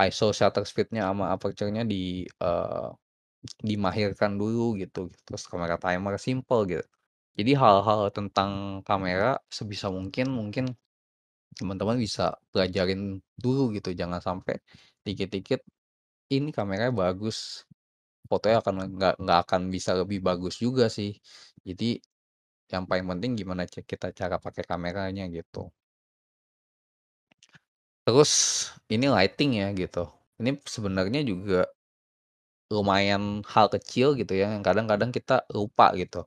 ISO 0.00 0.32
shutter 0.36 0.64
speed-nya 0.68 1.10
sama 1.12 1.32
aperture-nya 1.36 1.84
di, 1.88 2.24
eee, 2.28 2.88
dimahirkan 3.64 4.36
dulu 4.40 4.76
gitu. 4.82 5.10
Terus 5.26 5.44
kamera 5.50 5.76
timer 5.80 6.16
simpel 6.20 6.60
gitu. 6.70 6.84
Jadi 7.38 7.52
hal-hal 7.58 8.10
tentang 8.14 8.82
kamera 8.88 9.38
sebisa 9.52 9.88
mungkin 9.92 10.28
mungkin 10.34 10.66
teman-teman 11.58 11.98
bisa 12.00 12.36
pelajarin 12.54 13.20
dulu 13.38 13.72
gitu, 13.76 13.90
jangan 13.96 14.20
sampai 14.22 14.58
dikit-dikit, 15.06 15.60
"Ini 16.32 16.50
kameranya 16.54 16.92
bagus." 16.94 17.66
Fotonya 18.30 18.58
akan 18.64 18.74
nggak 18.96 19.14
nggak 19.22 19.38
akan 19.46 19.62
bisa 19.74 19.92
lebih 20.00 20.20
bagus 20.28 20.56
juga 20.64 20.86
sih. 20.98 21.12
Jadi 21.68 21.98
yang 22.72 22.84
paling 22.90 23.06
penting 23.10 23.32
gimana 23.40 23.62
kita 23.70 24.08
cara 24.20 24.36
pakai 24.44 24.64
kameranya 24.70 25.24
gitu. 25.32 25.70
Terus 28.06 28.32
ini 28.92 29.06
lighting 29.12 29.50
ya 29.60 29.68
gitu. 29.76 30.04
Ini 30.40 30.56
sebenarnya 30.64 31.20
juga 31.24 31.68
lumayan 32.70 33.42
hal 33.50 33.66
kecil 33.74 34.14
gitu 34.14 34.32
ya, 34.38 34.54
yang 34.54 34.62
kadang-kadang 34.62 35.10
kita 35.10 35.42
lupa 35.50 35.90
gitu. 35.98 36.22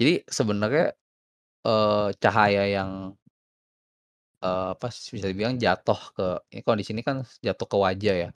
Jadi 0.00 0.24
sebenarnya, 0.28 0.94
eee, 1.66 2.08
cahaya 2.22 2.64
yang 2.70 3.14
eee, 4.44 4.66
apa 4.74 4.86
bisa 4.92 5.26
dibilang 5.30 5.56
jatuh 5.60 5.98
ke 6.16 6.24
ini 6.54 6.60
kalau 6.64 6.78
di 6.80 6.86
sini 6.88 7.00
kan 7.08 7.16
jatuh 7.46 7.66
ke 7.72 7.76
wajah 7.84 8.14
ya. 8.24 8.28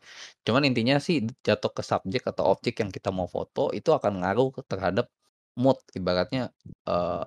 Cuman 0.47 0.63
intinya 0.69 0.97
sih 1.03 1.17
jatuh 1.47 1.71
ke 1.77 1.83
subjek 1.87 2.23
atau 2.31 2.45
objek 2.55 2.75
yang 2.83 2.91
kita 2.95 3.11
mau 3.15 3.29
foto 3.31 3.71
itu 3.77 3.91
akan 3.95 4.13
ngaruh 4.25 4.51
terhadap 4.71 5.07
mood 5.59 5.79
ibaratnya, 5.99 6.51
eee, 6.89 7.23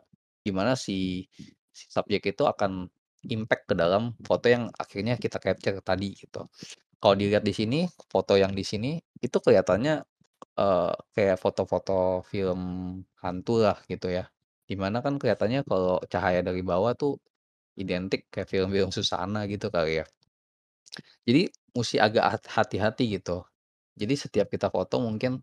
gimana 0.46 0.74
si 0.80 1.26
si 1.76 1.86
subjek 1.92 2.24
itu 2.36 2.44
akan 2.48 2.88
impact 3.26 3.64
ke 3.72 3.76
dalam 3.78 4.14
foto 4.28 4.46
yang 4.52 4.70
akhirnya 4.78 5.18
kita 5.18 5.38
capture 5.42 5.80
tadi 5.82 6.14
gitu. 6.18 6.46
Kalau 7.02 7.16
dilihat 7.20 7.44
di 7.46 7.54
sini, 7.56 7.80
foto 8.12 8.36
yang 8.40 8.54
di 8.58 8.64
sini 8.66 8.98
itu 9.22 9.38
kelihatannya, 9.44 9.96
eee, 10.60 10.94
kayak 11.16 11.38
foto-foto 11.42 12.24
film 12.32 12.62
hantu 13.24 13.54
lah 13.66 13.78
gitu 13.92 14.08
ya. 14.14 14.26
Di 14.70 14.76
mana 14.80 15.00
kan 15.06 15.16
kelihatannya 15.22 15.62
kalau 15.70 16.02
cahaya 16.12 16.42
dari 16.46 16.62
bawah 16.66 16.94
tuh 16.98 17.20
identik 17.82 18.22
kayak 18.34 18.50
film-film 18.52 18.90
Susana 18.96 19.40
gitu 19.52 19.68
kali 19.76 20.02
ya. 20.04 20.06
Jadi 21.28 21.50
musti 21.76 21.98
agak 22.02 22.26
hat 22.38 22.44
hati-hati 22.50 23.18
gitu. 23.20 23.44
Jadi 23.98 24.14
setiap 24.20 24.48
kita 24.52 24.70
foto 24.74 25.00
mungkin 25.02 25.42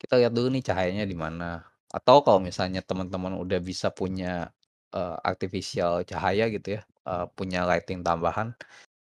kita 0.00 0.18
lihat 0.20 0.32
dulu 0.36 0.48
nih 0.54 0.64
cahayanya 0.66 1.06
di 1.08 1.16
mana. 1.18 1.64
Atau 1.92 2.22
kalau 2.26 2.40
misalnya 2.42 2.80
teman-teman 2.84 3.36
udah 3.40 3.60
bisa 3.62 3.90
punya, 3.94 4.50
eee, 4.94 5.16
artificial 5.24 6.04
cahaya 6.08 6.48
gitu 6.52 6.80
ya, 6.80 6.82
eee, 7.08 7.26
punya 7.36 7.64
lighting 7.68 8.02
tambahan, 8.06 8.54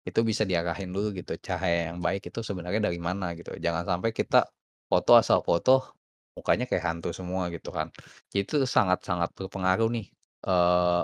itu 0.07 0.21
bisa 0.27 0.45
diarahin 0.49 0.91
dulu 0.95 1.12
gitu, 1.19 1.35
cahaya 1.41 1.93
yang 1.95 2.01
baik 2.05 2.29
itu 2.33 2.41
sebenarnya 2.47 2.81
dari 2.85 2.99
mana 3.03 3.35
gitu. 3.39 3.57
Jangan 3.61 3.85
sampai 3.89 4.11
kita 4.16 4.49
foto 4.91 5.12
asal 5.21 5.41
foto, 5.47 5.95
mukanya 6.39 6.66
kayak 6.71 6.85
hantu 6.89 7.11
semua 7.16 7.49
gitu 7.55 7.71
kan. 7.75 7.91
Itu 8.35 8.64
sangat-sangat 8.69 9.33
berpengaruh 9.39 9.89
nih, 9.95 10.07
eee, 10.49 11.03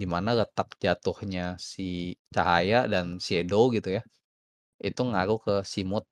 di 0.00 0.06
mana 0.14 0.30
letak 0.40 0.68
jatuhnya 0.84 1.44
si 1.72 2.14
cahaya 2.34 2.78
dan 2.92 3.06
shadow 3.26 3.62
gitu 3.76 3.88
ya, 3.98 4.02
itu 4.88 5.00
ngaruh 5.10 5.38
ke 5.46 5.54
si 5.72 5.80
mood 5.90 6.04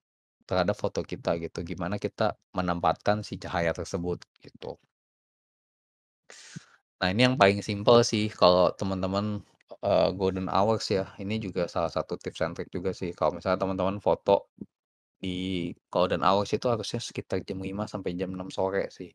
terhadap 0.49 0.76
foto 0.83 1.01
kita 1.12 1.30
gitu, 1.45 1.59
gimana 1.70 1.97
kita 2.07 2.37
menempatkan 2.59 3.18
si 3.28 3.35
cahaya 3.45 3.72
tersebut 3.78 4.18
gitu. 4.45 4.78
Nah 7.01 7.09
ini 7.12 7.20
yang 7.26 7.37
paling 7.41 7.61
simpel 7.64 7.99
sih 8.07 8.30
kalau 8.30 8.70
teman-teman, 8.78 9.43
eee, 9.83 10.09
golden 10.18 10.47
hours 10.53 10.85
ya, 10.93 11.05
ini 11.22 11.35
juga 11.43 11.66
salah 11.66 11.91
satu 11.91 12.14
tips 12.20 12.41
and 12.45 12.55
trick 12.57 12.70
juga 12.70 12.91
sih. 12.95 13.11
Kalau 13.16 13.35
misalnya 13.37 13.59
teman-teman 13.62 13.99
foto 14.03 14.53
di 15.22 15.70
golden 15.93 16.22
hours 16.26 16.51
itu 16.57 16.66
harusnya 16.72 17.01
sekitar 17.03 17.41
jam 17.49 17.61
5 17.62 17.85
sampai 17.91 18.14
jam 18.20 18.30
6 18.37 18.51
sore 18.53 18.89
sih. 18.93 19.11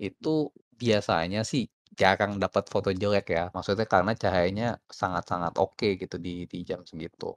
Itu 0.00 0.52
biasanya 0.78 1.42
sih 1.46 1.66
jarang 2.00 2.36
dapat 2.42 2.64
foto 2.72 2.90
jelek 2.92 3.26
ya, 3.36 3.42
maksudnya 3.54 3.86
karena 3.88 4.12
cahayanya 4.18 4.66
sangat-sangat 5.00 5.54
oke 5.62 5.86
gitu 6.00 6.16
di 6.26 6.44
di 6.52 6.58
jam 6.68 6.80
segitu. 6.88 7.36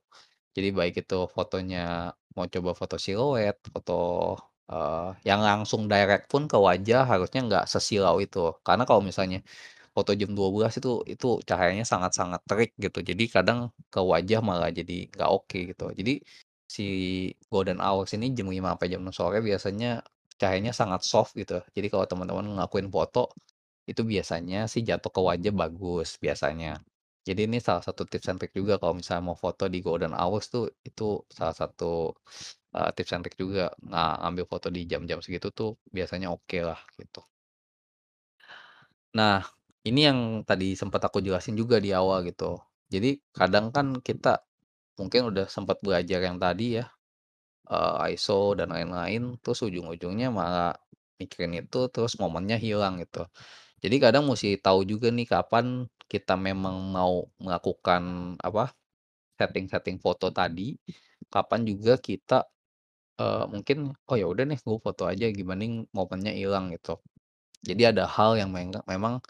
Jadi 0.56 0.70
baik 0.80 0.94
itu 1.08 1.16
fotonya 1.36 2.12
mau 2.36 2.46
coba 2.48 2.72
foto 2.80 2.96
siluet, 3.00 3.56
foto, 3.74 3.94
eee, 4.72 5.08
yang 5.30 5.42
langsung 5.44 5.88
direct 5.92 6.28
pun 6.32 6.44
ke 6.52 6.58
wajah 6.60 7.04
harusnya 7.12 7.40
nggak 7.48 7.66
sesilau 7.72 8.18
itu. 8.24 8.40
Karena 8.68 8.84
kalau 8.90 9.02
misalnya 9.04 9.40
foto 9.96 10.12
jam 10.16 10.32
12.00 10.38 10.74
itu 10.80 11.04
itu 11.08 11.28
cahayanya 11.50 11.84
sangat-sangat 11.88 12.42
terik 12.50 12.72
gitu, 12.80 13.00
jadi 13.04 13.24
kadang 13.36 13.60
ke 13.94 14.00
wajah 14.04 14.40
malah 14.44 14.70
jadi 14.72 15.08
nggak 15.14 15.30
oke 15.36 15.58
gitu. 15.72 15.86
Jadi 16.00 16.14
si 16.68 16.84
golden 17.52 17.80
hours 17.84 18.12
ini 18.16 18.32
jam 18.38 18.48
5.00 18.52 18.72
sampai 18.76 18.88
jam 18.94 19.02
6.00 19.04 19.16
sore 19.20 19.38
biasanya 19.44 20.02
cahayanya 20.40 20.74
sangat 20.76 21.02
soft 21.06 21.36
gitu. 21.40 21.60
Jadi 21.76 21.88
kalau 21.94 22.06
teman-teman 22.10 22.46
ngelakuin 22.58 22.88
foto, 22.92 23.30
itu 23.92 24.02
biasanya 24.14 24.58
sih 24.72 24.82
jatuh 24.90 25.12
ke 25.16 25.22
wajah 25.30 25.54
bagus, 25.62 26.10
biasanya. 26.24 26.70
Jadi 27.28 27.42
ini 27.48 27.58
salah 27.68 27.84
satu 27.88 28.04
tips 28.10 28.28
and 28.32 28.40
trick 28.42 28.54
juga 28.60 28.74
kalau 28.82 28.96
misalnya 29.00 29.24
mau 29.30 29.38
foto 29.46 29.64
di 29.74 29.80
golden 29.86 30.14
hours 30.18 30.46
tuh, 30.54 30.66
itu 30.88 31.04
salah 31.38 31.54
satu, 31.62 31.86
eee, 32.76 32.90
tips 32.98 33.12
and 33.16 33.24
trick 33.26 33.38
juga. 33.44 33.64
Nah, 33.94 34.18
ngambil 34.26 34.46
foto 34.52 34.68
di 34.76 34.82
jam-jam 34.92 35.20
segitu 35.26 35.50
tuh 35.60 35.70
biasanya 35.96 36.28
okelah, 36.36 36.80
gitu. 37.02 37.22
Nah, 39.18 39.44
ini 39.84 40.08
yang 40.08 40.20
tadi 40.48 40.72
sempet 40.80 41.02
aku 41.04 41.20
jelasin 41.20 41.56
juga 41.60 41.78
di 41.84 41.92
awal 41.92 42.24
gitu. 42.28 42.60
Jadi 42.92 43.20
kadang 43.36 43.72
kan 43.76 44.00
kita 44.00 44.40
mungkin 45.00 45.32
udah 45.32 45.48
sempet 45.52 45.80
belajar 45.84 46.20
yang 46.24 46.38
tadi 46.40 46.80
ya, 46.80 46.86
eee, 47.72 48.16
ISO 48.16 48.56
dan 48.60 48.72
lain-lain, 48.76 49.40
terus 49.44 49.62
ujung-ujungnya 49.68 50.30
malah 50.34 50.76
mikirin 51.22 51.54
itu, 51.62 51.88
terus 51.94 52.16
momennya 52.22 52.58
hilang 52.62 53.00
gitu. 53.04 53.28
Jadi 53.84 53.96
kadang 53.98 54.30
musti 54.30 54.58
tahu 54.62 54.86
juga 54.86 55.10
nih 55.10 55.26
kapan 55.26 55.90
kita 56.06 56.38
memang 56.38 56.78
mau 56.94 57.26
melakukan 57.42 58.36
apa, 58.42 58.70
setting-setting 59.40 59.98
foto 60.02 60.30
tadi, 60.34 60.76
kapan 61.34 61.62
juga 61.68 61.98
kita, 62.02 62.46
eee, 63.22 63.46
mungkin, 63.54 63.94
"Oh 64.10 64.18
ya 64.20 64.28
udah 64.30 64.46
nih 64.50 64.60
gue 64.64 64.80
foto 64.82 65.06
aja 65.10 65.28
dibanding 65.32 65.88
momennya 65.96 66.34
hilang," 66.36 66.72
gitu. 66.76 67.00
Jadi 67.66 67.84
ada 67.96 68.06
hal 68.10 68.38
yang 68.42 68.52
memang 68.54 69.22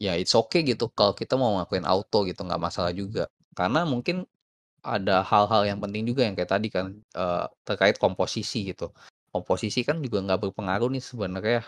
ya 0.00 0.14
it's 0.18 0.34
okay 0.36 0.62
gitu 0.66 0.90
kalau 0.94 1.14
kita 1.16 1.34
mau 1.40 1.56
ngelakuin 1.60 1.86
auto 1.88 2.24
gitu, 2.28 2.42
nggak 2.46 2.62
masalah 2.62 2.92
juga. 2.96 3.28
Karena 3.58 3.84
mungkin 3.88 4.26
ada 4.84 5.22
hal-hal 5.26 5.68
yang 5.70 5.78
penting 5.84 6.04
juga 6.08 6.22
yang 6.28 6.34
kayak 6.38 6.50
tadi 6.54 6.68
kan, 6.72 6.94
eee, 7.16 7.44
terkait 7.68 7.96
komposisi 8.02 8.68
gitu. 8.72 8.92
Komposisi 9.34 9.82
kan 9.88 10.00
juga 10.04 10.22
nggak 10.26 10.40
berpengaruh 10.50 10.88
nih 10.94 11.02
sebenarnya, 11.04 11.62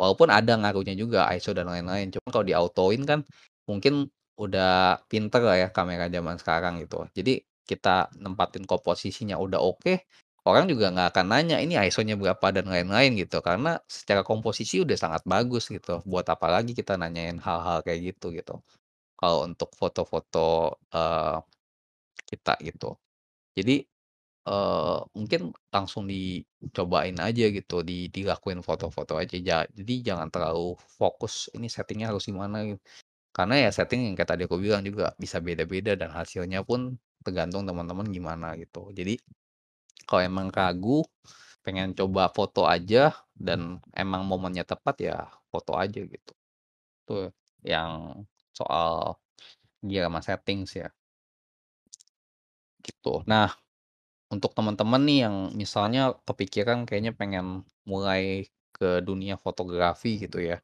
walaupun 0.00 0.28
ada 0.32 0.54
ngaruhnya 0.58 0.94
juga 0.98 1.26
ISO 1.34 1.52
dan 1.56 1.68
lain-lain, 1.70 2.10
cuma 2.14 2.28
kalau 2.34 2.46
di-autoin 2.46 3.02
kan 3.06 3.20
mungkin 3.68 4.08
udah 4.40 4.98
pinter 5.10 5.40
lah 5.44 5.56
ya 5.58 5.68
kamera 5.70 6.10
zaman 6.10 6.36
sekarang 6.40 6.82
gitu. 6.82 7.06
Jadi 7.14 7.42
kita 7.68 8.10
nempatin 8.20 8.66
komposisinya 8.68 9.38
udah 9.40 9.60
oke, 9.62 10.04
orang 10.48 10.66
juga 10.68 10.90
nggak 10.92 11.08
akan 11.16 11.26
nanya, 11.32 11.56
"Ini 11.62 11.78
ISO-nya 11.88 12.18
berapa?" 12.18 12.46
dan 12.52 12.66
lain-lain 12.68 13.14
gitu. 13.20 13.40
Karena 13.44 13.78
secara 13.88 14.22
komposisi 14.26 14.82
udah 14.84 14.96
sangat 14.98 15.22
bagus 15.28 15.70
gitu, 15.72 16.02
buat 16.08 16.26
apa 16.28 16.46
lagi 16.52 16.74
kita 16.76 16.98
nanyain 17.00 17.38
hal-hal 17.40 17.80
kayak 17.86 18.00
gitu, 18.16 18.34
gitu. 18.36 18.60
Kalau 19.18 19.46
untuk 19.48 19.70
foto-foto, 19.78 20.78
eee, 20.94 21.36
kita 22.30 22.54
gitu. 22.64 22.96
Jadi, 23.58 23.84
eee, 24.48 24.98
mungkin 25.18 25.52
langsung 25.74 26.04
dicobain 26.10 27.16
aja 27.20 27.44
gitu, 27.52 27.82
di 27.86 28.08
dilakuin 28.12 28.60
foto-foto 28.64 29.16
aja. 29.20 29.36
Ja 29.40 29.58
jadi 29.72 29.94
jangan 30.14 30.28
terlalu 30.32 30.76
fokus, 31.00 31.48
"Ini 31.56 31.68
setting-nya 31.72 32.12
harus 32.14 32.24
gimana?" 32.30 32.64
gitu. 32.68 32.80
Karena 33.36 33.56
ya 33.64 33.70
setting 33.74 34.00
yang 34.12 34.16
kayak 34.18 34.30
tadi 34.36 34.42
aku 34.48 34.58
bilang 34.62 34.82
juga 34.86 35.14
bisa 35.20 35.38
beda-beda 35.44 35.94
dan 35.98 36.10
hasilnya 36.14 36.62
pun 36.66 36.96
tergantung 37.24 37.64
teman-teman 37.68 38.06
gimana 38.12 38.54
gitu. 38.60 38.90
Jadi 38.94 39.18
kalau 40.08 40.22
emang 40.26 40.48
ragu, 40.54 41.04
pengen 41.66 41.92
coba 41.98 42.28
foto 42.32 42.64
aja 42.68 43.14
dan 43.36 43.80
emang 43.96 44.24
momennya 44.28 44.64
tepat, 44.68 44.96
ya 45.02 45.18
foto 45.52 45.74
aja 45.78 46.00
gitu. 46.04 46.32
Itu 47.06 47.16
yang 47.66 48.24
soal 48.56 49.16
gear 49.84 50.06
sama 50.08 50.20
settings 50.24 50.72
ya. 50.78 50.88
Gitu. 52.84 53.24
Nah, 53.30 53.48
untuk 54.34 54.50
teman-teman 54.58 55.02
nih 55.08 55.18
yang 55.24 55.36
misalnya 55.54 56.18
kepikiran 56.26 56.78
kayaknya 56.88 57.12
pengen 57.14 57.46
mulai 57.86 58.50
ke 58.74 58.98
dunia 59.06 59.38
fotografi 59.38 60.18
gitu 60.24 60.42
ya, 60.42 60.58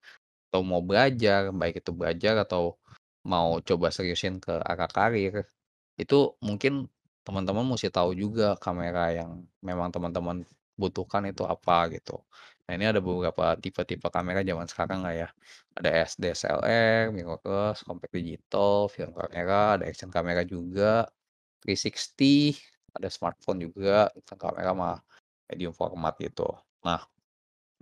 atau 0.51 0.61
mau 0.67 0.83
belajar, 0.83 1.55
baik 1.55 1.83
itu 1.85 1.93
belajar 1.95 2.35
atau 2.45 2.75
mau 3.23 3.63
coba 3.63 3.87
seriusin 3.95 4.43
ke 4.43 4.53
arah 4.71 4.91
karir, 4.91 5.47
itu 6.01 6.35
mungkin 6.43 6.91
teman-teman 7.27 7.65
musti 7.69 7.89
tahu 7.93 8.17
juga 8.17 8.57
kamera 8.59 9.13
yang 9.15 9.31
memang 9.63 9.89
teman-teman 9.95 10.43
butuhkan 10.81 11.29
itu 11.29 11.45
apa 11.45 11.93
gitu. 11.95 12.19
Nah, 12.67 12.73
ini 12.79 12.87
ada 12.89 13.01
beberapa 13.03 13.59
tipe-tipe 13.61 14.09
kamera 14.09 14.41
zaman 14.47 14.67
sekarang 14.71 15.01
lah 15.05 15.15
ya. 15.27 15.29
Ada 15.77 15.91
S 16.07 16.13
DSLR, 16.17 17.11
mirrorless, 17.13 17.85
compact 17.85 18.15
digital, 18.17 18.89
film 18.89 19.13
kamera, 19.13 19.77
ada 19.77 19.85
action 19.91 20.09
kamera 20.09 20.43
juga, 20.47 21.11
360, 21.67 22.57
ada 22.97 23.09
smartphone 23.13 23.59
juga, 23.67 24.11
kamera 24.39 24.73
mah 24.77 24.97
medium 25.51 25.75
format 25.75 26.15
gitu. 26.21 26.47
Nah, 26.87 27.01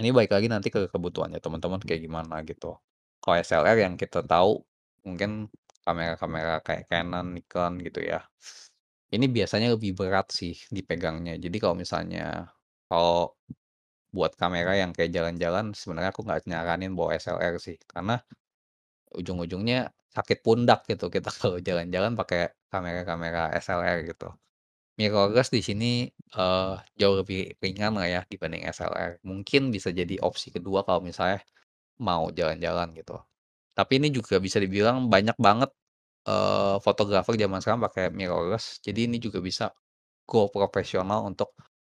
ini 0.01 0.11
balik 0.15 0.33
lagi 0.35 0.49
nanti 0.51 0.69
ke 0.75 0.89
kebutuhannya 0.91 1.41
teman-teman 1.43 1.81
kayak 1.83 2.03
gimana 2.07 2.43
gitu. 2.47 2.79
Kalau 3.23 3.37
SLR 3.39 3.79
yang 3.83 3.95
kita 3.99 4.23
tahu 4.25 4.63
mungkin 5.07 5.51
kamera-kamera 5.87 6.61
kayak 6.63 6.87
Canon, 6.91 7.35
Nikon 7.37 7.81
gitu 7.83 8.01
ya. 8.05 8.23
Ini 9.09 9.27
biasanya 9.29 9.73
lebih 9.75 9.97
berat 9.97 10.29
sih 10.33 10.55
dipegangnya. 10.69 11.35
Jadi 11.41 11.57
kalau 11.63 11.77
misalnya 11.79 12.53
kalau 12.93 13.33
buat 14.13 14.33
kamera 14.41 14.73
yang 14.77 14.91
kayak 14.97 15.13
jalan-jalan 15.17 15.73
sebenarnya 15.77 16.11
aku 16.15 16.23
nggak 16.27 16.49
nyaranin 16.49 16.93
bawa 16.99 17.17
SLR 17.21 17.57
sih, 17.61 17.77
karena 17.89 18.21
ujung-ujungnya 19.19 19.93
sakit 20.17 20.39
pundak 20.45 20.85
gitu 20.91 21.07
kita 21.13 21.29
kalau 21.41 21.59
jalan-jalan 21.61 22.13
pakai 22.19 22.53
kamera-kamera 22.73 23.53
SLR 23.57 23.99
gitu. 24.09 24.29
Mirrorless 24.99 25.49
di 25.55 25.63
sini, 25.63 26.11
eee, 26.35 26.75
jauh 26.99 27.17
lebih 27.23 27.55
ringan 27.63 27.95
lah 27.99 28.07
ya 28.11 28.21
dibanding 28.27 28.67
SLR. 28.67 29.23
Mungkin 29.23 29.71
bisa 29.71 29.95
jadi 29.95 30.19
opsi 30.19 30.51
kedua 30.51 30.83
kalau 30.83 30.99
misalnya 31.07 31.39
mau 32.03 32.31
jalan-jalan 32.35 32.95
gitu. 32.99 33.17
Tapi 33.79 33.93
ini 34.03 34.09
juga 34.15 34.39
bisa 34.43 34.59
dibilang 34.63 35.09
banyak 35.11 35.37
banget, 35.41 35.71
eee, 36.29 36.77
fotografer 36.85 37.35
zaman 37.39 37.61
sekarang 37.63 37.83
pakai 37.87 38.05
mirrorless. 38.15 38.81
Jadi 38.87 39.07
ini 39.11 39.19
juga 39.23 39.39
bisa 39.45 39.71
go 40.29 40.49
profesional 40.53 41.27
untuk 41.31 41.55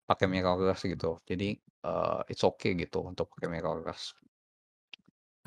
pakai 0.10 0.28
mirrorless 0.32 0.84
gitu. 0.88 1.20
Jadi, 1.30 1.56
eee, 1.60 2.20
it's 2.32 2.44
okay 2.48 2.74
gitu 2.80 3.04
untuk 3.08 3.28
pakai 3.36 3.50
mirrorless. 3.54 4.16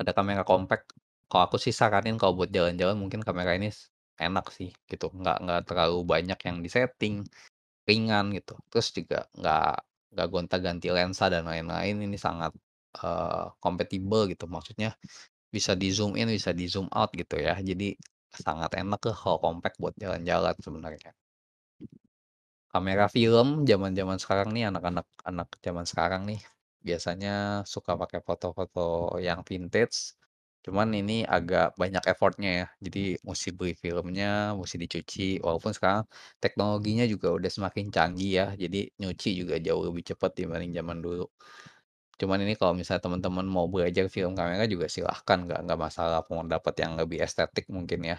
Ada 0.01 0.13
kamera 0.17 0.43
compact, 0.45 0.93
kalau 1.29 1.43
aku 1.49 1.57
sih 1.61 1.73
saranin 1.73 2.17
kalau 2.21 2.33
buat 2.37 2.49
jalan-jalan 2.53 2.97
mungkin 3.01 3.21
kamera 3.25 3.57
ini 3.57 3.69
enak 4.25 4.45
sih 4.57 4.69
gitu, 4.91 5.05
nggak 5.19 5.37
nggak 5.43 5.61
terlalu 5.69 5.99
banyak 6.13 6.39
yang 6.47 6.57
di-setting, 6.65 7.15
ringan 7.89 8.25
gitu. 8.37 8.53
Terus 8.71 8.87
juga 8.97 9.19
nggak 9.39 9.73
nggak 10.15 10.27
gonta-ganti 10.33 10.87
lensa 10.95 11.25
dan 11.33 11.45
lain-lain, 11.51 11.95
ini 12.05 12.17
sangat, 12.19 12.53
kompatibel 13.63 14.25
gitu, 14.31 14.45
maksudnya 14.49 14.89
bisa 15.55 15.73
di-zoom 15.77 16.13
in, 16.19 16.29
bisa 16.31 16.51
di-zoom 16.55 16.87
out 16.93 17.11
gitu 17.15 17.35
ya. 17.39 17.55
Jadi 17.61 17.95
sangat 18.33 18.71
enak 18.81 19.01
lah 19.07 19.17
kalau 19.17 19.39
compact 19.43 19.77
buat 19.83 19.95
jalan-jalan 19.99 20.55
sebenarnya. 20.65 21.11
Kamera 22.73 23.07
film 23.07 23.63
zaman-zaman 23.63 24.17
sekarang 24.23 24.49
nih, 24.55 24.67
anak-anak 24.71 25.07
anak 25.23 25.47
zaman 25.65 25.85
sekarang 25.87 26.21
nih, 26.29 26.39
biasanya 26.87 27.63
suka 27.73 27.95
pakai 28.01 28.19
foto-foto 28.27 29.15
yang 29.23 29.39
vintage, 29.47 30.15
cuman 30.67 30.89
ini 30.99 31.23
agak 31.23 31.73
banyak 31.81 32.03
effort-nya 32.11 32.51
ya. 32.63 32.67
Jadi 32.85 32.99
musti 33.27 33.49
beli 33.55 33.73
filmnya, 33.83 34.53
musti 34.59 34.77
dicuci, 34.83 35.39
walaupun 35.45 35.71
sekarang 35.77 36.03
teknologinya 36.43 37.05
juga 37.07 37.27
udah 37.37 37.51
semakin 37.57 37.87
canggih 37.95 38.31
ya, 38.43 38.45
jadi 38.59 38.79
nyuci 39.01 39.29
juga 39.41 39.55
jauh 39.63 39.83
lebih 39.87 40.03
cepat 40.13 40.31
dibanding 40.39 40.71
zaman 40.77 40.99
dulu. 41.05 41.25
Cuman 42.19 42.39
ini 42.45 42.53
kalau 42.59 42.73
misalnya 42.77 43.03
teman-teman 43.05 43.45
mau 43.45 43.65
belajar 43.69 44.05
film 44.09 44.33
kamera 44.39 44.65
juga 44.69 44.87
silahkan, 44.89 45.37
nggak 45.45 45.59
nggak 45.69 45.79
masalah 45.85 46.21
mau 46.33 46.41
dapat 46.45 46.73
yang 46.83 46.93
lebih 46.99 47.19
estetik 47.25 47.65
mungkin 47.69 48.01
ya. 48.11 48.17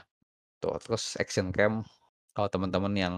Tuh, 0.63 0.77
terus 0.85 1.17
action 1.23 1.51
cam, 1.57 1.85
kalau 2.37 2.49
teman-teman 2.53 2.95
yang 2.99 3.15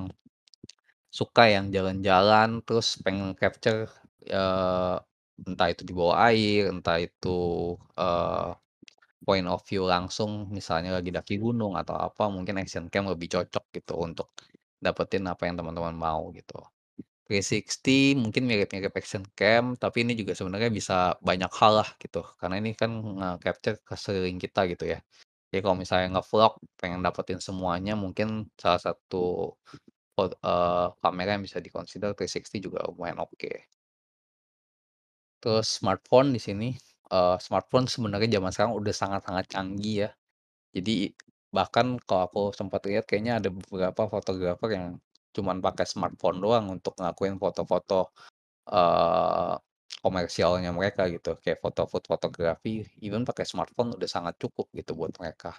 suka 1.10 1.42
yang 1.50 1.66
jalan-jalan, 1.74 2.62
terus 2.66 2.98
pengen 3.04 3.34
capture, 3.38 3.90
eee, 4.26 4.96
entah 5.48 5.68
itu 5.72 5.82
di 5.88 5.92
bawah 5.96 6.16
air, 6.30 6.70
entah 6.70 6.98
itu, 7.02 7.38
eee, 7.98 8.48
point 9.26 9.46
of 9.48 9.60
view 9.68 9.84
langsung, 9.88 10.48
misalnya 10.52 10.90
lagi 10.98 11.10
daki 11.14 11.36
gunung 11.40 11.74
atau 11.80 11.94
apa, 11.98 12.28
mungkin 12.32 12.56
action 12.62 12.88
cam 12.92 13.04
lebih 13.12 13.28
cocok 13.34 13.64
gitu 13.76 13.94
untuk 14.00 14.28
dapetin 14.80 15.24
apa 15.28 15.42
yang 15.48 15.56
teman-teman 15.60 15.94
mau 15.96 16.32
gitu. 16.36 16.56
360 17.28 18.18
mungkin 18.18 18.44
mirip-mirip 18.50 18.92
action 18.96 19.22
cam, 19.38 19.76
tapi 19.78 20.02
ini 20.06 20.12
juga 20.18 20.32
sebenarnya 20.38 20.70
bisa 20.74 20.96
banyak 21.22 21.50
hal 21.60 21.72
lah 21.84 21.88
gitu, 22.02 22.22
karena 22.40 22.56
ini 22.62 22.70
kan 22.74 22.90
nge-capture 23.18 23.78
ke 23.86 23.94
sekeliling 23.98 24.38
kita 24.42 24.60
gitu 24.72 24.84
ya. 24.94 24.98
Jadi 25.52 25.60
kalau 25.64 25.76
misalnya 25.78 26.08
nge-vlog 26.20 26.54
pengen 26.80 27.00
dapetin 27.06 27.38
semuanya, 27.42 27.94
mungkin 27.98 28.50
salah 28.58 28.80
satu 28.82 29.54
eee, 30.20 30.86
kamera 31.02 31.30
yang 31.36 31.44
bisa 31.46 31.58
di-consider 31.64 32.10
360 32.18 32.58
juga 32.62 32.78
lumayan 32.88 33.18
oke. 33.24 33.52
Terus 35.40 35.68
smartphone 35.80 36.36
di 36.36 36.40
sini, 36.40 36.68
uh, 37.10 37.36
smartphone 37.42 37.86
sebenarnya 37.90 38.40
zaman 38.40 38.50
sekarang 38.54 38.74
udah 38.78 38.94
sangat-sangat 38.94 39.44
canggih 39.50 40.08
ya. 40.08 40.10
Jadi 40.74 41.14
bahkan 41.50 41.98
kalau 42.06 42.22
aku 42.30 42.42
sempat 42.54 42.86
lihat 42.86 43.04
kayaknya 43.10 43.42
ada 43.42 43.50
beberapa 43.50 44.06
fotografer 44.06 44.70
yang 44.78 44.86
cuman 45.34 45.58
pakai 45.62 45.86
smartphone 45.86 46.38
doang 46.42 46.66
untuk 46.70 46.94
ngelakuin 46.98 47.38
foto-foto, 47.38 48.14
uh, 48.70 49.54
komersialnya 50.00 50.70
mereka 50.74 51.06
gitu, 51.10 51.36
kayak 51.42 51.60
foto 51.60 51.86
food 51.90 52.06
fotografi, 52.06 52.86
even 53.02 53.22
pakai 53.26 53.44
smartphone 53.46 53.94
udah 53.94 54.08
sangat 54.10 54.34
cukup 54.40 54.70
gitu 54.74 54.94
buat 54.96 55.12
mereka. 55.18 55.58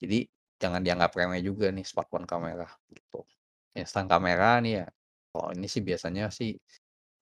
Jadi 0.00 0.24
jangan 0.60 0.80
dianggap 0.80 1.12
remeh 1.14 1.42
juga 1.44 1.68
nih 1.70 1.84
smartphone 1.84 2.24
kamera 2.24 2.66
gitu. 2.90 3.22
Instant 3.76 4.08
kamera 4.10 4.58
nih 4.64 4.82
ya, 4.82 4.86
kalau 5.30 5.48
ini 5.54 5.66
sih 5.70 5.82
biasanya 5.84 6.32
sih 6.32 6.56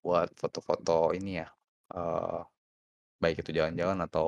buat 0.01 0.33
foto-foto 0.39 1.13
ini 1.13 1.43
ya, 1.43 1.49
uh, 1.93 2.41
baik 3.23 3.37
itu 3.43 3.51
jalan-jalan 3.59 3.99
atau 4.07 4.27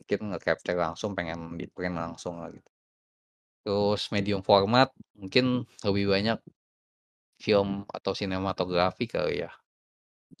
mungkin 0.00 0.20
nge-capture 0.34 0.78
langsung 0.86 1.12
pengen 1.18 1.40
di-print 1.60 1.96
langsung 2.02 2.34
gitu. 2.56 2.70
Terus 3.64 4.02
medium 4.14 4.42
format 4.46 4.88
mungkin 5.20 5.44
lebih 5.86 6.04
banyak 6.14 6.38
film 7.44 7.84
atau 7.96 8.12
sinematografi 8.16 9.04
kali 9.08 9.44
ya. 9.44 9.50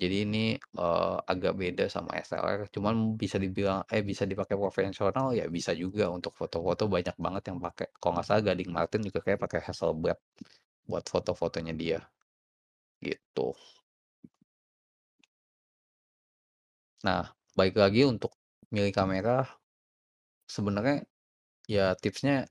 Jadi 0.00 0.16
ini, 0.26 0.44
uh, 0.80 1.18
agak 1.32 1.54
beda 1.60 1.86
sama 1.92 2.12
SLR, 2.18 2.60
cuman 2.74 3.14
bisa 3.22 3.36
dibilang 3.38 3.80
eh, 3.94 4.02
bisa 4.02 4.24
dipakai 4.26 4.56
profesional 4.58 5.32
ya 5.38 5.46
bisa 5.48 5.72
juga 5.76 6.10
untuk 6.10 6.32
foto-foto 6.40 6.84
banyak 6.90 7.16
banget 7.20 7.42
yang 7.54 7.58
pakai. 7.62 7.88
Kalau 8.00 8.12
nggak 8.18 8.26
salah 8.28 8.42
Gading 8.48 8.72
Martin 8.74 9.02
juga 9.08 9.20
kayak 9.26 9.40
pakai 9.46 9.60
Hasselblad 9.66 10.18
buat 10.90 11.04
foto-fotonya 11.12 11.74
dia. 11.76 12.00
Gitu. 13.00 13.46
Nah, 17.04 17.32
baik 17.58 17.74
lagi 17.80 18.04
untuk 18.04 18.36
milih 18.74 18.92
kamera, 18.92 19.48
sebenarnya 20.46 21.02
ya 21.66 21.96
tipsnya 21.98 22.46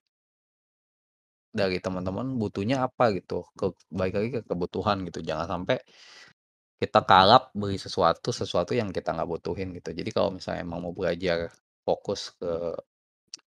dari 1.56 1.80
teman-teman 1.80 2.36
butuhnya 2.36 2.84
apa 2.84 3.16
gitu, 3.16 3.48
ke 3.56 3.72
baik 3.88 4.14
lagi 4.18 4.30
ke 4.36 4.42
kebutuhan 4.44 5.08
gitu, 5.08 5.24
jangan 5.24 5.48
sampai 5.48 5.78
kita 6.76 7.00
kalap 7.08 7.56
beli 7.56 7.80
sesuatu, 7.80 8.36
sesuatu 8.36 8.76
yang 8.76 8.92
kita 8.92 9.16
nggak 9.16 9.30
butuhin 9.32 9.72
gitu. 9.78 9.96
Jadi 9.96 10.10
kalau 10.12 10.36
misalnya 10.36 10.68
emang 10.68 10.84
mau 10.84 10.92
belajar 10.92 11.48
fokus 11.88 12.36
ke 12.36 12.76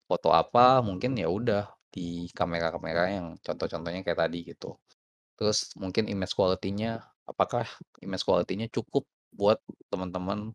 foto 0.05 0.29
apa, 0.37 0.85
mungkin 0.85 1.17
ya 1.17 1.33
udah 1.33 1.65
di 1.89 2.29
kamera-kamera 2.37 3.09
yang 3.17 3.27
contoh-contohnya 3.41 4.05
kayak 4.05 4.21
tadi 4.29 4.39
gitu. 4.53 4.77
Terus 5.39 5.73
mungkin 5.81 6.05
image 6.13 6.35
quality-nya, 6.37 7.01
apakah 7.25 7.65
image 8.05 8.25
quality-nya 8.29 8.69
cukup 8.69 9.09
buat 9.33 9.59
teman-teman 9.89 10.53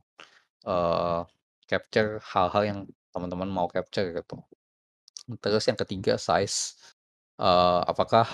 uh, 0.66 1.24
capture 1.70 2.20
hal-hal 2.24 2.64
yang 2.66 2.80
teman-teman 3.14 3.50
mau 3.50 3.68
capture 3.70 4.10
gitu. 4.16 4.36
Terus 5.40 5.64
yang 5.70 5.78
ketiga 5.78 6.18
size, 6.18 6.80
uh, 7.38 7.86
apakah 7.86 8.26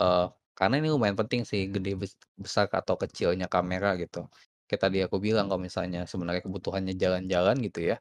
uh, 0.00 0.32
karena 0.58 0.80
ini 0.82 0.88
lumayan 0.90 1.14
penting 1.14 1.46
sih 1.46 1.70
gede 1.70 1.94
besar 2.34 2.66
atau 2.72 2.96
kecilnya 2.98 3.46
kamera 3.46 3.94
gitu. 4.00 4.26
Kayak 4.66 4.82
tadi 4.90 4.98
aku 5.04 5.16
bilang 5.22 5.46
kalau 5.48 5.60
misalnya 5.60 6.04
sebenarnya 6.08 6.42
kebutuhannya 6.44 6.94
jalan-jalan 6.98 7.56
gitu 7.62 7.94
ya, 7.94 7.96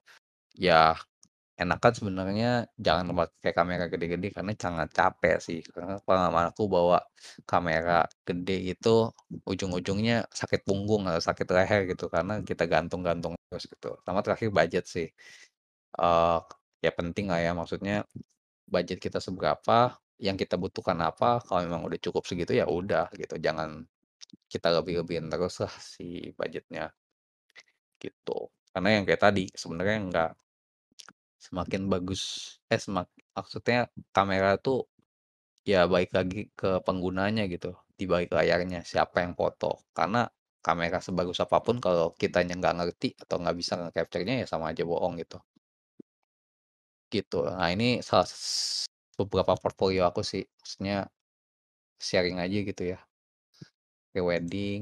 ya 0.57 0.95
enakan 1.58 1.93
sebenarnya 1.97 2.70
jangan 2.78 3.18
pakai 3.18 3.51
kamera 3.58 3.89
gede-gede 3.89 4.30
karena 4.30 4.53
sangat 4.53 4.89
capek 4.93 5.38
sih. 5.41 5.60
Karena 5.66 5.97
pengalaman 6.05 6.53
aku 6.53 6.70
bawa 6.70 7.01
kamera 7.49 8.05
gede 8.28 8.78
itu 8.78 9.10
ujung-ujungnya 9.49 10.30
sakit 10.30 10.62
punggung 10.68 11.10
atau 11.10 11.22
sakit 11.22 11.47
leher 11.49 11.82
gitu 11.89 12.05
karena 12.14 12.39
kita 12.45 12.70
gantung-gantung 12.70 13.34
terus 13.49 13.66
gitu. 13.66 13.97
Sama 14.05 14.22
terakhir 14.22 14.49
budget 14.53 14.86
sih. 14.86 15.08
Uh, 15.97 16.39
ya 16.86 16.91
penting 16.93 17.34
lah 17.34 17.41
ya 17.41 17.51
maksudnya 17.58 18.05
budget 18.70 19.01
kita 19.01 19.18
seberapa, 19.18 19.97
yang 20.22 20.38
kita 20.38 20.58
butuhkan 20.62 20.97
apa, 21.01 21.41
kalau 21.45 21.62
memang 21.66 21.86
udah 21.89 21.99
cukup 22.01 22.24
segitu 22.30 22.53
ya 22.58 22.66
udah 22.70 23.10
gitu. 23.18 23.38
Jangan 23.41 23.86
kita 24.51 24.70
lebih-lebihin 24.82 25.30
terus 25.34 25.62
lah 25.64 25.74
si 25.82 26.34
budgetnya. 26.38 26.93
Gitu. 27.97 28.39
Karena 28.74 28.89
yang 29.01 29.03
kayak 29.10 29.22
tadi 29.26 29.45
sebenarnya 29.58 29.97
nggak 30.10 30.32
semakin 31.48 31.82
bagus 31.93 32.22
eh 32.74 32.82
semak 32.86 33.08
maksudnya 33.38 33.88
kamera 34.16 34.50
tuh 34.66 34.78
ya 35.72 35.80
baik 35.93 36.10
lagi 36.18 36.39
ke 36.60 36.70
penggunanya 36.88 37.43
gitu 37.54 37.76
di 38.00 38.06
balik 38.12 38.32
layarnya 38.38 38.80
siapa 38.91 39.18
yang 39.26 39.34
foto. 39.39 39.70
Karena 39.98 40.22
kamera 40.66 41.00
sebagus 41.08 41.39
apa 41.45 41.58
pun 41.66 41.78
kalau 41.86 42.14
kitanya 42.22 42.54
nggak 42.62 42.76
ngerti 42.78 43.10
atau 43.24 43.36
nggak 43.41 43.56
bisa 43.62 43.74
nge-capture-nya 43.82 44.36
ya 44.43 44.45
sama 44.52 44.66
aja 44.72 44.84
bohong 44.91 45.16
gitu. 45.22 45.38
Gitu. 47.14 47.39
Nah 47.58 47.70
ini 47.76 48.00
salah 48.08 48.28
beberapa 49.20 49.54
portfolio 49.60 50.02
aku 50.10 50.22
sih. 50.32 50.43
Maksudnya 50.60 51.08
sharing 52.08 52.38
aja 52.43 52.58
gitu 52.70 52.84
ya. 52.93 53.00
Pre 54.12 54.22
wedding 54.30 54.82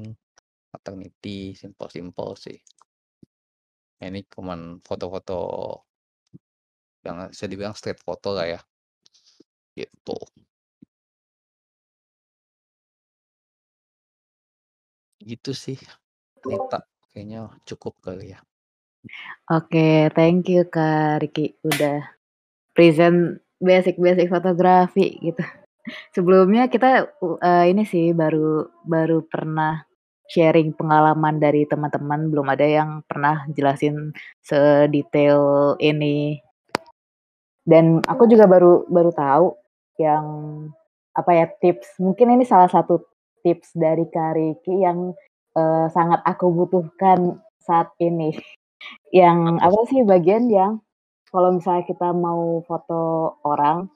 maternity 0.72 1.54
simple-simple 1.56 2.32
sih. 2.44 2.58
Ini 4.06 4.20
cuman 4.28 4.60
foto-foto 4.84 5.38
yang 7.06 7.30
bisa 7.30 7.46
dibilang 7.46 7.74
street 7.78 8.02
foto 8.02 8.34
lah 8.34 8.46
ya. 8.50 8.60
Gitu. 9.78 10.18
Gitu 15.22 15.50
sih. 15.54 15.78
Nita, 16.46 16.82
kayaknya 17.10 17.50
cukup 17.66 17.94
kali 18.02 18.34
ya. 18.34 18.40
Oke, 19.46 20.10
thank 20.18 20.50
you 20.50 20.66
Kak 20.66 21.22
Riki 21.22 21.54
udah 21.62 22.02
present 22.74 23.38
basic-basic 23.62 24.26
fotografi 24.26 25.18
gitu. 25.22 25.42
Sebelumnya 26.10 26.66
kita 26.66 27.14
uh, 27.22 27.64
ini 27.64 27.86
sih 27.86 28.10
baru 28.10 28.66
baru 28.82 29.22
pernah 29.22 29.86
sharing 30.26 30.74
pengalaman 30.74 31.38
dari 31.38 31.62
teman-teman, 31.70 32.26
belum 32.34 32.50
ada 32.50 32.66
yang 32.66 32.90
pernah 33.06 33.46
jelasin 33.54 34.10
sedetail 34.42 35.78
ini 35.78 36.42
dan 37.66 38.00
aku 38.06 38.30
juga 38.30 38.46
baru 38.46 38.86
baru 38.86 39.10
tahu 39.10 39.46
yang 39.98 40.24
apa 41.18 41.30
ya 41.34 41.46
tips. 41.60 41.98
Mungkin 41.98 42.38
ini 42.38 42.44
salah 42.46 42.70
satu 42.70 43.02
tips 43.42 43.74
dari 43.74 44.06
Kariki 44.06 44.86
yang 44.86 45.12
uh, 45.58 45.86
sangat 45.90 46.22
aku 46.22 46.52
butuhkan 46.54 47.42
saat 47.60 47.90
ini. 47.98 48.32
Yang 49.10 49.56
apa 49.64 49.80
sih 49.88 50.04
bagian 50.04 50.52
yang 50.52 50.84
kalau 51.32 51.56
misalnya 51.56 51.88
kita 51.88 52.12
mau 52.12 52.60
foto 52.68 53.34
orang 53.42 53.88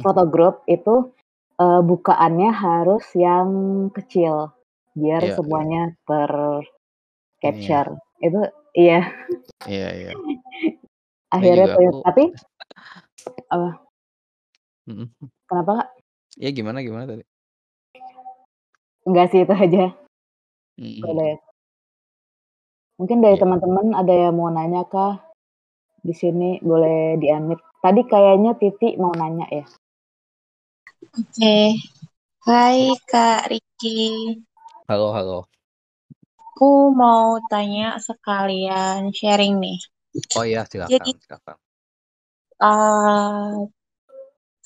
foto 0.00 0.22
grup 0.30 0.62
itu 0.70 1.10
uh, 1.58 1.82
bukaannya 1.84 2.54
harus 2.54 3.04
yang 3.18 3.50
kecil 3.92 4.54
biar 4.94 5.20
yeah, 5.20 5.30
iya. 5.30 5.36
semuanya 5.36 5.82
yeah. 5.90 6.06
ter 6.06 6.32
capture 7.42 7.88
yeah. 7.92 8.26
itu 8.26 8.40
iya. 8.78 9.00
Iya 9.66 9.88
iya. 9.90 10.12
Akhirnya 11.34 11.66
tuh, 11.78 12.02
tapi 12.06 12.24
apa? 13.50 13.70
Mhm. 14.88 15.06
Kenapa, 15.46 15.72
Kak? 15.82 15.88
Ya 16.38 16.50
gimana 16.54 16.80
gimana 16.80 17.04
tadi? 17.04 17.24
Enggak 19.04 19.26
sih, 19.32 19.42
itu 19.42 19.54
aja. 19.54 19.86
Mhm. 20.78 21.02
Boleh. 21.02 21.34
Mungkin 23.00 23.24
dari 23.24 23.36
iya. 23.36 23.42
teman-teman 23.42 23.96
ada 23.96 24.12
yang 24.12 24.36
mau 24.36 24.52
nanya 24.52 24.84
kah? 24.84 25.24
Di 26.04 26.12
sini 26.12 26.60
boleh 26.60 27.16
di 27.16 27.32
Tadi 27.80 28.04
kayaknya 28.04 28.60
Titi 28.60 29.00
mau 29.00 29.12
nanya 29.16 29.48
ya? 29.48 29.64
Oke. 31.16 31.80
Hai 32.44 32.92
Kak 33.08 33.48
Riki. 33.48 34.36
Halo 34.84 35.16
halo. 35.16 35.48
Aku 36.36 36.92
mau 36.92 37.40
tanya 37.48 37.96
sekalian 37.96 39.16
sharing 39.16 39.56
nih. 39.64 39.80
Oh 40.36 40.44
iya, 40.44 40.68
silakan 40.68 40.92
Jadi 40.92 41.10
silakan 41.24 41.56
uh, 42.60 43.66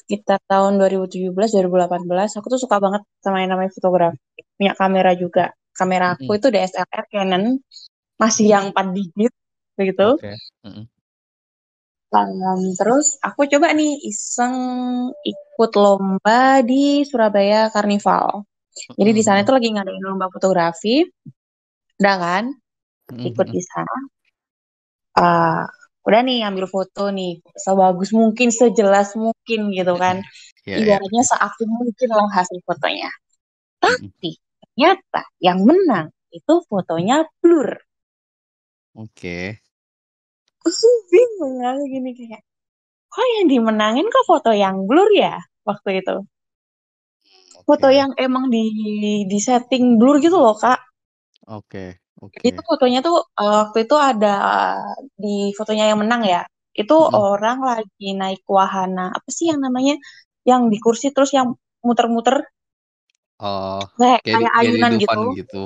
sekitar 0.05 0.43
tahun 0.51 0.77
2017-2018 0.77 2.39
aku 2.39 2.47
tuh 2.53 2.61
suka 2.61 2.77
banget 2.83 3.03
sama 3.25 3.41
yang 3.41 3.57
namanya 3.57 3.73
fotografi. 3.73 4.21
Punya 4.59 4.73
kamera 4.77 5.13
juga. 5.17 5.55
Kamera 5.75 6.15
aku 6.15 6.31
hmm. 6.31 6.39
itu 6.39 6.47
DSLR 6.53 7.05
Canon. 7.11 7.45
Masih 8.21 8.47
yang 8.47 8.71
4 8.71 8.95
digit 8.95 9.33
begitu. 9.75 10.19
Okay. 10.21 10.39
hmm. 10.63 10.87
um, 12.15 12.63
terus 12.79 13.19
aku 13.19 13.51
coba 13.51 13.75
nih 13.75 13.99
iseng 14.07 14.55
ikut 15.27 15.73
lomba 15.75 16.63
di 16.63 17.03
Surabaya 17.03 17.75
Carnival 17.75 18.47
jadi 18.75 19.11
di 19.15 19.23
sana 19.23 19.39
itu 19.43 19.53
lagi 19.55 19.69
ngadain 19.71 20.03
lomba 20.03 20.27
fotografi. 20.35 21.07
Udah 22.01 22.17
kan? 22.19 22.45
Ikut 23.15 23.47
di 23.55 23.63
sana. 23.63 23.97
Uh, 25.15 25.65
udah 26.05 26.21
nih 26.21 26.45
ambil 26.45 26.69
foto 26.69 27.09
nih 27.09 27.41
sebagus 27.57 28.13
mungkin 28.13 28.53
sejelas 28.53 29.17
mungkin 29.17 29.73
gitu 29.73 29.95
kan 29.97 30.21
yeah, 30.69 30.77
iya. 30.81 31.01
ibaratnya 31.01 31.23
yeah. 31.25 31.31
seaktif 31.33 31.69
mungkin 31.69 32.09
lah 32.13 32.29
hasil 32.29 32.59
fotonya 32.65 33.11
tapi 33.81 34.37
ternyata 34.61 35.23
yang 35.39 35.61
menang 35.63 36.09
itu 36.35 36.55
fotonya 36.67 37.23
blur. 37.39 37.79
Oke. 38.99 39.63
Aku 40.65 40.89
bingung 41.13 41.63
aku 41.63 41.83
gini 41.87 42.11
kayak, 42.17 42.43
kok 43.07 43.27
yang 43.39 43.47
dimenangin 43.47 44.09
kok 44.11 44.27
foto 44.27 44.51
yang 44.51 44.89
blur 44.89 45.13
ya 45.15 45.39
waktu 45.63 46.03
itu? 46.03 46.17
Foto 47.65 47.89
Oke. 47.89 47.97
yang 47.97 48.11
emang 48.19 48.51
di 48.51 48.67
di 49.29 49.39
setting 49.39 50.01
blur 50.01 50.19
gitu 50.19 50.37
loh, 50.41 50.57
Kak. 50.59 50.81
Oke, 51.53 52.01
Itu 52.49 52.61
oke. 52.61 52.65
fotonya 52.71 52.99
tuh 53.07 53.17
eh, 53.41 53.53
waktu 53.63 53.79
itu 53.87 53.97
ada 54.11 54.29
di 55.23 55.29
fotonya 55.59 55.85
yang 55.91 55.99
menang 56.03 56.23
ya. 56.35 56.41
Itu 56.81 56.95
Mhm. 56.99 57.25
orang 57.27 57.59
lagi 57.71 58.07
naik 58.21 58.43
wahana, 58.57 59.03
apa 59.17 59.29
sih 59.37 59.47
yang 59.51 59.61
namanya? 59.67 59.95
Yang 60.51 60.63
di 60.73 60.79
kursi 60.85 61.07
terus 61.15 61.31
yang 61.39 61.49
muter-muter 61.87 62.37
Oh, 63.43 63.83
kayak 63.99 64.21
kayak 64.33 64.53
kayak 64.53 64.53
ayunan 64.61 64.93
gitu. 65.03 65.21
gitu? 65.39 65.63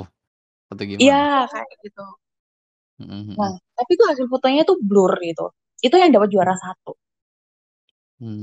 Atau 0.71 0.85
Iya, 1.01 1.15
gimana? 1.15 1.23
kayak 1.51 1.67
gitu. 1.83 2.01
Mhm 2.99 3.39
Nah, 3.39 3.51
tapi 3.77 3.91
tuh 3.99 4.05
hasil 4.09 4.25
fotonya 4.33 4.61
tuh 4.69 4.77
blur 4.89 5.11
gitu. 5.27 5.45
Itu 5.85 5.95
yang 6.01 6.11
dapat 6.15 6.29
juara 6.33 6.53
satu. 6.63 6.91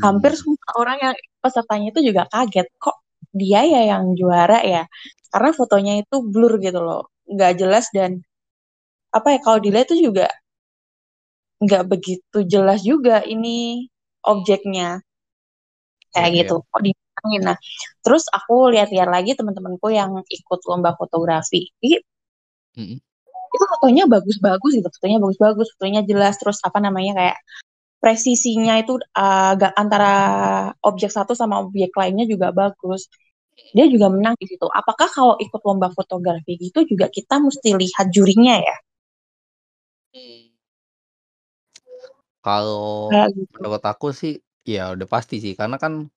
Hampir 0.04 0.32
Mmm. 0.32 0.40
semua 0.40 0.70
orang 0.80 0.96
yang 1.04 1.14
pesertanya 1.40 1.86
itu 1.92 2.00
juga 2.12 2.22
kaget, 2.32 2.66
kok 2.80 2.96
dia 3.40 3.60
ya 3.64 3.80
yang 3.96 4.04
juara 4.18 4.60
ya? 4.64 4.82
Karena 5.32 5.50
fotonya 5.56 5.92
itu 6.04 6.16
blur 6.32 6.52
gitu 6.60 6.80
loh, 6.84 7.08
nggak 7.32 7.52
jelas 7.60 7.86
dan 7.96 8.10
apa 9.16 9.28
ya 9.34 9.38
kalau 9.44 9.58
dilihat 9.64 9.86
tuh 9.90 9.98
juga 10.06 10.26
nggak 11.64 11.84
begitu 11.92 12.38
jelas 12.52 12.80
juga 12.90 13.16
ini 13.34 13.88
objeknya 14.32 14.88
kayak 16.12 16.30
Iya 16.32 16.38
gitu. 16.42 16.54
Kok 16.70 16.80
dimenangin? 16.86 17.42
Nah, 17.48 17.56
terus 18.04 18.24
aku 18.38 18.54
lihat-lihat 18.74 19.08
lagi 19.16 19.30
teman-temanku 19.38 19.88
yang 19.98 20.10
ikut 20.38 20.60
lomba 20.68 20.90
fotografi. 21.00 21.60
Ih, 21.86 22.00
itu 23.54 23.64
fotonya 23.72 24.04
bagus-bagus 24.10 24.70
gitu, 24.78 24.88
fotonya 24.96 25.18
bagus-bagus, 25.22 25.66
fotonya 25.76 26.00
jelas, 26.10 26.34
terus 26.40 26.58
apa 26.68 26.78
namanya 26.82 27.12
kayak 27.18 27.36
presisinya 28.02 28.74
itu 28.82 28.94
agak 29.16 29.72
antara 29.76 30.12
objek 30.84 31.10
satu 31.12 31.32
sama 31.34 31.62
objek 31.64 31.90
lainnya 31.96 32.26
juga 32.28 32.48
bagus. 32.54 33.08
Dia 33.76 33.86
juga 33.88 34.06
menang 34.12 34.36
di 34.40 34.46
situ. 34.48 34.66
Apakah 34.68 35.08
kalau 35.10 35.34
ikut 35.40 35.60
lomba 35.64 35.88
fotografi 35.96 36.56
gitu 36.60 36.84
juga 36.84 37.08
kita 37.08 37.40
mesti 37.40 37.72
lihat 37.76 38.06
jurinya 38.12 38.56
ya? 38.60 38.76
Kalau 42.44 43.10
Kayak 43.12 43.30
gitu. 43.36 43.52
menurut 43.60 43.84
aku 43.84 44.08
sih, 44.14 44.34
ya 44.66 44.92
udah 44.94 45.08
pasti 45.08 45.36
sih, 45.44 45.54
karena 45.58 45.76
kan 45.80 46.08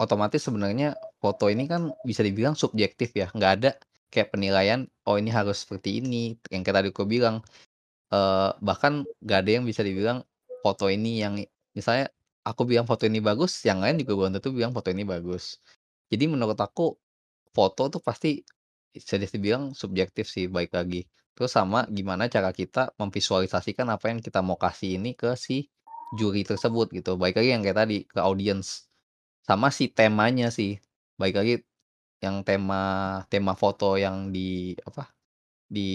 otomatis 0.00 0.42
sebenarnya 0.46 0.96
foto 1.22 1.48
ini 1.52 1.64
kan 1.70 1.92
bisa 2.08 2.22
dibilang 2.26 2.54
subjektif 2.58 3.10
ya, 3.16 3.28
nggak 3.34 3.52
ada 3.60 3.70
kayak 4.12 4.30
penilaian, 4.34 4.86
"Oh 5.08 5.16
ini 5.20 5.30
harus 5.34 5.64
seperti 5.66 6.00
ini," 6.02 6.36
yang 6.52 6.62
kayak 6.66 6.76
tadi 6.84 6.88
aku 6.94 7.04
bilang, 7.08 7.42
eee, 8.14 8.50
bahkan 8.64 9.04
nggak 9.24 9.38
ada 9.46 9.50
yang 9.60 9.64
bisa 9.68 9.82
dibilang 9.86 10.24
foto 10.64 10.86
ini 10.92 11.22
yang 11.24 11.34
misalnya 11.76 12.10
aku 12.46 12.62
bilang 12.68 12.86
foto 12.88 13.04
ini 13.08 13.20
bagus, 13.24 13.62
yang 13.68 13.80
lain 13.84 14.00
juga 14.02 14.12
belum 14.18 14.32
tentu 14.40 14.50
bilang 14.54 14.72
foto 14.76 14.88
ini 14.92 15.04
bagus. 15.06 15.58
Jadi 16.14 16.30
menurut 16.30 16.54
aku, 16.54 16.94
foto 17.50 17.90
tuh 17.90 17.98
pasti 17.98 18.38
bisa 18.94 19.18
dibilang 19.18 19.74
subjektif 19.74 20.30
sih, 20.30 20.46
balik 20.46 20.70
lagi. 20.78 21.02
Terus 21.34 21.50
sama 21.50 21.82
gimana 21.90 22.30
cara 22.30 22.54
kita 22.54 22.94
memvisualisasikan 22.94 23.90
apa 23.90 24.14
yang 24.14 24.22
kita 24.22 24.38
mau 24.38 24.54
kasih 24.54 25.02
ini 25.02 25.18
ke 25.18 25.34
si 25.34 25.66
juri 26.14 26.46
tersebut 26.46 26.94
gitu, 26.94 27.18
balik 27.18 27.42
lagi 27.42 27.50
yang 27.50 27.66
kayak 27.66 27.78
tadi, 27.82 27.98
ke 28.06 28.22
audiens. 28.22 28.86
Sama 29.42 29.74
si 29.74 29.90
temanya 29.90 30.54
sih, 30.54 30.78
balik 31.18 31.42
lagi 31.42 31.54
yang 32.22 32.46
tema 32.46 32.82
tema 33.26 33.58
foto 33.58 33.98
yang 33.98 34.30
di 34.30 34.78
apa, 34.86 35.10
di 35.66 35.90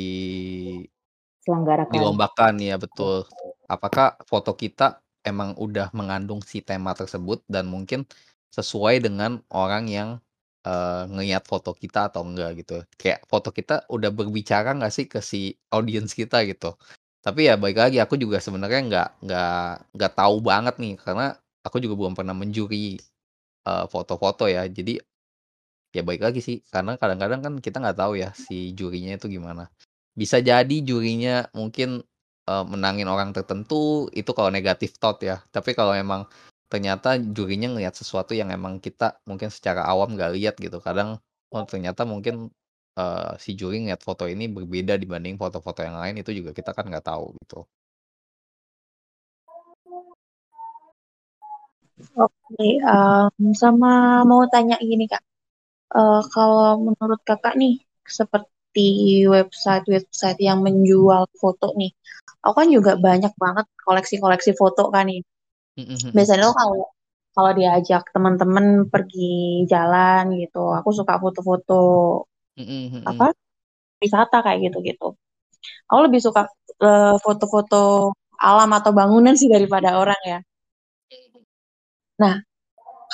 Selenggarakan. 1.40 1.92
dilombakan, 1.96 2.54
ya 2.60 2.76
betul. 2.76 3.24
Apakah 3.72 4.20
foto 4.28 4.52
kita 4.60 5.00
emang 5.24 5.56
udah 5.56 5.88
mengandung 5.96 6.44
si 6.44 6.60
tema 6.60 6.92
tersebut 6.92 7.48
dan 7.48 7.72
mungkin 7.72 8.04
sesuai 8.54 9.04
dengan 9.06 9.42
orang 9.54 9.86
yang, 9.92 10.10
eee, 10.66 11.04
ngelihat 11.14 11.46
foto 11.50 11.72
kita 11.78 12.10
atau 12.14 12.24
enggak 12.28 12.62
gitu. 12.66 12.82
Kayak 13.00 13.26
foto 13.30 13.50
kita 13.54 13.86
udah 13.92 14.10
berbicara 14.14 14.74
nggak 14.78 14.94
sih 14.94 15.06
ke 15.10 15.20
si 15.24 15.54
audiens 15.74 16.14
kita 16.18 16.44
gitu. 16.50 16.76
Tapi 17.24 17.50
ya 17.52 17.56
balik 17.60 17.78
lagi 17.84 17.98
aku 18.02 18.16
juga 18.20 18.40
sebenarnya 18.42 18.82
nggak 18.90 19.10
nggak 19.28 19.62
nggak 19.98 20.14
tahu 20.18 20.36
banget 20.44 20.76
nih, 20.82 20.94
karena 21.02 21.36
aku 21.66 21.78
juga 21.84 21.96
belum 22.00 22.14
pernah 22.18 22.34
menjuri, 22.38 22.98
eee, 23.68 23.86
foto-foto 23.92 24.48
ya. 24.52 24.66
Jadi, 24.70 25.00
ya 25.96 26.02
balik 26.06 26.24
lagi 26.26 26.42
sih, 26.46 26.58
karena 26.74 26.96
kadang-kadang 27.02 27.42
kan 27.46 27.54
kita 27.64 27.78
nggak 27.84 27.98
tahu 28.00 28.14
ya 28.22 28.32
si 28.38 28.74
jurinya 28.78 29.16
itu 29.20 29.28
gimana. 29.32 29.70
Bisa 30.18 30.40
jadi 30.44 30.76
jurinya 30.86 31.48
mungkin, 31.58 32.02
eee, 32.50 32.64
menangin 32.70 33.08
orang 33.12 33.32
tertentu, 33.36 34.10
itu 34.16 34.32
kalau 34.38 34.50
negatif 34.54 34.98
thought 35.02 35.20
ya. 35.26 35.42
Tapi 35.54 35.74
kalau 35.78 35.94
emang 35.98 36.26
ternyata 36.72 37.08
jurinya 37.36 37.68
ngelihat 37.74 37.96
sesuatu 38.02 38.32
yang 38.40 38.50
emang 38.58 38.76
kita 38.86 39.06
mungkin 39.30 39.50
secara 39.56 39.82
awam 39.92 40.10
nggak 40.16 40.32
lihat 40.38 40.56
gitu, 40.66 40.78
kadang, 40.88 41.10
oh 41.54 41.64
ternyata 41.72 42.02
mungkin, 42.14 42.36
eee, 43.00 43.32
si 43.44 43.52
juri 43.60 43.76
ngelihat 43.84 44.02
foto 44.08 44.24
ini 44.34 44.46
berbeda 44.56 44.94
dibanding 45.02 45.36
foto-foto 45.42 45.80
yang 45.88 45.98
lain, 46.02 46.16
itu 46.22 46.32
juga 46.40 46.52
kita 46.58 46.72
kan 46.78 46.86
nggak 46.90 47.06
tahu 47.10 47.26
gitu. 47.42 47.66
Oke, 52.26 52.68
mmm, 52.84 53.52
sama 53.62 53.90
mau 54.30 54.44
tanya 54.54 54.76
gini, 54.90 55.04
Kak, 55.12 55.24
eee, 55.98 56.22
kalau 56.36 56.70
menurut 56.88 57.22
Kakak 57.30 57.56
nih, 57.62 57.76
seperti 58.20 58.88
website-website 59.36 60.40
yang 60.48 60.60
menjual 60.68 61.24
foto 61.42 61.68
nih, 61.82 61.92
aku 62.46 62.56
kan 62.62 62.70
juga 62.78 62.92
banyak 63.08 63.34
banget 63.44 63.66
koleksi-koleksi 63.88 64.52
foto 64.62 64.84
kan 64.96 65.06
nih. 65.12 65.22
Mhm. 65.88 66.12
Biasanya 66.16 66.44
tuh 66.52 66.56
kalau 66.60 66.78
kalau 67.36 67.52
diajak 67.56 68.04
teman-teman 68.12 68.66
pergi 68.92 69.64
jalan 69.72 70.24
gitu, 70.42 70.60
aku 70.76 70.90
suka 70.92 71.14
foto-foto 71.24 71.74
Mhm 72.60 73.00
apa, 73.08 73.26
wisata 74.04 74.38
kayak 74.46 74.60
gitu-gitu. 74.72 75.08
Aku 75.92 76.00
lebih 76.08 76.22
suka, 76.24 76.42
eee, 76.82 77.16
foto-foto 77.26 78.14
alam 78.40 78.72
atau 78.78 78.92
bangunan 78.96 79.36
sih 79.40 79.50
daripada 79.52 80.00
orang 80.02 80.20
ya. 80.26 80.40
Nah, 82.24 82.36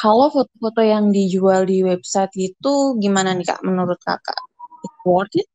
kalau 0.01 0.27
foto-foto 0.33 0.81
yang 0.85 1.11
dijual 1.15 1.65
di 1.69 1.81
website 1.85 2.33
itu 2.37 2.73
gimana 3.03 3.31
nih, 3.37 3.45
Kak, 3.49 3.61
menurut 3.67 3.99
Kakak? 4.03 4.37
It's 4.85 4.99
worth 5.05 5.35
it? 5.37 5.47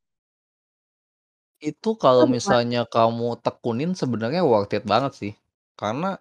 Itu 1.61 1.93
kalau 2.01 2.25
misalnya 2.25 2.89
kamu 2.89 3.37
tekunin 3.45 3.93
sebenarnya 3.93 4.41
worth 4.49 4.73
it 4.73 4.85
banget 4.89 5.13
sih. 5.21 5.33
Karena, 5.77 6.17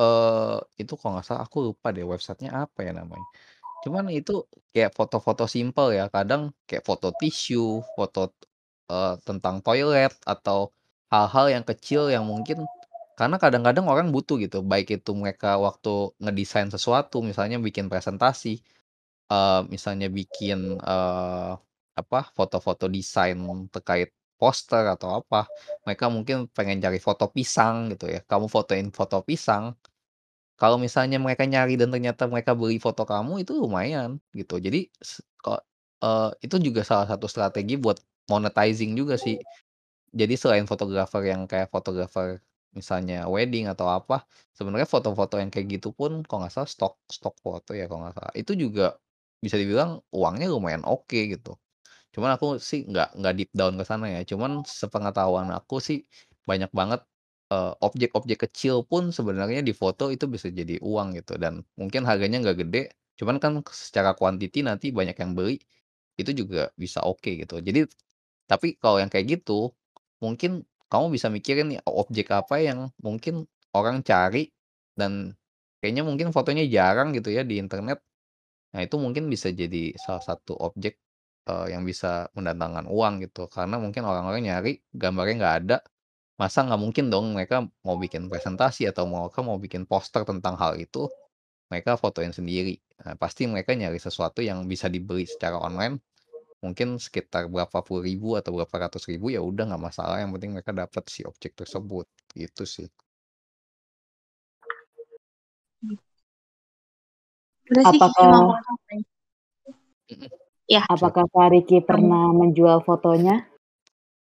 eee, 0.00 0.56
itu 0.82 0.92
kalau 1.00 1.18
nggak 1.18 1.26
salah 1.28 1.42
aku 1.48 1.58
lupa 1.72 1.88
deh 1.96 2.04
website-nya 2.06 2.50
apa 2.66 2.80
ya 2.86 2.92
namanya. 2.96 3.26
Cuman 3.84 4.06
itu 4.14 4.44
kayak 4.74 4.92
foto-foto 4.98 5.44
simpel 5.50 5.94
ya, 5.98 6.08
kadang 6.12 6.52
kayak 6.68 6.84
foto 6.88 7.12
tisu, 7.20 7.82
foto, 7.98 8.32
eee, 8.92 9.14
tentang 9.28 9.60
toilet, 9.66 10.12
atau 10.28 10.70
hal-hal 11.12 11.46
yang 11.54 11.64
kecil 11.68 12.08
yang 12.14 12.24
mungkin 12.28 12.64
karena 13.18 13.36
kadang-kadang 13.42 13.86
orang 13.90 14.08
butuh 14.14 14.36
gitu, 14.42 14.60
baik 14.66 14.88
itu 15.02 15.12
mereka 15.16 15.56
waktu 15.62 16.12
ngedesain 16.22 16.70
sesuatu, 16.74 17.22
misalnya 17.24 17.58
bikin 17.62 17.86
presentasi, 17.92 18.60
eee, 19.32 19.60
misalnya 19.74 20.08
bikin, 20.12 20.78
eee, 20.82 21.52
apa, 22.00 22.20
foto-foto 22.36 22.86
desain 22.92 23.38
terkait 23.74 24.10
poster 24.40 24.84
atau 24.94 25.20
apa, 25.22 25.50
mereka 25.86 26.06
mungkin 26.12 26.46
pengen 26.52 26.78
cari 26.84 26.98
foto 27.02 27.28
pisang 27.32 27.92
gitu 27.94 28.08
ya, 28.10 28.20
kamu 28.26 28.46
fotoin 28.52 28.88
foto 28.94 29.22
pisang, 29.26 29.74
kalau 30.60 30.78
misalnya 30.80 31.18
mereka 31.22 31.44
nyari 31.48 31.74
dan 31.80 31.90
ternyata 31.94 32.26
mereka 32.30 32.54
beli 32.56 32.78
foto 32.82 33.02
kamu, 33.08 33.42
itu 33.44 33.52
lumayan 33.58 34.22
gitu. 34.36 34.58
Jadi 34.62 34.88
se 35.02 35.20
ko 35.42 35.58
eee, 36.04 36.30
itu 36.46 36.56
juga 36.62 36.82
salah 36.86 37.06
satu 37.10 37.26
strategi 37.30 37.74
buat 37.80 37.98
monetizing 38.30 38.94
juga 38.98 39.16
sih. 39.20 39.42
Jadi 40.14 40.34
selain 40.38 40.66
fotografer 40.70 41.22
yang 41.32 41.44
kayak 41.50 41.70
fotografer 41.74 42.38
misalnya 42.74 43.26
wedding 43.30 43.66
atau 43.70 43.86
apa, 43.90 44.26
sebenarnya 44.56 44.86
foto-foto 44.88 45.38
yang 45.42 45.50
kayak 45.54 45.78
gitu 45.80 45.90
pun 45.94 46.22
kalau 46.26 46.46
nggak 46.46 46.54
salah 46.54 46.70
stock 46.70 46.94
stock 47.10 47.34
foto 47.42 47.72
ya 47.74 47.86
kalau 47.90 48.06
nggak 48.06 48.16
salah, 48.18 48.32
itu 48.38 48.52
juga 48.58 48.98
bisa 49.42 49.56
dibilang 49.60 50.02
uangnya 50.14 50.48
lumayan 50.50 50.82
oke 50.86 51.18
gitu. 51.34 51.54
Cuman 52.14 52.30
aku 52.38 52.56
sih 52.62 52.86
nggak 52.86 53.18
nggak 53.18 53.34
deep 53.38 53.50
down 53.58 53.74
ke 53.80 53.84
sana 53.86 54.06
ya, 54.10 54.20
cuman 54.30 54.62
sepengetahuan 54.66 55.50
aku 55.50 55.76
sih 55.82 55.98
banyak 56.48 56.70
banget, 56.70 57.00
eee, 57.52 57.72
objek-objek 57.82 58.38
kecil 58.48 58.86
pun 58.86 59.10
sebenarnya 59.10 59.60
di 59.66 59.74
foto 59.74 60.08
itu 60.14 60.24
bisa 60.30 60.48
jadi 60.52 60.78
uang 60.82 61.18
gitu 61.18 61.34
dan 61.42 61.66
mungkin 61.80 62.06
harganya 62.06 62.38
nggak 62.44 62.58
gede, 62.66 62.82
cuman 63.18 63.36
kan 63.42 63.52
secara 63.74 64.14
quantity 64.14 64.62
nanti 64.62 64.94
banyak 64.94 65.16
yang 65.18 65.32
beli, 65.34 65.58
itu 66.20 66.30
juga 66.36 66.70
bisa 66.78 67.02
oke 67.04 67.30
gitu. 67.42 67.58
Jadi 67.62 67.86
tapi 68.50 68.76
kalau 68.80 69.00
yang 69.02 69.10
kayak 69.12 69.40
gitu, 69.42 69.72
mungkin 70.22 70.64
kamu 70.92 71.06
bisa 71.16 71.28
mikirin 71.32 71.74
nih 71.76 71.80
objek 71.88 72.30
apa 72.34 72.60
yang 72.62 72.92
mungkin 73.02 73.46
orang 73.74 74.02
cari 74.06 74.50
dan 74.98 75.34
kayaknya 75.82 76.04
mungkin 76.06 76.30
fotonya 76.34 76.64
jarang 76.70 77.12
gitu 77.16 77.32
ya 77.34 77.42
di 77.46 77.58
internet. 77.60 78.00
Nah 78.74 78.80
itu 78.86 78.96
mungkin 79.00 79.30
bisa 79.32 79.50
jadi 79.54 79.94
salah 80.00 80.22
satu 80.24 80.54
objek 80.58 80.98
eee, 81.48 81.66
yang 81.76 81.82
bisa 81.84 82.28
mendatangkan 82.36 82.88
uang 82.88 83.24
gitu. 83.28 83.48
Karena 83.52 83.76
mungkin 83.80 84.02
orang-orang 84.04 84.42
nyari 84.44 84.72
gambarnya 84.92 85.34
nggak 85.40 85.56
ada, 85.64 85.78
masa 86.40 86.66
nggak 86.66 86.80
mungkin 86.82 87.04
dong 87.12 87.36
mereka 87.36 87.62
mau 87.86 87.96
bikin 88.00 88.26
presentasi 88.32 88.90
atau 88.90 89.06
mereka 89.06 89.40
mau 89.46 89.56
bikin 89.60 89.86
poster 89.86 90.26
tentang 90.26 90.58
hal 90.58 90.74
itu, 90.80 91.06
mereka 91.70 91.96
fotoin 92.00 92.32
sendiri. 92.34 92.78
Nah, 93.06 93.14
pasti 93.18 93.46
mereka 93.46 93.74
nyari 93.76 93.98
sesuatu 94.02 94.40
yang 94.42 94.66
bisa 94.66 94.88
dibeli 94.90 95.26
secara 95.28 95.58
online, 95.60 96.00
mungkin 96.64 96.96
sekitar 96.98 97.46
berapa 97.52 97.84
puluh 97.84 98.02
ribu 98.08 98.34
atau 98.40 98.56
berapa 98.56 98.88
ratus 98.88 99.06
ribu, 99.10 99.30
ya 99.34 99.40
udah 99.44 99.68
nggak 99.68 99.82
masalah, 99.92 100.18
yang 100.22 100.32
penting 100.34 100.56
mereka 100.56 100.72
dapat 100.72 101.04
si 101.12 101.22
objek 101.26 101.54
tersebut, 101.58 102.08
gitu 102.34 102.64
sih. 102.64 102.88
Sih, 107.68 108.00
Iya. 110.70 110.80
apakah 110.88 111.24
Kak 111.32 111.48
Riki 111.52 111.78
pernah 111.84 112.32
menjual 112.32 112.78
fotonya? 112.88 113.44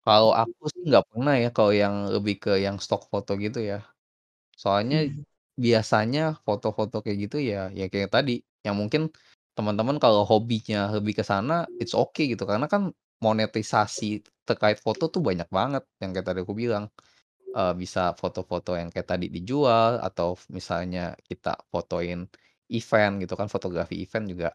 Kalau 0.06 0.32
aku 0.38 0.64
sih 0.74 0.82
nggak 0.90 1.06
pernah 1.12 1.34
ya, 1.44 1.50
kalau 1.56 1.74
yang 1.74 1.96
lebih 2.16 2.36
ke 2.44 2.52
yang 2.66 2.78
stok 2.84 3.10
foto 3.14 3.32
gitu 3.46 3.60
ya. 3.64 3.82
Soalnya 4.58 4.98
Mmm. 5.10 5.24
biasanya 5.60 6.22
foto-foto 6.48 7.02
kayak 7.06 7.18
gitu 7.30 7.38
ya 7.44 7.70
ya 7.80 7.86
kayak 7.94 8.10
tadi, 8.16 8.42
yang 8.66 8.76
mungkin 8.82 9.12
teman-teman 9.58 9.98
kalau 10.04 10.24
hobinya 10.28 10.92
lebih 10.98 11.14
ke 11.20 11.24
sana, 11.28 11.68
it's 11.82 11.96
okay 11.98 12.26
gitu. 12.34 12.44
Karena 12.50 12.68
kan 12.72 12.92
monetisasi 13.24 14.24
terkait 14.48 14.80
foto 14.84 15.08
tuh 15.14 15.22
banyak 15.24 15.50
banget, 15.54 15.84
yang 16.02 16.12
kayak 16.16 16.28
tadi 16.30 16.40
aku 16.46 16.56
bilang. 16.58 16.88
Eee, 17.56 17.74
bisa 17.80 18.14
foto-foto 18.20 18.76
yang 18.80 18.90
kayak 18.94 19.10
tadi 19.18 19.28
dijual, 19.34 19.98
atau 20.04 20.38
misalnya 20.54 21.18
kita 21.28 21.56
fotoin 21.74 22.28
event 22.72 23.14
gitu 23.24 23.34
kan, 23.40 23.48
fotografi 23.52 23.96
event 24.06 24.26
juga 24.32 24.50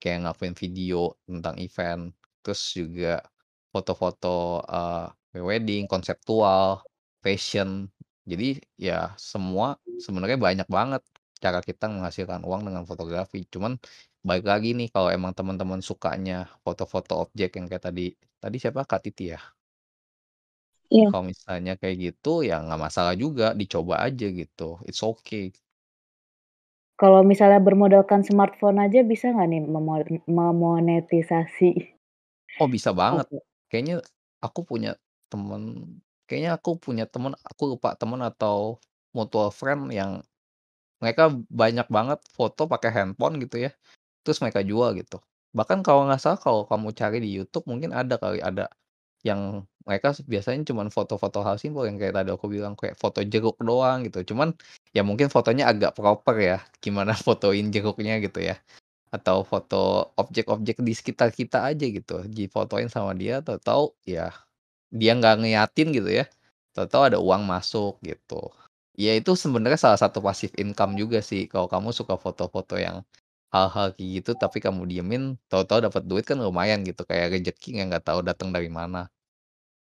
kayak 0.00 0.18
ngelakuin 0.26 0.54
video 0.58 1.14
tentang 1.28 1.56
event. 1.62 2.02
Terus 2.44 2.60
juga 2.78 3.12
foto-foto, 3.74 4.62
eee, 4.68 5.06
pre-wedding, 5.32 5.84
konseptual, 5.90 6.82
fashion. 7.24 7.88
Jadi 8.28 8.58
ya 8.80 9.12
semua 9.20 9.76
sebenarnya 10.00 10.38
banyak 10.40 10.68
banget 10.70 11.02
cara 11.42 11.60
kita 11.62 11.86
menghasilkan 11.92 12.42
uang 12.48 12.62
dengan 12.68 12.84
fotografi. 12.88 13.44
Cuman 13.52 13.76
balik 14.26 14.46
lagi 14.50 14.68
nih, 14.78 14.88
kalau 14.94 15.08
emang 15.14 15.32
teman-teman 15.36 15.80
sukanya 15.84 16.48
foto-foto 16.64 17.12
objek 17.28 17.56
yang 17.60 17.66
kayak 17.70 17.84
tadi 17.92 18.04
tadi 18.42 18.56
siapa, 18.62 18.82
Kak 18.88 19.00
Titi 19.06 19.30
ya? 19.34 19.40
Iya. 20.90 21.10
Kalau 21.10 21.22
misalnya 21.30 21.72
kayak 21.80 21.96
gitu, 22.04 22.28
ya 22.48 22.58
nggak 22.64 22.80
masalah 22.86 23.14
juga, 23.22 23.44
dicoba 23.60 23.94
aja 24.06 24.26
gitu, 24.40 24.62
it's 24.90 25.02
okay. 25.06 25.54
Kalau 26.96 27.20
misalnya 27.20 27.60
bermodalkan 27.60 28.24
smartphone 28.24 28.80
aja 28.80 29.04
bisa 29.04 29.28
nggak 29.28 29.48
nih 29.52 29.62
memo 29.68 30.00
memonetisasi? 30.24 31.92
Oh 32.56 32.68
bisa 32.72 32.96
banget. 32.96 33.28
Kayaknya 33.68 34.00
aku 34.40 34.64
punya 34.64 34.96
temen 35.28 35.62
kayaknya 36.24 36.56
aku 36.56 36.80
punya 36.80 37.04
temen, 37.06 37.36
aku 37.44 37.76
lupa 37.76 37.94
temen 37.94 38.18
atau 38.24 38.80
mutual 39.12 39.52
friend 39.52 39.92
yang 39.92 40.24
mereka 41.02 41.30
banyak 41.52 41.86
banget 41.92 42.18
foto 42.32 42.66
pakai 42.66 42.90
handphone 42.94 43.38
gitu 43.44 43.68
ya, 43.68 43.70
terus 44.24 44.40
mereka 44.42 44.64
jual 44.64 44.96
gitu. 44.96 45.20
Bahkan 45.54 45.84
kalau 45.86 46.08
nggak 46.08 46.20
salah 46.22 46.40
kalau 46.40 46.62
kamu 46.66 46.88
cari 46.96 47.18
di 47.22 47.30
YouTube 47.36 47.68
mungkin 47.68 47.92
ada 47.94 48.16
kali, 48.18 48.40
ada 48.40 48.72
yang 49.28 49.42
mereka 49.86 50.08
biasanya 50.32 50.62
cuman 50.70 50.88
foto-foto 50.96 51.38
hal 51.46 51.56
simpel 51.62 51.86
yang 51.88 51.96
kayak 52.00 52.14
tadi 52.18 52.30
aku 52.34 52.46
bilang, 52.50 52.74
kayak 52.80 52.96
foto 53.02 53.20
jeruk 53.32 53.56
doang 53.62 53.98
gitu. 54.06 54.18
Cuman 54.34 54.48
ya 54.96 55.02
mungkin 55.08 55.28
fotonya 55.34 55.64
agak 55.72 55.92
proper 55.98 56.36
ya, 56.38 56.56
gimana 56.84 57.12
fotoin 57.26 57.66
jeruknya 57.74 58.18
gitu 58.24 58.38
ya. 58.50 58.56
Atau 59.14 59.42
foto 59.46 60.12
objek-objek 60.20 60.82
di 60.82 60.92
sekitar 60.94 61.30
kita 61.34 61.58
aja 61.70 61.86
gitu, 61.88 62.26
difotoin 62.28 62.88
sama 62.92 63.12
dia, 63.16 63.40
tahu-tahu 63.46 63.94
ya 64.06 64.34
dia 64.92 65.12
nggak 65.18 65.34
ngeliatin 65.42 65.88
gitu 65.96 66.10
ya, 66.22 66.24
tahu-tahu 66.76 67.02
ada 67.14 67.18
uang 67.22 67.42
masuk 67.46 67.98
gitu. 68.04 68.50
Ya 68.96 69.12
itu 69.18 69.32
sebenarnya 69.36 69.78
salah 69.80 70.00
satu 70.00 70.18
passive 70.24 70.54
income 70.58 70.96
juga 70.98 71.20
sih, 71.20 71.46
kalau 71.52 71.68
kamu 71.68 71.92
suka 71.94 72.16
foto-foto 72.16 72.74
yang 72.80 73.04
hal-hal 73.54 73.92
kayak 73.96 74.10
gitu, 74.22 74.30
tapi 74.38 74.58
kamu 74.64 74.82
diemin, 74.90 75.22
tahu-tahu 75.50 75.86
dapat 75.88 76.02
duit 76.08 76.24
kan 76.28 76.38
lumayan 76.40 76.80
gitu, 76.88 77.02
kayak 77.08 77.36
rezeki 77.40 77.78
yang 77.82 77.88
nggak 77.92 78.06
tahu 78.08 78.20
datang 78.24 78.50
dari 78.54 78.68
mana. 78.72 79.08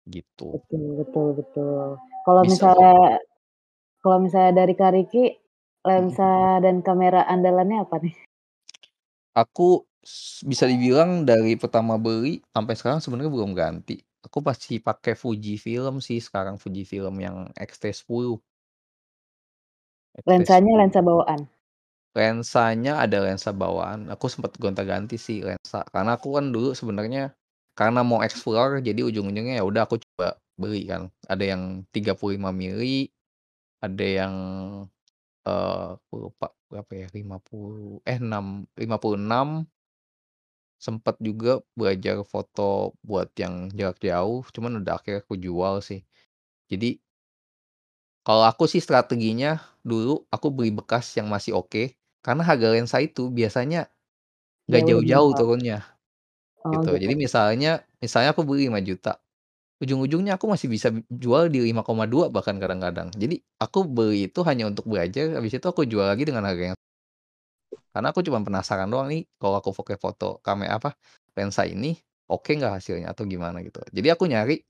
Gitu. 0.09 0.57
Betul 0.57 1.05
betul 1.05 1.27
betul. 1.37 2.01
Kalau 2.25 2.43
misalnya 2.49 3.21
kalau 4.01 4.19
misalnya 4.25 4.65
dari 4.65 4.73
Kak 4.73 4.93
Riki, 4.97 5.25
Mhm. 5.29 5.85
lensa 5.85 6.33
dan 6.65 6.81
kamera 6.81 7.29
andalannya 7.29 7.85
apa 7.85 7.97
nih? 8.01 8.17
Aku 9.37 9.85
bisa 10.49 10.65
dibilang 10.65 11.29
dari 11.29 11.55
pertama 11.61 12.01
beli 12.01 12.41
sampai 12.57 12.75
sekarang 12.75 12.99
sebenarnya 13.05 13.29
belum 13.31 13.53
ganti. 13.53 14.01
Aku 14.25 14.41
masih 14.43 14.81
pakai 14.83 15.15
Fujifilm 15.15 16.01
sih 16.03 16.19
sekarang, 16.19 16.57
Fujifilm 16.59 17.15
yang 17.21 17.37
X-T10. 17.55 18.41
Lensanya 20.27 20.73
X-T10. 20.75 20.81
lensa 20.83 21.01
bawaan? 21.05 21.41
Lensanya 22.17 22.99
ada 22.99 23.23
lensa 23.23 23.55
bawaan, 23.55 24.11
aku 24.11 24.27
sempet 24.27 24.59
gonta-ganti 24.59 25.15
sih 25.21 25.45
lensa, 25.45 25.87
karena 25.93 26.19
aku 26.19 26.35
kan 26.35 26.51
dulu 26.51 26.75
sebenarnya 26.75 27.31
karena 27.79 28.01
mau 28.03 28.21
explore, 28.27 28.83
jadi 28.83 29.01
ujung-ujungnya 29.09 29.55
ya 29.63 29.65
udah 29.71 29.83
aku 29.87 29.97
coba 30.05 30.27
beli 30.61 30.83
kan. 30.91 31.03
Ada 31.33 31.45
yang 31.55 31.63
35 31.95 32.51
mili, 32.51 33.09
ada 33.85 34.05
yang, 34.05 34.35
eee, 35.47 35.87
aku 35.99 36.15
lupa 36.31 36.47
berapa 36.71 36.93
ya, 36.95 37.07
50 37.17 37.99
eh 38.07 38.19
6 38.23 38.67
56. 38.79 39.49
Sempet 40.79 41.19
juga 41.19 41.59
belajar 41.75 42.23
foto 42.23 42.95
buat 43.03 43.31
yang 43.35 43.67
jarak 43.75 43.99
jauh, 43.99 44.47
cuman 44.55 44.79
udah 44.83 44.95
akhirnya 45.03 45.27
aku 45.27 45.35
jual 45.35 45.83
sih. 45.83 46.07
Jadi 46.71 46.99
kalau 48.27 48.45
aku 48.47 48.65
sih 48.71 48.83
strateginya, 48.85 49.59
dulu 49.87 50.27
aku 50.35 50.49
beli 50.53 50.71
bekas 50.75 51.15
yang 51.19 51.27
masih 51.33 51.57
oke, 51.59 51.97
karena 52.25 52.43
harga 52.45 52.69
lensa 52.75 52.99
itu 53.03 53.31
biasanya 53.33 53.89
nggak 54.71 54.85
jauh-jauh 54.89 55.33
turunnya, 55.39 55.85
Oh 56.69 56.85
gitu. 56.85 56.93
gitu. 56.93 57.05
Jadi 57.09 57.15
misalnya 57.17 57.81
misalnya 58.03 58.31
aku 58.37 58.43
beli 58.45 58.69
Rp5.000.000, 58.69 59.17
ujung-ujungnya 59.83 60.37
aku 60.41 60.47
masih 60.51 60.69
bisa 60.73 60.89
jual 61.11 61.49
di 61.53 61.61
5,2 61.65 62.27
bahkan 62.33 62.57
kadang-kadang. 62.61 63.11
Jadi 63.17 63.41
aku 63.63 63.85
beli 63.89 64.29
itu 64.31 64.41
hanya 64.49 64.69
untuk 64.71 64.87
belajar, 64.89 65.39
habis 65.39 65.53
itu 65.57 65.67
aku 65.69 65.85
jual 65.89 66.05
lagi 66.07 66.25
dengan 66.29 66.45
harga 66.49 66.75
yang 66.75 66.79
karena 67.93 68.09
aku 68.13 68.21
cuman 68.25 68.43
penasaran 68.47 68.89
doang 68.91 69.09
nih, 69.11 69.25
kalau 69.41 69.59
aku 69.61 69.73
pakai 69.75 69.97
foto 70.01 70.39
kame 70.45 70.69
apa, 70.69 70.95
lensa 71.35 71.65
ini, 71.67 71.97
oke 72.31 72.49
nggak 72.55 72.79
hasilnya 72.81 73.13
atau 73.13 73.25
gimana 73.27 73.61
gitu. 73.65 73.81
Jadi 73.91 74.09
aku 74.13 74.25
nyari, 74.29 74.61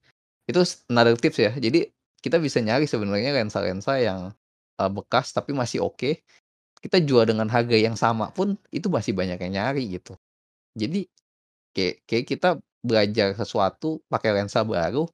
itu 0.48 0.60
another 0.90 1.16
tips 1.18 1.38
ya, 1.42 1.52
jadi 1.56 1.90
kita 2.22 2.38
bisa 2.42 2.58
nyari 2.62 2.86
sebenarnya 2.90 3.32
lensa-lensa 3.36 3.98
yang, 4.02 4.32
eee, 4.80 4.90
bekas 4.92 5.32
tapi 5.34 5.52
masih 5.56 5.84
oke, 5.86 6.22
kita 6.82 6.98
jual 7.02 7.24
dengan 7.28 7.48
harga 7.50 7.76
yang 7.78 7.96
sama 7.98 8.30
pun, 8.34 8.56
itu 8.74 8.88
masih 8.92 9.14
banyak 9.16 9.38
yang 9.48 9.52
nyari 9.54 9.84
gitu. 10.00 10.14
Jadi, 10.78 11.06
kayak 11.76 12.04
kayak 12.08 12.24
kita 12.28 12.48
belajar 12.84 13.34
sesuatu 13.36 14.00
pakai 14.12 14.30
lensa 14.36 14.62
baru, 14.66 15.06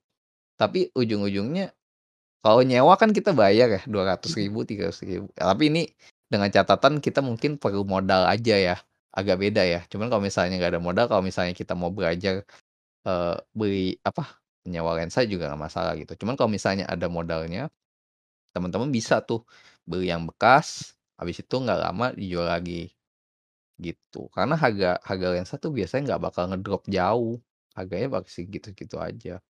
tapi 0.59 0.91
ujung-ujungnya 0.95 1.73
kalau 2.45 2.61
nyewa 2.61 2.93
kan 3.01 3.09
kita 3.11 3.33
bayar 3.33 3.67
ya 3.73 3.81
Rp200.000, 3.89 4.61
Rp300.000, 4.63 5.25
tapi 5.33 5.63
ini 5.73 5.83
dengan 6.29 6.49
catatan 6.53 7.01
kita 7.01 7.21
mungkin 7.25 7.57
perlu 7.57 7.83
modal 7.85 8.29
aja 8.29 8.55
ya, 8.57 8.75
agak 9.13 9.37
beda 9.41 9.63
ya. 9.65 9.81
Cuman 9.89 10.07
kalau 10.13 10.21
misalnya 10.23 10.57
nggak 10.61 10.73
ada 10.77 10.81
modal, 10.83 11.05
kalau 11.09 11.23
misalnya 11.25 11.53
kita 11.57 11.73
mau 11.73 11.89
belajar, 11.89 12.45
eee, 13.07 13.35
beli 13.55 13.87
apa, 14.05 14.39
nyewa 14.69 14.95
lensa 14.97 15.25
juga 15.27 15.51
nggak 15.51 15.61
masalah 15.61 15.93
gitu. 15.99 16.15
Cuman 16.25 16.35
kalau 16.39 16.49
misalnya 16.51 16.87
ada 16.89 17.07
modalnya, 17.11 17.69
teman-teman 18.55 18.89
bisa 18.89 19.19
tuh 19.25 19.43
beli 19.83 20.09
yang 20.11 20.23
bekas, 20.25 20.95
habis 21.19 21.43
itu 21.43 21.55
nggak 21.59 21.79
lama 21.79 22.07
dijual 22.15 22.47
lagi, 22.47 22.94
gitu. 23.79 24.31
Karena 24.31 24.55
harga 24.55 24.99
harga 25.03 25.27
lensa 25.35 25.55
tuh 25.59 25.71
biasanya 25.75 26.15
nggak 26.15 26.23
bakal 26.31 26.43
ngedrop 26.51 26.83
jauh, 26.87 27.39
harganya 27.75 28.07
bakal 28.19 28.31
segitu-gitu 28.31 28.95
aja, 28.99 29.43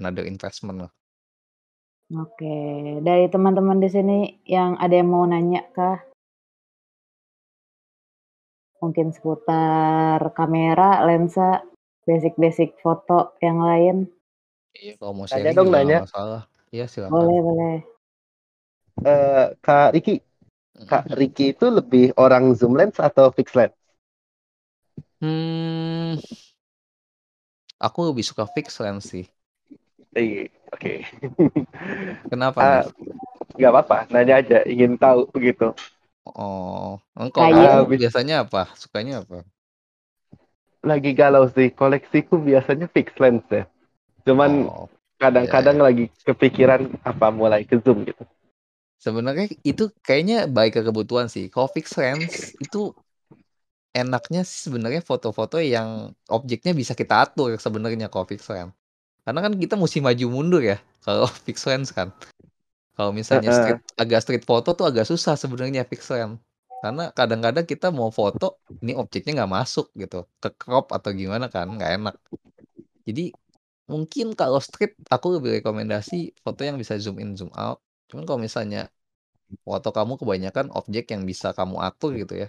another 0.00 0.24
investment 0.24 0.88
lah. 0.88 0.92
Oke, 2.08 2.56
dari 3.04 3.28
teman-teman 3.28 3.84
di 3.84 3.88
sini 3.92 4.18
yang 4.48 4.80
ada 4.80 4.96
yang 4.96 5.12
mau 5.12 5.28
nanya 5.28 5.60
kah? 5.76 6.00
Mungkin 8.80 9.12
seputar 9.12 10.22
kamera, 10.32 11.04
lensa, 11.04 11.60
basic-basic 12.08 12.80
foto 12.80 13.36
yang 13.44 13.60
lain? 13.60 13.96
Iya, 14.72 14.96
kalau 14.96 15.12
mau 15.12 15.26
sharing 15.28 15.52
dong, 15.52 15.68
nanya. 15.68 16.06
masalah. 16.08 16.48
Iya 16.72 16.88
silakan. 16.88 17.12
Boleh 17.12 17.38
boleh. 17.44 17.76
Eee, 19.04 19.44
Kak 19.60 19.92
Riki 19.92 20.24
Kak. 20.86 21.08
Riki 21.18 21.44
itu 21.56 21.66
lebih 21.78 22.04
orang 22.24 22.44
zoom 22.58 22.72
lens 22.78 22.96
atau 23.00 23.26
fix 23.36 23.48
lens? 23.58 23.74
Mmm. 25.20 26.18
Aku 27.86 28.00
lebih 28.08 28.22
suka 28.30 28.44
fix 28.54 28.66
lens 28.82 29.04
sih. 29.12 29.24
Iya, 30.16 30.48
oke. 30.72 30.92
Kenapa 32.28 32.64
Ah, 32.64 32.82
nih? 32.84 32.84
nggak 33.58 33.72
apa-apa, 33.72 33.96
nanya 34.12 34.34
aja, 34.42 34.58
ingin 34.68 34.92
tahu 34.98 35.28
begitu. 35.34 35.74
Oh, 36.42 37.00
Kayak 37.36 37.58
kamu 37.64 37.82
Habis 37.82 38.00
biasanya 38.00 38.34
apa? 38.44 38.60
Sukanya 38.82 39.14
apa? 39.22 39.36
lagi 40.90 41.10
galau 41.20 41.44
sih. 41.56 41.68
Koleksiku 41.80 42.34
biasanya 42.48 42.86
fix 42.94 43.08
lens 43.22 43.44
ya. 43.56 43.64
Cuman 44.26 44.52
Oh, 44.52 44.90
kadang-kadang 45.22 45.78
iya, 45.78 45.86
lagi 45.86 46.04
kepikiran 46.28 46.82
apa 47.10 47.28
mulai 47.40 47.62
ke 47.70 47.76
zoom 47.84 47.98
gitu. 48.08 48.24
Sebenarnya 48.98 49.46
itu 49.62 49.90
kayaknya 50.02 50.50
baik 50.50 50.78
ke 50.78 50.82
kebutuhan 50.82 51.30
sih. 51.30 51.46
Kalau 51.48 51.70
fix 51.70 51.94
lens 51.94 52.54
itu 52.58 52.92
enaknya 53.94 54.44
sih 54.44 54.68
sebenarnya 54.68 55.00
foto-foto 55.00 55.58
yang 55.58 56.12
objeknya 56.28 56.76
bisa 56.76 56.92
kita 56.92 57.26
atur 57.26 57.56
sebenarnya 57.58 58.10
kalau 58.12 58.26
fix 58.28 58.46
lens. 58.50 58.74
Karena 59.22 59.40
kan 59.44 59.52
kita 59.54 59.74
mesti 59.76 59.98
maju 60.00 60.26
mundur 60.28 60.62
ya 60.62 60.78
kalau 61.02 61.26
fix 61.46 61.64
lens 61.64 61.94
kan. 61.94 62.10
Kalau 62.98 63.14
misalnya 63.14 63.54
street 63.54 63.80
agak 63.94 64.20
street 64.26 64.44
foto 64.44 64.74
tuh 64.74 64.90
agak 64.90 65.06
susah 65.06 65.38
sebenarnya 65.38 65.86
fix 65.86 66.10
lens. 66.10 66.42
Karena 66.78 67.10
kadang-kadang 67.10 67.66
kita 67.66 67.90
mau 67.90 68.10
foto 68.14 68.62
ini 68.82 68.94
objeknya 68.94 69.42
nggak 69.42 69.50
masuk 69.50 69.90
gitu, 69.98 70.26
ke 70.38 70.50
crop 70.54 70.94
atau 70.94 71.10
gimana 71.10 71.50
kan 71.50 71.66
nggak 71.66 71.90
enak. 71.98 72.14
Jadi 73.02 73.34
mungkin 73.90 74.36
kalau 74.38 74.62
street 74.62 74.94
aku 75.10 75.40
lebih 75.40 75.58
rekomendasi 75.58 76.38
foto 76.38 76.62
yang 76.62 76.78
bisa 76.78 76.94
zoom 77.02 77.18
in 77.18 77.34
zoom 77.34 77.50
out. 77.58 77.82
Cuman 78.08 78.24
kalau 78.28 78.40
misalnya 78.46 78.78
foto 79.66 79.88
kamu 79.96 80.12
kebanyakan 80.22 80.66
objek 80.78 81.04
yang 81.14 81.22
bisa 81.30 81.48
kamu 81.58 81.76
atur 81.88 82.10
gitu 82.20 82.34
ya. 82.42 82.46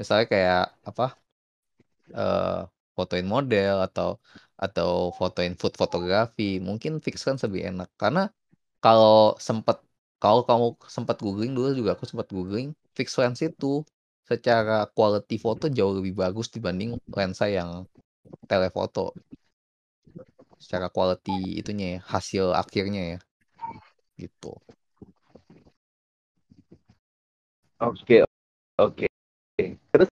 Misalnya 0.00 0.26
kayak 0.32 0.58
apa? 0.90 1.04
eh 2.18 2.56
fotoin 2.96 3.26
model 3.34 3.74
atau 3.86 4.08
atau 4.64 4.90
fotoin 5.18 5.52
food 5.60 5.74
fotografi, 5.82 6.42
mungkin 6.68 6.92
fix 7.04 7.16
lens 7.26 7.42
lebih 7.46 7.62
enak. 7.70 7.88
Karena 8.02 8.20
kalau 8.84 9.14
sempat 9.48 9.76
kalau 10.22 10.42
kamu 10.48 10.66
sempat 10.96 11.16
googling 11.24 11.52
dulu 11.56 11.68
juga 11.78 11.90
aku 11.96 12.04
sempat 12.10 12.28
googling 12.36 12.68
fix 12.98 13.08
lens 13.20 13.38
itu 13.48 13.66
secara 14.30 14.74
quality 14.96 15.34
foto 15.46 15.64
jauh 15.76 15.94
lebih 15.98 16.14
bagus 16.22 16.46
dibanding 16.54 16.90
lensa 17.18 17.44
yang 17.58 17.70
telefoto 18.50 19.00
secara 20.62 20.86
quality 20.94 21.36
itunya 21.60 21.86
ya 21.94 21.98
hasil 22.14 22.44
akhirnya 22.62 23.02
ya 23.12 23.18
gitu 24.18 24.52
Oke, 27.78 28.22
oke. 28.78 29.06
Terus 29.92 30.08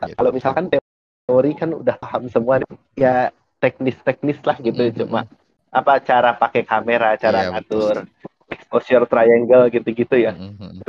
Gitu. 0.00 0.16
kalau 0.18 0.30
misalkan 0.34 0.66
teori 0.72 1.52
kan 1.56 1.70
udah 1.74 1.96
paham 2.00 2.28
semua 2.32 2.60
nih. 2.62 2.70
ya 2.96 3.16
teknis-teknis 3.62 4.38
lah 4.44 4.56
gitu 4.60 4.82
Mm-mm, 4.82 5.04
cuma 5.04 5.24
apa 5.72 6.00
cara 6.04 6.36
pakai 6.36 6.62
kamera, 6.66 7.16
cara 7.20 7.40
Iya, 7.40 7.50
ngatur 7.50 8.04
exposure 8.52 9.04
triangle 9.10 9.68
gitu-gitu 9.74 10.16
ya. 10.16 10.32
Mm-mm. 10.38 10.84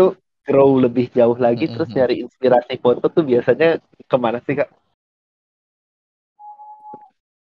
Grow 0.48 0.72
lebih 0.86 1.06
jauh 1.18 1.38
lagi 1.46 1.66
terus 1.74 1.90
Mm-mm. 1.90 1.98
nyari 1.98 2.16
inspirasi 2.26 2.74
foto 2.84 3.06
tuh 3.16 3.24
biasanya 3.32 3.70
ke 4.10 4.18
mana 4.18 4.40
sih 4.46 4.56
kak? 4.60 4.70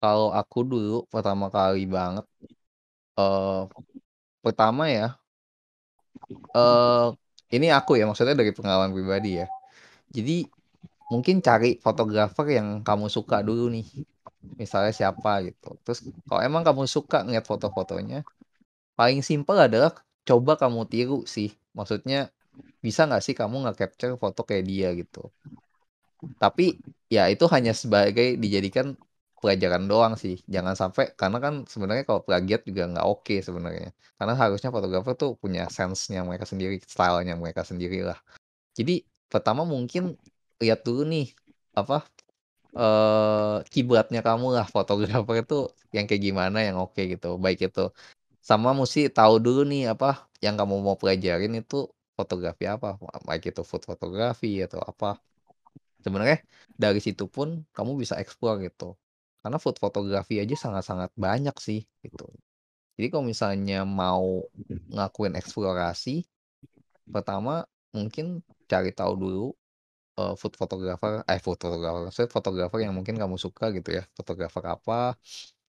kalau 0.02 0.28
aku 0.38 0.58
dulu 0.70 0.92
pertama 1.12 1.46
kali 1.56 1.78
banget 1.96 2.24
eh 3.18 3.58
pertama 4.44 4.84
ya 4.96 5.04
eh 6.54 7.08
ini 7.54 7.66
aku 7.72 7.96
ya 7.98 8.04
maksudnya 8.08 8.36
dari 8.36 8.52
pengalaman 8.52 8.92
pribadi 8.92 9.40
ya. 9.40 9.46
Jadi 10.12 10.44
mungkin 11.12 11.40
cari 11.40 11.80
fotografer 11.80 12.46
yang 12.58 12.84
kamu 12.84 13.06
suka 13.08 13.40
dulu 13.44 13.72
nih. 13.72 13.86
Misalnya 14.60 14.92
siapa 14.92 15.44
gitu. 15.46 15.76
Terus 15.84 16.04
kalau 16.28 16.40
emang 16.44 16.62
kamu 16.66 16.84
suka 16.88 17.24
ngeliat 17.24 17.44
foto-fotonya 17.48 18.24
paling 18.98 19.20
simpel 19.24 19.56
adalah 19.58 19.92
coba 20.28 20.58
kamu 20.60 20.80
tiru 20.92 21.18
sih. 21.24 21.50
Maksudnya 21.76 22.28
bisa 22.84 23.08
nggak 23.08 23.22
sih 23.24 23.34
kamu 23.36 23.54
nggak 23.64 23.76
capture 23.80 24.14
foto 24.20 24.40
kayak 24.48 24.64
dia 24.68 24.88
gitu? 24.94 25.30
Tapi 26.38 26.78
ya 27.10 27.26
itu 27.32 27.44
hanya 27.54 27.72
sebagai 27.74 28.36
dijadikan 28.38 28.94
pelajaran 29.40 29.84
doang 29.90 30.14
sih. 30.22 30.34
Jangan 30.54 30.74
sampai 30.80 31.04
karena 31.20 31.38
kan 31.44 31.54
sebenarnya 31.72 32.04
kalau 32.08 32.22
plagiat 32.26 32.60
juga 32.68 32.82
nggak 32.92 33.06
oke 33.12 33.34
sebenarnya. 33.46 33.88
Karena 34.18 34.34
harusnya 34.42 34.68
fotografer 34.76 35.12
tuh 35.22 35.30
punya 35.42 35.62
sense-nya 35.76 36.20
mereka 36.28 36.46
sendiri 36.52 36.74
stylenya 36.94 37.34
mereka 37.42 37.62
sendiri 37.70 37.96
lah 38.08 38.18
jadi 38.78 38.92
pertama 39.32 39.62
mungkin 39.74 40.02
lihat 40.62 40.80
dulu 40.86 41.02
nih 41.12 41.24
apa 41.80 41.94
eh 42.78 43.56
kiblatnya 43.72 44.20
kamu 44.28 44.46
lah 44.56 44.66
fotografer 44.76 45.36
itu 45.42 45.54
yang 45.96 46.04
kayak 46.08 46.22
gimana 46.28 46.58
yang 46.66 46.76
oke 46.84 47.00
gitu 47.12 47.26
baik 47.44 47.58
itu. 47.68 47.80
Sama 48.48 48.70
mesti 48.80 49.00
tahu 49.18 49.34
dulu 49.44 49.60
nih 49.70 49.82
apa 49.92 50.06
yang 50.44 50.54
kamu 50.60 50.74
mau 50.86 50.96
pelajarin 51.00 51.52
itu 51.60 51.76
fotografi 52.18 52.64
apa 52.74 52.88
baik 53.28 53.42
itu 53.52 53.62
food 53.70 53.82
fotografi 53.90 54.48
atau 54.66 54.80
apa. 54.90 55.06
Sebenarnya 56.04 56.38
dari 56.82 57.00
situ 57.06 57.24
pun 57.36 57.48
kamu 57.76 57.92
bisa 58.02 58.14
explore 58.22 58.56
gitu 58.66 58.94
karena 59.42 59.58
food 59.62 59.78
fotografi 59.78 60.42
aja 60.42 60.54
sangat-sangat 60.54 61.10
banyak 61.14 61.56
sih 61.62 61.86
gitu. 62.02 62.26
Jadi 62.98 63.06
kalau 63.14 63.24
misalnya 63.26 63.86
mau 63.86 64.42
ngakuin 64.90 65.38
eksplorasi 65.38 66.26
pertama 67.08 67.64
mungkin 67.94 68.42
cari 68.68 68.90
tahu 68.92 69.14
dulu 69.16 69.46
eh, 70.18 70.34
food 70.34 70.54
photographer 70.58 71.22
eh 71.24 71.40
food 71.40 71.58
photographer 71.62 72.10
saya 72.10 72.26
fotografer 72.28 72.78
yang 72.84 72.92
mungkin 72.92 73.16
kamu 73.16 73.38
suka 73.38 73.70
gitu 73.70 74.02
ya 74.02 74.04
fotografer 74.18 74.62
apa. 74.66 75.14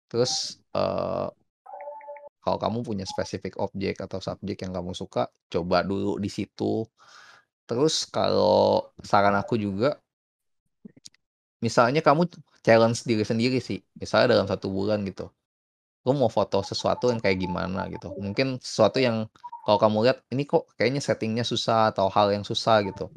Terus 0.10 0.58
eh 0.74 1.30
kalau 2.40 2.58
kamu 2.58 2.82
punya 2.82 3.06
spesifik 3.06 3.60
objek 3.62 4.00
atau 4.02 4.18
subjek 4.24 4.66
yang 4.66 4.74
kamu 4.74 4.98
suka 4.98 5.30
coba 5.54 5.86
dulu 5.86 6.18
di 6.18 6.32
situ. 6.32 6.88
Terus 7.70 8.10
kalau 8.10 8.90
saran 9.06 9.38
aku 9.38 9.54
juga 9.60 10.02
misalnya 11.62 12.02
kamu 12.02 12.26
challenge 12.66 13.04
diri 13.10 13.24
sendiri 13.26 13.58
sih. 13.60 13.80
Misalnya 14.02 14.38
dalam 14.38 14.48
satu 14.52 14.68
bulan 14.70 15.02
gitu 15.08 15.32
lu 16.08 16.16
mau 16.16 16.32
foto 16.32 16.64
sesuatu 16.64 17.12
yang 17.12 17.20
kayak 17.20 17.38
gimana? 17.44 17.86
gitu. 17.92 18.16
Mungkin 18.16 18.58
sesuatu 18.64 18.98
yang 19.04 19.28
kalau 19.68 19.78
kamu 19.78 19.98
lihat 20.10 20.18
ini 20.32 20.48
kok 20.48 20.66
kayaknya 20.80 21.04
settingnya 21.04 21.44
susah 21.44 21.92
atau 21.92 22.08
hal 22.08 22.32
yang 22.32 22.42
susah 22.48 22.82
gitu. 22.88 23.12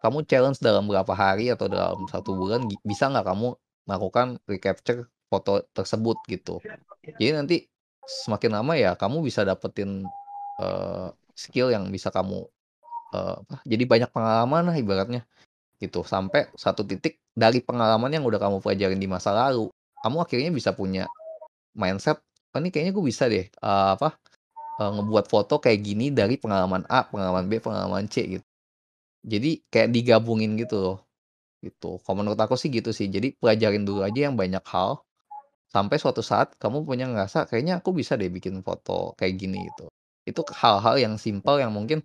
Kamu 0.00 0.24
challenge 0.28 0.60
dalam 0.60 0.84
berapa 0.88 1.12
hari 1.12 1.52
atau 1.52 1.68
dalam 1.68 2.04
satu 2.08 2.36
bulan 2.36 2.64
bisa 2.84 3.08
nggak 3.08 3.24
kamu 3.24 3.56
melakukan 3.88 4.40
recapture 4.48 5.08
foto 5.28 5.64
tersebut 5.76 6.16
gitu. 6.28 6.60
Jadi 7.04 7.30
nanti 7.32 7.56
semakin 8.04 8.60
lama 8.60 8.72
ya 8.76 8.96
kamu 8.96 9.24
bisa 9.24 9.44
dapetin 9.44 10.04
eh, 10.60 11.08
skill 11.36 11.72
yang 11.72 11.88
bisa 11.88 12.12
kamu 12.12 12.44
apa, 13.14 13.62
jadi 13.62 13.84
banyak 13.86 14.10
pengalaman 14.10 14.74
lah 14.74 14.74
ibaratnya 14.74 15.22
gitu. 15.82 16.02
Sampai 16.06 16.50
satu 16.54 16.82
titik 16.86 17.20
dari 17.34 17.60
pengalaman 17.62 18.10
yang 18.14 18.24
udah 18.26 18.38
kamu 18.38 18.62
pelajarin 18.62 19.00
di 19.00 19.08
masa 19.10 19.34
lalu 19.34 19.68
kamu 20.04 20.16
akhirnya 20.22 20.50
bisa 20.52 20.70
punya 20.76 21.08
mindset 21.74 22.20
oh 22.54 22.60
ini 22.62 22.70
kayaknya 22.70 22.92
gue 22.94 23.04
bisa 23.04 23.24
deh 23.26 23.46
eh, 23.50 23.90
apa 23.96 24.14
eh, 24.80 24.90
ngebuat 24.94 25.26
foto 25.26 25.58
kayak 25.58 25.80
gini 25.82 26.12
dari 26.14 26.38
pengalaman 26.38 26.86
A 26.86 27.08
pengalaman 27.08 27.50
B 27.50 27.58
pengalaman 27.58 28.06
C 28.10 28.38
gitu. 28.38 28.46
Jadi 29.24 29.64
kayak 29.72 29.90
digabungin 29.94 30.54
gitu 30.60 30.76
loh 30.80 30.98
gitu. 31.64 31.98
Kalau 32.04 32.16
menurut 32.20 32.38
aku 32.38 32.54
sih 32.60 32.68
gitu 32.70 32.92
sih. 32.92 33.08
Jadi 33.08 33.34
pelajarin 33.40 33.82
dulu 33.88 34.04
aja 34.04 34.28
yang 34.30 34.36
banyak 34.36 34.62
hal 34.68 35.00
sampai 35.74 35.96
suatu 35.98 36.22
saat 36.22 36.54
kamu 36.62 36.86
punya 36.86 37.10
ngerasa 37.10 37.50
kayaknya 37.50 37.82
aku 37.82 37.90
bisa 37.90 38.14
deh 38.14 38.30
bikin 38.30 38.62
foto 38.62 39.10
kayak 39.18 39.34
gini 39.34 39.66
gitu 39.74 39.90
itu 40.28 40.40
hal-hal 40.62 40.96
yang 41.04 41.14
simpel 41.20 41.60
yang 41.62 41.72
mungkin 41.72 42.00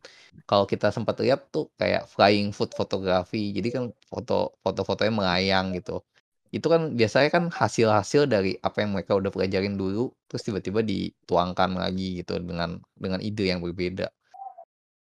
kalau 0.49 0.65
kita 0.67 0.91
sempat 0.95 1.15
lihat 1.23 1.39
tuh 1.55 1.71
kayak 1.79 2.03
flying 2.11 2.51
food 2.55 2.71
fotografi. 2.75 3.55
Jadi 3.55 3.67
kan 3.75 3.83
foto 4.11 4.55
foto-fotonya 4.63 5.13
melayang 5.19 5.65
gitu. 5.77 6.03
Itu 6.51 6.67
kan 6.73 6.81
biasanya 6.99 7.29
kan 7.35 7.43
hasil-hasil 7.53 8.21
dari 8.27 8.57
apa 8.67 8.77
yang 8.83 8.91
mereka 8.95 9.13
udah 9.19 9.31
pelajarin 9.35 9.75
dulu 9.79 10.11
terus 10.27 10.43
tiba-tiba 10.47 10.81
dituangkan 10.83 11.79
lagi 11.79 12.19
gitu 12.21 12.39
dengan 12.43 12.79
dengan 12.97 13.19
ide 13.23 13.43
yang 13.51 13.61
berbeda. 13.63 14.11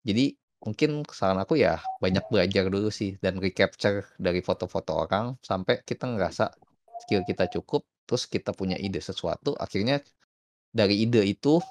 Jadi 0.07 0.38
mungkin 0.63 1.05
saran 1.13 1.38
aku 1.41 1.53
ya 1.59 1.78
banyak 2.01 2.26
belajar 2.34 2.65
dulu 2.70 2.89
sih 2.89 3.15
dan 3.22 3.38
recapture 3.38 4.05
dari 4.18 4.41
foto-foto 4.41 4.91
orang 5.05 5.38
sampai 5.45 5.86
kita 5.86 6.09
ngerasa 6.09 6.49
skill 7.05 7.22
kita 7.30 7.45
cukup 7.53 7.86
terus 8.09 8.26
kita 8.26 8.51
punya 8.57 8.74
ide 8.80 8.97
sesuatu 8.97 9.53
akhirnya 9.61 10.01
dari 10.74 11.05
ide 11.05 11.22
itu 11.30 11.61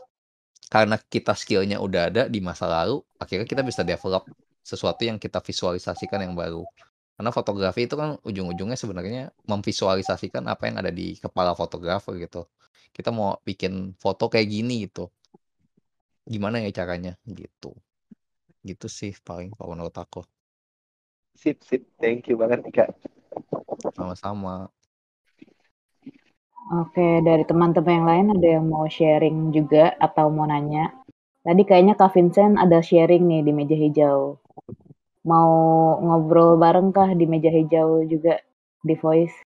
karena 0.66 0.98
kita 0.98 1.32
skillnya 1.38 1.78
udah 1.78 2.02
ada 2.10 2.22
di 2.26 2.42
masa 2.42 2.66
lalu 2.66 2.98
akhirnya 3.22 3.46
kita 3.46 3.62
bisa 3.62 3.86
develop 3.86 4.26
sesuatu 4.66 5.06
yang 5.06 5.22
kita 5.22 5.38
visualisasikan 5.38 6.26
yang 6.26 6.34
baru. 6.34 6.66
Karena 7.16 7.30
fotografi 7.32 7.86
itu 7.86 7.96
kan 7.96 8.18
ujung-ujungnya 8.26 8.76
sebenarnya 8.76 9.32
memvisualisasikan 9.46 10.42
apa 10.50 10.68
yang 10.68 10.76
ada 10.82 10.90
di 10.92 11.16
kepala 11.16 11.54
fotografer 11.54 12.18
gitu. 12.18 12.44
Kita 12.90 13.14
mau 13.14 13.38
bikin 13.40 13.94
foto 13.96 14.26
kayak 14.26 14.48
gini 14.50 14.90
gitu. 14.90 15.08
Gimana 16.26 16.60
ya 16.60 16.68
caranya? 16.74 17.14
Gitu. 17.24 17.72
Gitu 18.60 18.86
sih 18.90 19.14
paling 19.22 19.54
kalau 19.54 19.78
menurut 19.78 19.94
aku. 19.94 20.26
Sip, 21.38 21.62
sip. 21.62 21.86
Thank 22.02 22.26
you 22.26 22.36
banget 22.36 22.66
kak. 22.74 22.90
sama-sama 23.92 24.72
Oke, 26.66 27.22
dari 27.22 27.46
teman-teman 27.46 27.94
yang 27.94 28.06
lain 28.10 28.26
ada 28.34 28.48
yang 28.58 28.66
mau 28.66 28.90
sharing 28.90 29.54
juga 29.54 29.94
atau 30.02 30.26
mau 30.34 30.50
nanya? 30.50 30.90
Tadi 31.46 31.62
kayaknya 31.62 31.94
Kak 31.94 32.10
Vincent 32.10 32.58
ada 32.58 32.82
sharing 32.82 33.22
nih 33.22 33.46
di 33.46 33.52
meja 33.54 33.78
hijau. 33.78 34.42
Mau 35.22 35.50
ngobrol 36.02 36.58
bareng 36.58 36.90
kah 36.90 37.14
di 37.14 37.22
meja 37.30 37.54
hijau 37.54 38.02
juga 38.10 38.42
di 38.82 38.98
voice? 38.98 39.38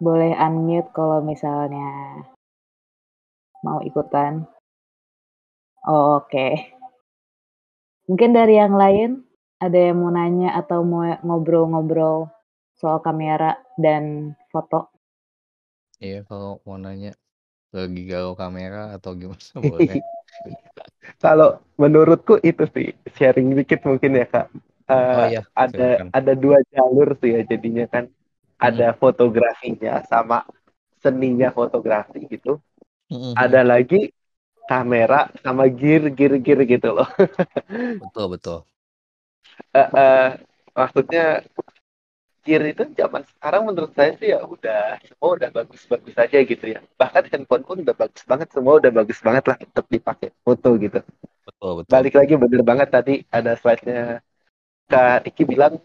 Boleh 0.00 0.32
unmute 0.32 0.88
kalau 0.96 1.20
misalnya 1.20 2.24
mau 3.60 3.84
ikutan. 3.84 4.48
Oh, 5.84 6.24
Oke. 6.24 6.32
Okay. 6.32 6.52
Mungkin 8.08 8.32
dari 8.32 8.56
yang 8.56 8.72
lain 8.72 9.27
ada 9.64 9.78
yang 9.86 9.96
mau 10.02 10.10
nanya 10.18 10.48
atau 10.60 10.80
mau 10.90 11.02
ngobrol-ngobrol 11.26 12.16
soal 12.80 12.98
kamera 13.06 13.50
dan 13.84 14.04
foto? 14.52 14.80
Iya, 16.04 16.16
kalau 16.28 16.50
mau 16.66 16.76
nanya 16.84 17.08
lagi 17.76 18.00
galau 18.10 18.32
kamera 18.42 18.78
atau 18.96 19.10
gimana 19.20 19.56
boleh. 19.70 19.98
Kalau 21.22 21.62
menurutku 21.80 22.38
itu 22.42 22.64
sih 22.74 22.88
sharing 23.16 23.54
dikit 23.58 23.80
mungkin 23.88 24.18
ya 24.20 24.26
kak. 24.28 24.46
Eh, 24.88 25.14
Oh 25.14 25.24
iya, 25.24 25.40
ada 25.54 25.88
silakan. 25.96 26.14
ada 26.14 26.32
dua 26.34 26.58
jalur 26.72 27.08
sih 27.20 27.30
ya 27.36 27.40
jadinya 27.50 27.84
kan. 27.90 28.04
Ada 28.58 28.96
fotografinya 28.98 30.02
sama 30.10 30.42
seninya 31.02 31.48
fotografi 31.54 32.26
gitu. 32.26 32.58
Mm-mm, 33.10 33.38
Ada 33.38 33.62
lagi 33.66 34.10
kamera 34.70 35.30
sama 35.44 35.66
gear 35.70 36.10
gear 36.16 36.34
gear 36.44 36.60
gitu 36.68 36.88
loh. 36.96 37.08
Betul, 38.00 38.26
betul. 38.34 38.58
Eh, 39.76 39.88
eh, 39.96 40.28
maksudnya 40.72 41.44
gear 42.48 42.64
itu 42.64 42.82
zaman 42.96 43.22
sekarang 43.36 43.68
menurut 43.68 43.92
saya 43.92 44.16
sih 44.16 44.32
ya 44.32 44.40
udah 44.40 44.96
semua 45.04 45.30
udah 45.36 45.50
bagus-bagus 45.52 46.16
aja 46.16 46.38
gitu 46.40 46.64
ya. 46.64 46.80
Bahkan 46.96 47.28
handphone 47.28 47.64
pun 47.68 47.76
udah 47.84 47.92
bagus 47.92 48.24
banget, 48.24 48.48
semua 48.48 48.80
udah 48.80 48.88
bagus 48.88 49.18
banget 49.20 49.44
lah 49.44 49.56
untuk 49.60 49.86
dipakai 49.92 50.32
foto 50.40 50.70
gitu. 50.80 51.00
Betul, 51.44 51.72
betul. 51.82 51.92
Balik 51.92 52.14
lagi 52.16 52.32
bener 52.40 52.62
banget 52.64 52.88
tadi 52.88 53.14
ada 53.28 53.52
slide-nya 53.60 54.24
Kak 54.88 55.28
Diki 55.28 55.44
bilang 55.44 55.76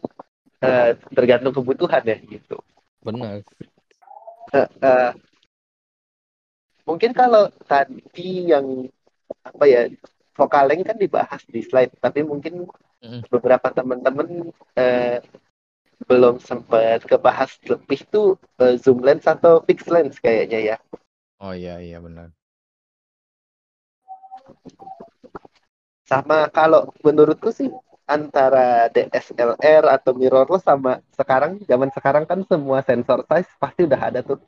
eh, 0.63 0.95
tergantung 1.11 1.51
kebutuhan 1.51 2.03
ya 2.07 2.17
gitu. 2.23 2.55
Benar. 3.03 3.43
Eh, 4.55 4.67
eh, 4.79 5.11
mungkin 6.87 7.11
kalau 7.11 7.51
tadi 7.67 8.47
yang 8.47 8.87
apa 9.43 9.65
ya 9.67 9.81
vokaleng 10.33 10.81
kan 10.87 10.95
dibahas 10.95 11.43
di 11.43 11.59
slide, 11.59 11.91
tapi 11.99 12.23
mungkin 12.23 12.63
Beberapa 13.27 13.67
teman-teman 13.75 14.53
eh, 14.79 15.19
belum 16.07 16.39
sempat 16.39 17.03
kebahas 17.07 17.59
lebih 17.67 18.03
tuh 18.07 18.39
eh, 18.59 18.75
zoom 18.79 19.03
lens 19.03 19.27
atau 19.27 19.59
fixed 19.63 19.91
lens 19.91 20.19
kayaknya 20.19 20.75
ya. 20.75 20.77
Oh 21.43 21.51
iya, 21.51 21.79
iya 21.83 21.99
benar. 21.99 22.31
Sama 26.03 26.51
kalau 26.51 26.91
menurutku 27.03 27.51
sih 27.51 27.71
antara 28.03 28.91
DSLR 28.91 29.87
atau 29.87 30.11
mirrorless 30.11 30.67
sama 30.67 30.99
sekarang 31.15 31.63
zaman 31.63 31.87
sekarang 31.95 32.23
kan 32.27 32.43
semua 32.43 32.83
sensor 32.83 33.23
size 33.23 33.51
pasti 33.55 33.87
udah 33.87 34.01
ada 34.11 34.19
tuh. 34.19 34.39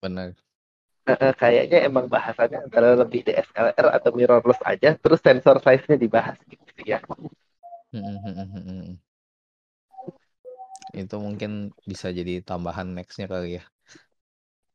Benar. 0.00 0.32
Kayaknya 1.36 1.82
emang 1.84 2.06
bahasannya 2.06 2.64
antara 2.70 2.94
lebih 2.96 3.26
DSLR 3.26 3.86
atau 3.92 4.10
mirrorless 4.16 4.62
aja, 4.64 4.96
terus 4.96 5.20
sensor 5.20 5.60
size-nya 5.60 5.98
dibahas 6.00 6.38
gitu 6.48 6.82
ya. 6.86 7.02
Mm-mm, 7.92 8.16
mm-mm, 8.24 8.48
mm-mm. 8.54 8.98
Itu 11.02 11.16
mungkin 11.26 11.50
bisa 11.90 12.08
jadi 12.18 12.32
tambahan 12.48 12.88
nextnya 12.96 13.26
kali 13.32 13.48
ya. 13.60 13.62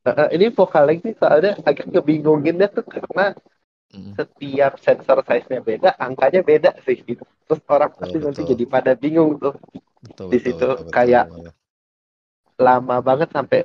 Eh, 0.07 0.15
eh, 0.23 0.27
ini 0.35 0.45
vokaleng 0.59 0.99
sih 1.05 1.13
soalnya 1.19 1.51
agak 1.69 1.85
ngebingunginnya 1.91 2.67
tuh 2.75 2.85
karena 2.93 3.25
setiap 4.17 4.73
sensor 4.85 5.19
size-nya 5.27 5.61
beda, 5.69 5.89
angkanya 6.07 6.41
beda 6.51 6.71
sih 6.85 6.97
gitu. 7.09 7.23
Terus 7.47 7.61
orang 7.75 7.91
Betul, 7.99 7.99
pasti 7.99 8.17
nanti 8.23 8.41
betul. 8.41 8.51
jadi 8.51 8.65
pada 8.75 8.91
bingung 9.03 9.31
tuh. 9.43 9.55
Betul, 10.05 10.27
Di 10.31 10.37
betul, 10.37 10.53
situ 10.53 10.65
betul, 10.65 10.83
betul, 10.89 10.89
kayak 10.95 11.25
betul. 11.25 11.47
lama 12.57 12.97
banget 13.07 13.29
sampai 13.35 13.59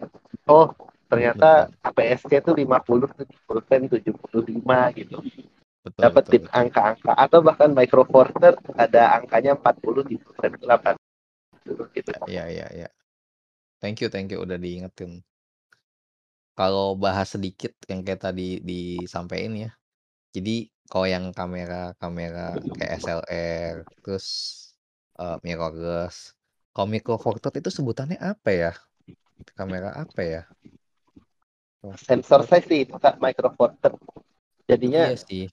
oh 0.48 0.66
ternyata 1.10 1.68
APS-nya 1.84 2.40
tuh 2.46 2.54
50 2.56 3.04
tuh 3.12 3.24
di 3.28 3.36
full 3.44 3.60
frame 3.68 3.86
75 3.92 4.80
gitu. 4.96 5.16
Betul, 5.82 6.02
Dapetin 6.06 6.30
betul, 6.30 6.38
betul. 6.46 6.58
angka-angka 6.62 7.12
atau 7.18 7.38
bahkan 7.42 7.70
micro 7.74 8.02
third 8.06 8.54
ada 8.78 9.02
angkanya 9.18 9.58
40 9.58 10.06
di 10.06 10.16
frame 10.38 10.58
8 10.62 10.94
gitu. 11.90 12.10
Iya, 12.30 12.44
iya, 12.46 12.66
iya. 12.70 12.88
Thank 13.82 13.98
you, 13.98 14.08
thank 14.10 14.30
you 14.30 14.38
udah 14.38 14.62
diingetin. 14.62 15.26
Kalau 16.54 16.94
bahas 16.94 17.34
sedikit 17.34 17.74
yang 17.90 18.06
kayak 18.06 18.30
tadi 18.30 18.62
disampaikan 18.62 19.58
ya. 19.58 19.70
Jadi 20.30 20.70
kalau 20.86 21.06
yang 21.10 21.34
kamera-kamera 21.34 22.54
kayak 22.78 22.92
SLR, 23.02 23.74
terus 24.06 24.26
eh, 25.18 25.36
mirrorless. 25.42 26.36
Kalau 26.70 26.86
micro 26.86 27.18
four 27.18 27.42
third 27.42 27.58
itu 27.58 27.74
sebutannya 27.74 28.22
apa 28.22 28.50
ya? 28.54 28.72
Kamera 29.58 29.98
apa 29.98 30.20
ya? 30.22 30.42
Sensor 31.98 32.46
size 32.46 32.66
sih 32.70 32.78
itu 32.86 32.94
Kak 33.02 33.18
micro 33.18 33.50
four 33.58 33.74
third. 33.82 33.98
Jadinya 34.70 35.10
Iya 35.10 35.18
sih. 35.18 35.44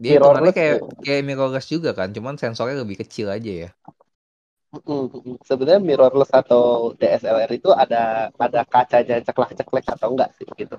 Dia 0.00 0.12
hitungannya 0.16 0.52
mirrorless 0.52 0.58
kayak 0.58 0.76
kayak 1.04 1.22
mirrorless 1.28 1.66
juga 1.74 1.90
kan, 1.98 2.08
cuman 2.16 2.34
sensornya 2.42 2.76
lebih 2.84 2.96
kecil 3.02 3.26
aja 3.36 3.50
ya. 3.62 3.68
Sebenarnya 5.48 5.80
mirrorless 5.88 6.30
atau 6.40 6.62
DSLR 6.98 7.50
itu 7.58 7.68
ada 7.82 8.32
ada 8.44 8.60
kacanya 8.72 9.16
ceklek-ceklek 9.26 9.84
atau 9.94 10.08
enggak 10.12 10.30
sih 10.36 10.46
gitu. 10.60 10.76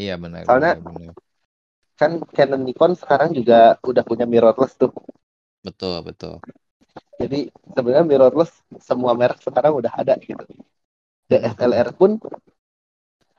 Iya 0.00 0.14
benar, 0.22 0.44
Soalnya- 0.46 0.76
benar, 0.76 0.78
benar. 0.86 1.14
Kan 2.00 2.12
Canon 2.36 2.62
Nikon 2.68 2.92
sekarang 3.00 3.30
juga 3.38 3.58
udah 3.90 4.04
punya 4.08 4.24
mirrorless 4.32 4.74
tuh. 4.80 4.92
Betul, 5.64 6.02
betul. 6.06 6.42
Jadi 7.20 7.48
sebenarnya 7.74 8.04
mirrorless 8.10 8.52
semua 8.82 9.12
merek 9.16 9.38
sekarang 9.40 9.72
udah 9.80 9.92
ada 10.00 10.14
gitu. 10.20 10.44
DSLR 11.30 11.90
pun 11.96 12.10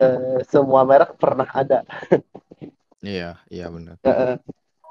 eh, 0.01 0.38
semua 0.51 0.82
merek 0.89 1.11
pernah 1.21 1.47
ada. 1.49 1.80
Iya, 3.07 3.26
iya 3.53 3.65
benar. 3.76 3.97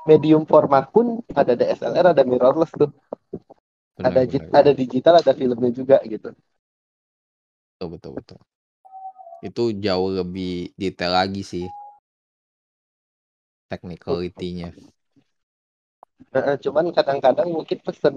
Medium 0.09 0.43
format 0.53 0.85
pun 0.95 1.07
ada 1.41 1.53
DSLR, 1.59 2.07
ada 2.15 2.23
mirrorless 2.27 2.73
tuh. 2.75 2.91
Benar, 3.99 4.19
ada 4.19 4.21
benar. 4.27 4.49
ada 4.59 4.71
digital, 4.81 5.15
ada 5.23 5.33
filmnya 5.35 5.71
juga 5.75 5.97
gitu. 6.07 6.31
Betul, 7.77 7.89
betul, 7.99 8.13
betul. 8.17 8.39
Itu 9.49 9.65
jauh 9.85 10.11
lebih 10.19 10.73
detail 10.81 11.13
lagi 11.19 11.43
sih. 11.45 11.67
Technicality-nya. 13.71 14.71
Eh, 16.33 16.57
cuman 16.65 16.87
kadang-kadang 16.97 17.49
mungkin 17.53 17.79
pesen 17.85 18.15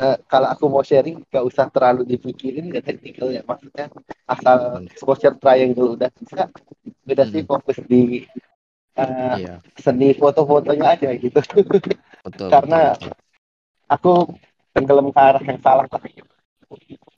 eh, 0.00 0.16
kalau 0.30 0.48
aku 0.48 0.64
mau 0.72 0.80
sharing 0.80 1.20
gak 1.28 1.44
usah 1.50 1.66
terlalu 1.74 2.02
dipikirin 2.08 2.72
gak 2.72 2.84
teknikal 2.88 3.28
ya 3.28 3.42
maksudnya 3.44 3.86
asal 4.24 4.80
exposure 4.88 5.36
triangle 5.36 5.96
udah 5.96 6.08
bisa 6.16 6.48
udah 7.12 7.26
sih 7.32 7.42
Mm-mm. 7.42 7.46
fokus 7.50 7.78
di 7.84 8.24
eh, 8.96 9.36
Iya, 9.36 9.62
seni 9.84 10.12
foto-fotonya 10.20 10.86
aja 10.96 11.08
gitu 11.16 11.38
betul, 12.24 12.52
Karena- 12.52 12.94
betul, 12.94 13.12
aku 13.94 14.10
tenggelam 14.74 15.08
ke 15.14 15.20
arah 15.20 15.42
yang 15.44 15.60
salah 15.62 15.86
lah. 15.86 16.00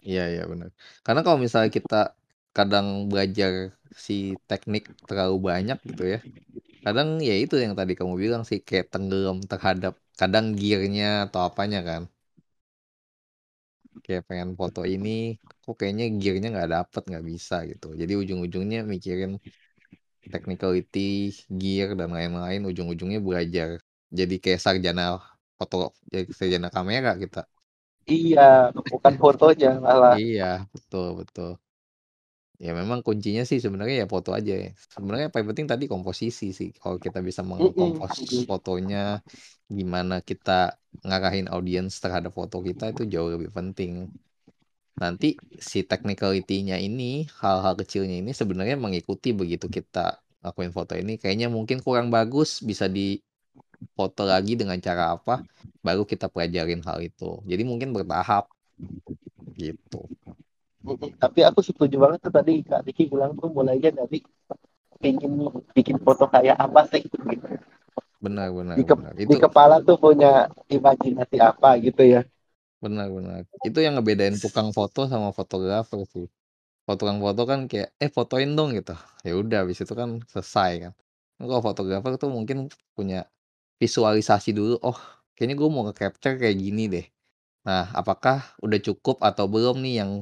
Iya, 0.08 0.20
iya 0.32 0.42
benar. 0.52 0.68
Karena 1.04 1.20
kalau 1.24 1.38
misalnya 1.44 1.70
kita 1.78 1.94
kadang 2.56 2.86
belajar 3.10 3.52
si 4.06 4.12
teknik 4.48 4.82
terlalu 5.08 5.34
banyak 5.50 5.76
gitu 5.88 6.02
ya. 6.12 6.18
Kadang 6.84 7.08
ya 7.28 7.34
itu 7.42 7.54
yang 7.64 7.74
tadi 7.80 7.92
kamu 7.98 8.14
bilang 8.24 8.42
sih 8.50 8.58
kayak 8.68 8.86
tenggelam 8.92 9.38
terhadap 9.52 9.92
kadang 10.20 10.46
gearnya 10.60 11.04
atau 11.26 11.40
apanya 11.48 11.78
kan. 11.90 12.02
Kayak 14.04 14.22
pengen 14.28 14.50
foto 14.60 14.80
ini, 14.94 15.08
kok 15.62 15.74
kayaknya 15.80 16.04
gearnya 16.20 16.48
nggak 16.54 16.70
dapet, 16.76 17.02
nggak 17.10 17.24
bisa 17.32 17.54
gitu. 17.70 17.86
Jadi 18.00 18.12
ujung-ujungnya 18.20 18.78
mikirin 18.92 19.32
technicality, 20.32 21.32
gear 21.60 21.88
dan 22.00 22.10
lain-lain, 22.16 22.60
ujung-ujungnya 22.70 23.20
belajar. 23.28 23.70
Jadi 24.18 24.34
kayak 24.42 24.60
sarjana 24.64 25.02
foto, 25.58 25.76
jadi 26.12 26.24
sarjana 26.38 26.68
kamera 26.76 27.10
kita. 27.22 27.40
iya 28.16 28.42
bukan 28.90 29.14
fotonya 29.22 29.68
malah 29.84 30.18
Iya, 30.18 30.44
betul, 30.72 31.06
betul. 31.20 31.50
Ya 32.64 32.70
memang 32.80 33.00
kuncinya 33.06 33.42
sih 33.50 33.58
sebenarnya 33.64 33.96
ya 34.02 34.06
foto 34.14 34.30
aja 34.38 34.52
ya. 34.64 34.68
Sebenarnya 34.94 35.22
yang 35.26 35.34
paling 35.34 35.48
penting 35.50 35.68
tadi 35.72 35.84
komposisi 35.92 36.44
sih. 36.58 36.68
Kalau 36.80 36.96
kita 37.04 37.18
bisa 37.28 37.42
mengkompos 37.42 38.14
Mm-mm. 38.18 38.46
fotonya, 38.48 38.98
gimana 39.78 40.14
kita 40.28 40.50
ngarahin 41.06 41.46
audiens 41.54 41.92
terhadap 42.02 42.32
foto 42.38 42.56
kita 42.68 42.84
itu 42.94 43.02
jauh 43.14 43.30
lebih 43.34 43.50
penting. 43.58 43.92
Nanti 45.02 45.26
si 45.70 45.78
technicality-nya 45.90 46.76
ini, 46.86 47.26
hal-hal 47.42 47.74
kecilnya 47.80 48.16
ini 48.22 48.30
sebenarnya 48.40 48.76
mengikuti 48.78 49.28
begitu 49.40 49.66
kita 49.76 50.22
lakuin 50.44 50.70
foto 50.76 50.94
ini. 51.02 51.12
Kayaknya 51.20 51.48
mungkin 51.56 51.78
kurang 51.86 52.08
bagus, 52.14 52.62
bisa 52.62 52.86
difoto 52.86 54.22
lagi 54.32 54.52
dengan 54.60 54.78
cara 54.86 55.04
apa, 55.16 55.42
baru 55.86 56.02
kita 56.12 56.26
pelajarin 56.34 56.80
hal 56.86 56.98
itu. 57.08 57.42
Jadi 57.50 57.62
mungkin 57.70 57.90
bertahap 57.96 58.44
gitu. 59.58 60.00
Tapi 61.22 61.40
aku 61.48 61.60
setuju 61.64 61.96
banget 62.02 62.18
tuh 62.24 62.32
tadi 62.34 62.52
Kak 62.60 62.84
Diki 62.84 63.08
bilang 63.08 63.32
tuh 63.40 63.48
mulainya 63.56 63.90
dari 63.98 64.18
bikin 65.02 65.32
bikin 65.76 65.98
foto 66.04 66.24
kayak 66.34 66.56
apa 66.58 66.80
sih 66.90 67.02
gitu. 67.06 67.18
Benar, 68.24 68.48
benar, 68.56 68.78
di, 68.78 68.82
ke- 68.88 68.98
benar. 68.98 69.12
di 69.30 69.34
Itu 69.34 69.44
kepala 69.44 69.74
tuh 69.86 69.96
punya 70.04 70.50
imajinasi 70.76 71.36
apa 71.50 71.68
gitu 71.84 72.02
ya 72.14 72.20
benar, 72.84 73.06
benar. 73.16 73.40
Itu 73.66 73.78
yang 73.84 73.94
ngebedain 73.98 74.36
tukang 74.42 74.68
foto 74.76 75.00
sama 75.12 75.30
fotografer 75.38 76.00
sih. 76.12 76.26
Tukang 76.86 77.18
foto 77.24 77.42
kan 77.50 77.60
kayak, 77.70 77.88
"Eh, 78.02 78.10
fotoin 78.12 78.50
dong," 78.58 78.70
gitu. 78.78 78.94
Ya 79.26 79.34
udah 79.40 79.58
habis 79.64 79.78
itu 79.84 79.94
kan 79.96 80.20
selesai 80.32 80.72
kan. 80.90 80.92
Kalau 81.40 81.62
fotografer 81.64 82.12
tuh 82.20 82.30
mungkin 82.32 82.68
punya 82.96 83.26
visualisasi 83.82 84.50
dulu, 84.56 84.74
"Oh, 84.84 84.98
kayaknya 85.36 85.56
gue 85.60 85.68
mau 85.72 85.82
nge-capture 85.88 86.36
kayak 86.42 86.56
gini 86.60 86.84
deh." 86.92 87.06
Nah, 87.68 87.90
apakah 87.96 88.42
udah 88.64 88.80
cukup 88.82 89.20
atau 89.24 89.46
belum 89.50 89.80
nih 89.84 89.94
yang, 90.04 90.12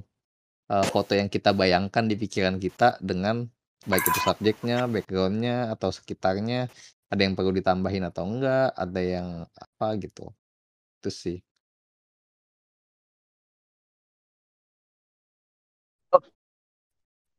eee, 0.73 0.87
foto 0.93 1.13
yang 1.19 1.29
kita 1.33 1.53
bayangkan 1.57 2.05
di 2.11 2.17
pikiran 2.21 2.57
kita 2.63 2.99
dengan 3.05 3.49
baik 3.89 4.11
itu 4.15 4.21
subjeknya, 4.23 4.87
background-nya, 4.91 5.73
atau 5.75 5.91
sekitarnya, 5.95 6.71
ada 7.13 7.21
yang 7.27 7.35
perlu 7.39 7.53
ditambahin 7.57 8.05
atau 8.11 8.25
enggak, 8.29 8.73
ada 8.77 9.01
yang 9.03 9.29
apa 9.59 9.87
gitu. 10.03 10.31
Itu 11.03 11.11
sih. 11.15 11.39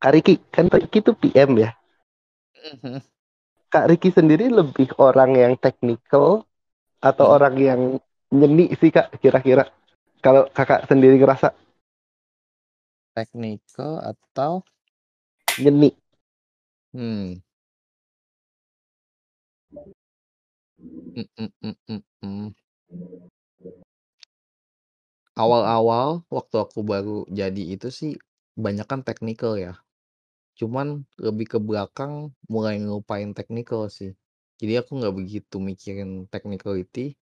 Kak 0.04 0.12
Riki, 0.12 0.36
kan 0.52 0.68
Riki 0.68 1.00
tuh 1.00 1.16
PM 1.16 1.56
ya? 1.64 1.72
Mhm. 2.52 3.00
Kak 3.72 3.88
Riki 3.88 4.12
sendiri 4.12 4.52
lebih 4.52 4.92
orang 5.00 5.32
yang 5.32 5.56
technical 5.56 6.44
atau 7.00 7.26
Hmm. 7.28 7.34
orang 7.40 7.54
yang 7.56 7.80
nyeni 8.28 8.68
sih 8.76 8.92
Kak 8.92 9.16
kira-kira? 9.24 9.64
Kalau 10.20 10.44
Kakak 10.52 10.84
sendiri 10.92 11.16
ngerasa 11.16 11.56
Technical 13.16 13.92
atau 14.12 14.52
nyeni? 15.62 15.90
Hmm. 16.92 17.42
Mhm 21.16 21.50
mhm 21.62 22.02
mhm. 22.22 22.54
Awal-awal 25.42 26.10
waktu 26.36 26.56
aku 26.64 26.78
baru 26.90 27.18
jadi 27.38 27.62
itu 27.74 27.88
sih 27.98 28.12
banyakan 28.64 29.00
technical 29.06 29.52
ya. 29.64 29.72
Cuman 30.60 31.02
lebih 31.18 31.46
ke 31.52 31.58
belakang 31.62 32.30
mulai 32.50 32.78
ngelupain 32.82 33.30
technical 33.38 33.90
sih. 33.90 34.14
Jadi 34.60 34.72
aku 34.80 34.90
nggak 35.02 35.14
begitu 35.18 35.56
mikirin 35.58 36.10
technicality. 36.30 37.18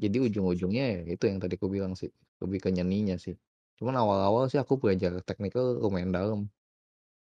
Jadi 0.00 0.16
ujung-ujungnya 0.26 0.84
ya 0.96 1.00
itu 1.16 1.24
yang 1.30 1.38
tadi 1.42 1.56
aku 1.60 1.68
bilang 1.72 1.94
sih, 1.96 2.10
lebih 2.44 2.58
ke 2.64 2.70
nyeninya 2.72 3.16
sih. 3.20 3.36
Cuman 3.80 3.96
awal-awal 4.00 4.48
sih 4.52 4.60
aku 4.60 4.76
belajar 4.82 5.12
technical 5.28 5.80
lumayan 5.80 6.12
dalam. 6.12 6.40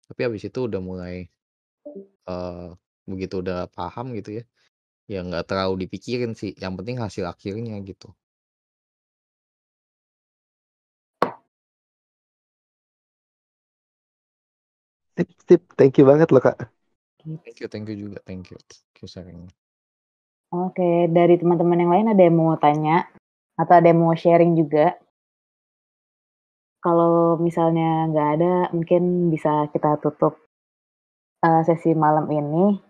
Tapi 0.09 0.21
habis 0.27 0.43
itu 0.47 0.59
udah 0.69 0.81
mulai, 0.83 1.27
eee, 2.29 2.67
begitu 3.09 3.35
udah 3.43 3.67
paham 3.75 4.13
gitu 4.17 4.41
ya, 4.41 4.43
ya 5.11 5.19
nggak 5.27 5.45
terlalu 5.49 5.87
dipikirin 5.87 6.33
sih, 6.37 6.51
yang 6.63 6.75
penting 6.79 6.97
hasil 7.01 7.25
akhirnya 7.29 7.75
gitu. 7.85 8.13
Sip 15.21 15.37
sip, 15.45 15.61
thank 15.77 16.01
you 16.01 16.05
banget 16.09 16.33
loh 16.33 16.41
Kak. 16.41 16.57
Thank 17.21 17.61
you 17.61 17.69
thank 17.69 17.85
you 17.85 17.93
juga, 17.93 18.17
thank 18.25 18.49
you. 18.49 18.57
Thank 18.57 19.05
you 19.05 19.05
sharing-nya. 19.05 19.53
Oke, 20.49 21.05
dari 21.13 21.37
teman-teman 21.37 21.77
yang 21.77 21.91
lain 21.93 22.07
ada 22.09 22.21
yang 22.25 22.41
mau 22.41 22.57
tanya? 22.57 23.05
Atau 23.53 23.77
ada 23.77 23.93
yang 23.93 24.01
mau 24.01 24.17
sharing 24.17 24.57
juga? 24.57 24.97
Kalau 26.81 27.37
misalnya 27.37 28.09
nggak 28.09 28.29
ada, 28.33 28.53
mungkin 28.73 29.29
bisa 29.29 29.69
kita 29.69 30.01
tutup, 30.01 30.41
eee, 31.45 31.61
sesi 31.69 31.93
malam 31.93 32.25
ini. 32.33 32.81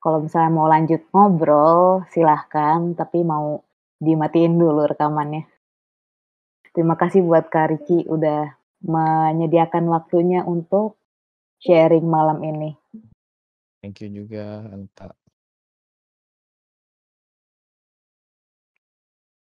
Kalau 0.00 0.24
misalnya 0.24 0.56
mau 0.56 0.64
lanjut 0.64 1.04
ngobrol, 1.12 2.08
silahkan, 2.08 2.96
tapi 2.96 3.20
mau 3.20 3.60
dimatiin 4.00 4.56
dulu 4.56 4.88
rekamannya. 4.88 5.44
Terima 6.72 6.96
kasih 6.96 7.20
buat 7.20 7.52
Kak 7.52 7.76
Riki 7.76 8.08
udah 8.08 8.56
menyediakan 8.80 9.84
waktunya 9.92 10.40
untuk 10.48 10.96
sharing 11.64 12.04
malam 12.06 12.44
ini. 12.44 12.76
Thank 13.82 14.04
you 14.04 14.12
juga, 14.12 14.64
Anita. 14.68 15.12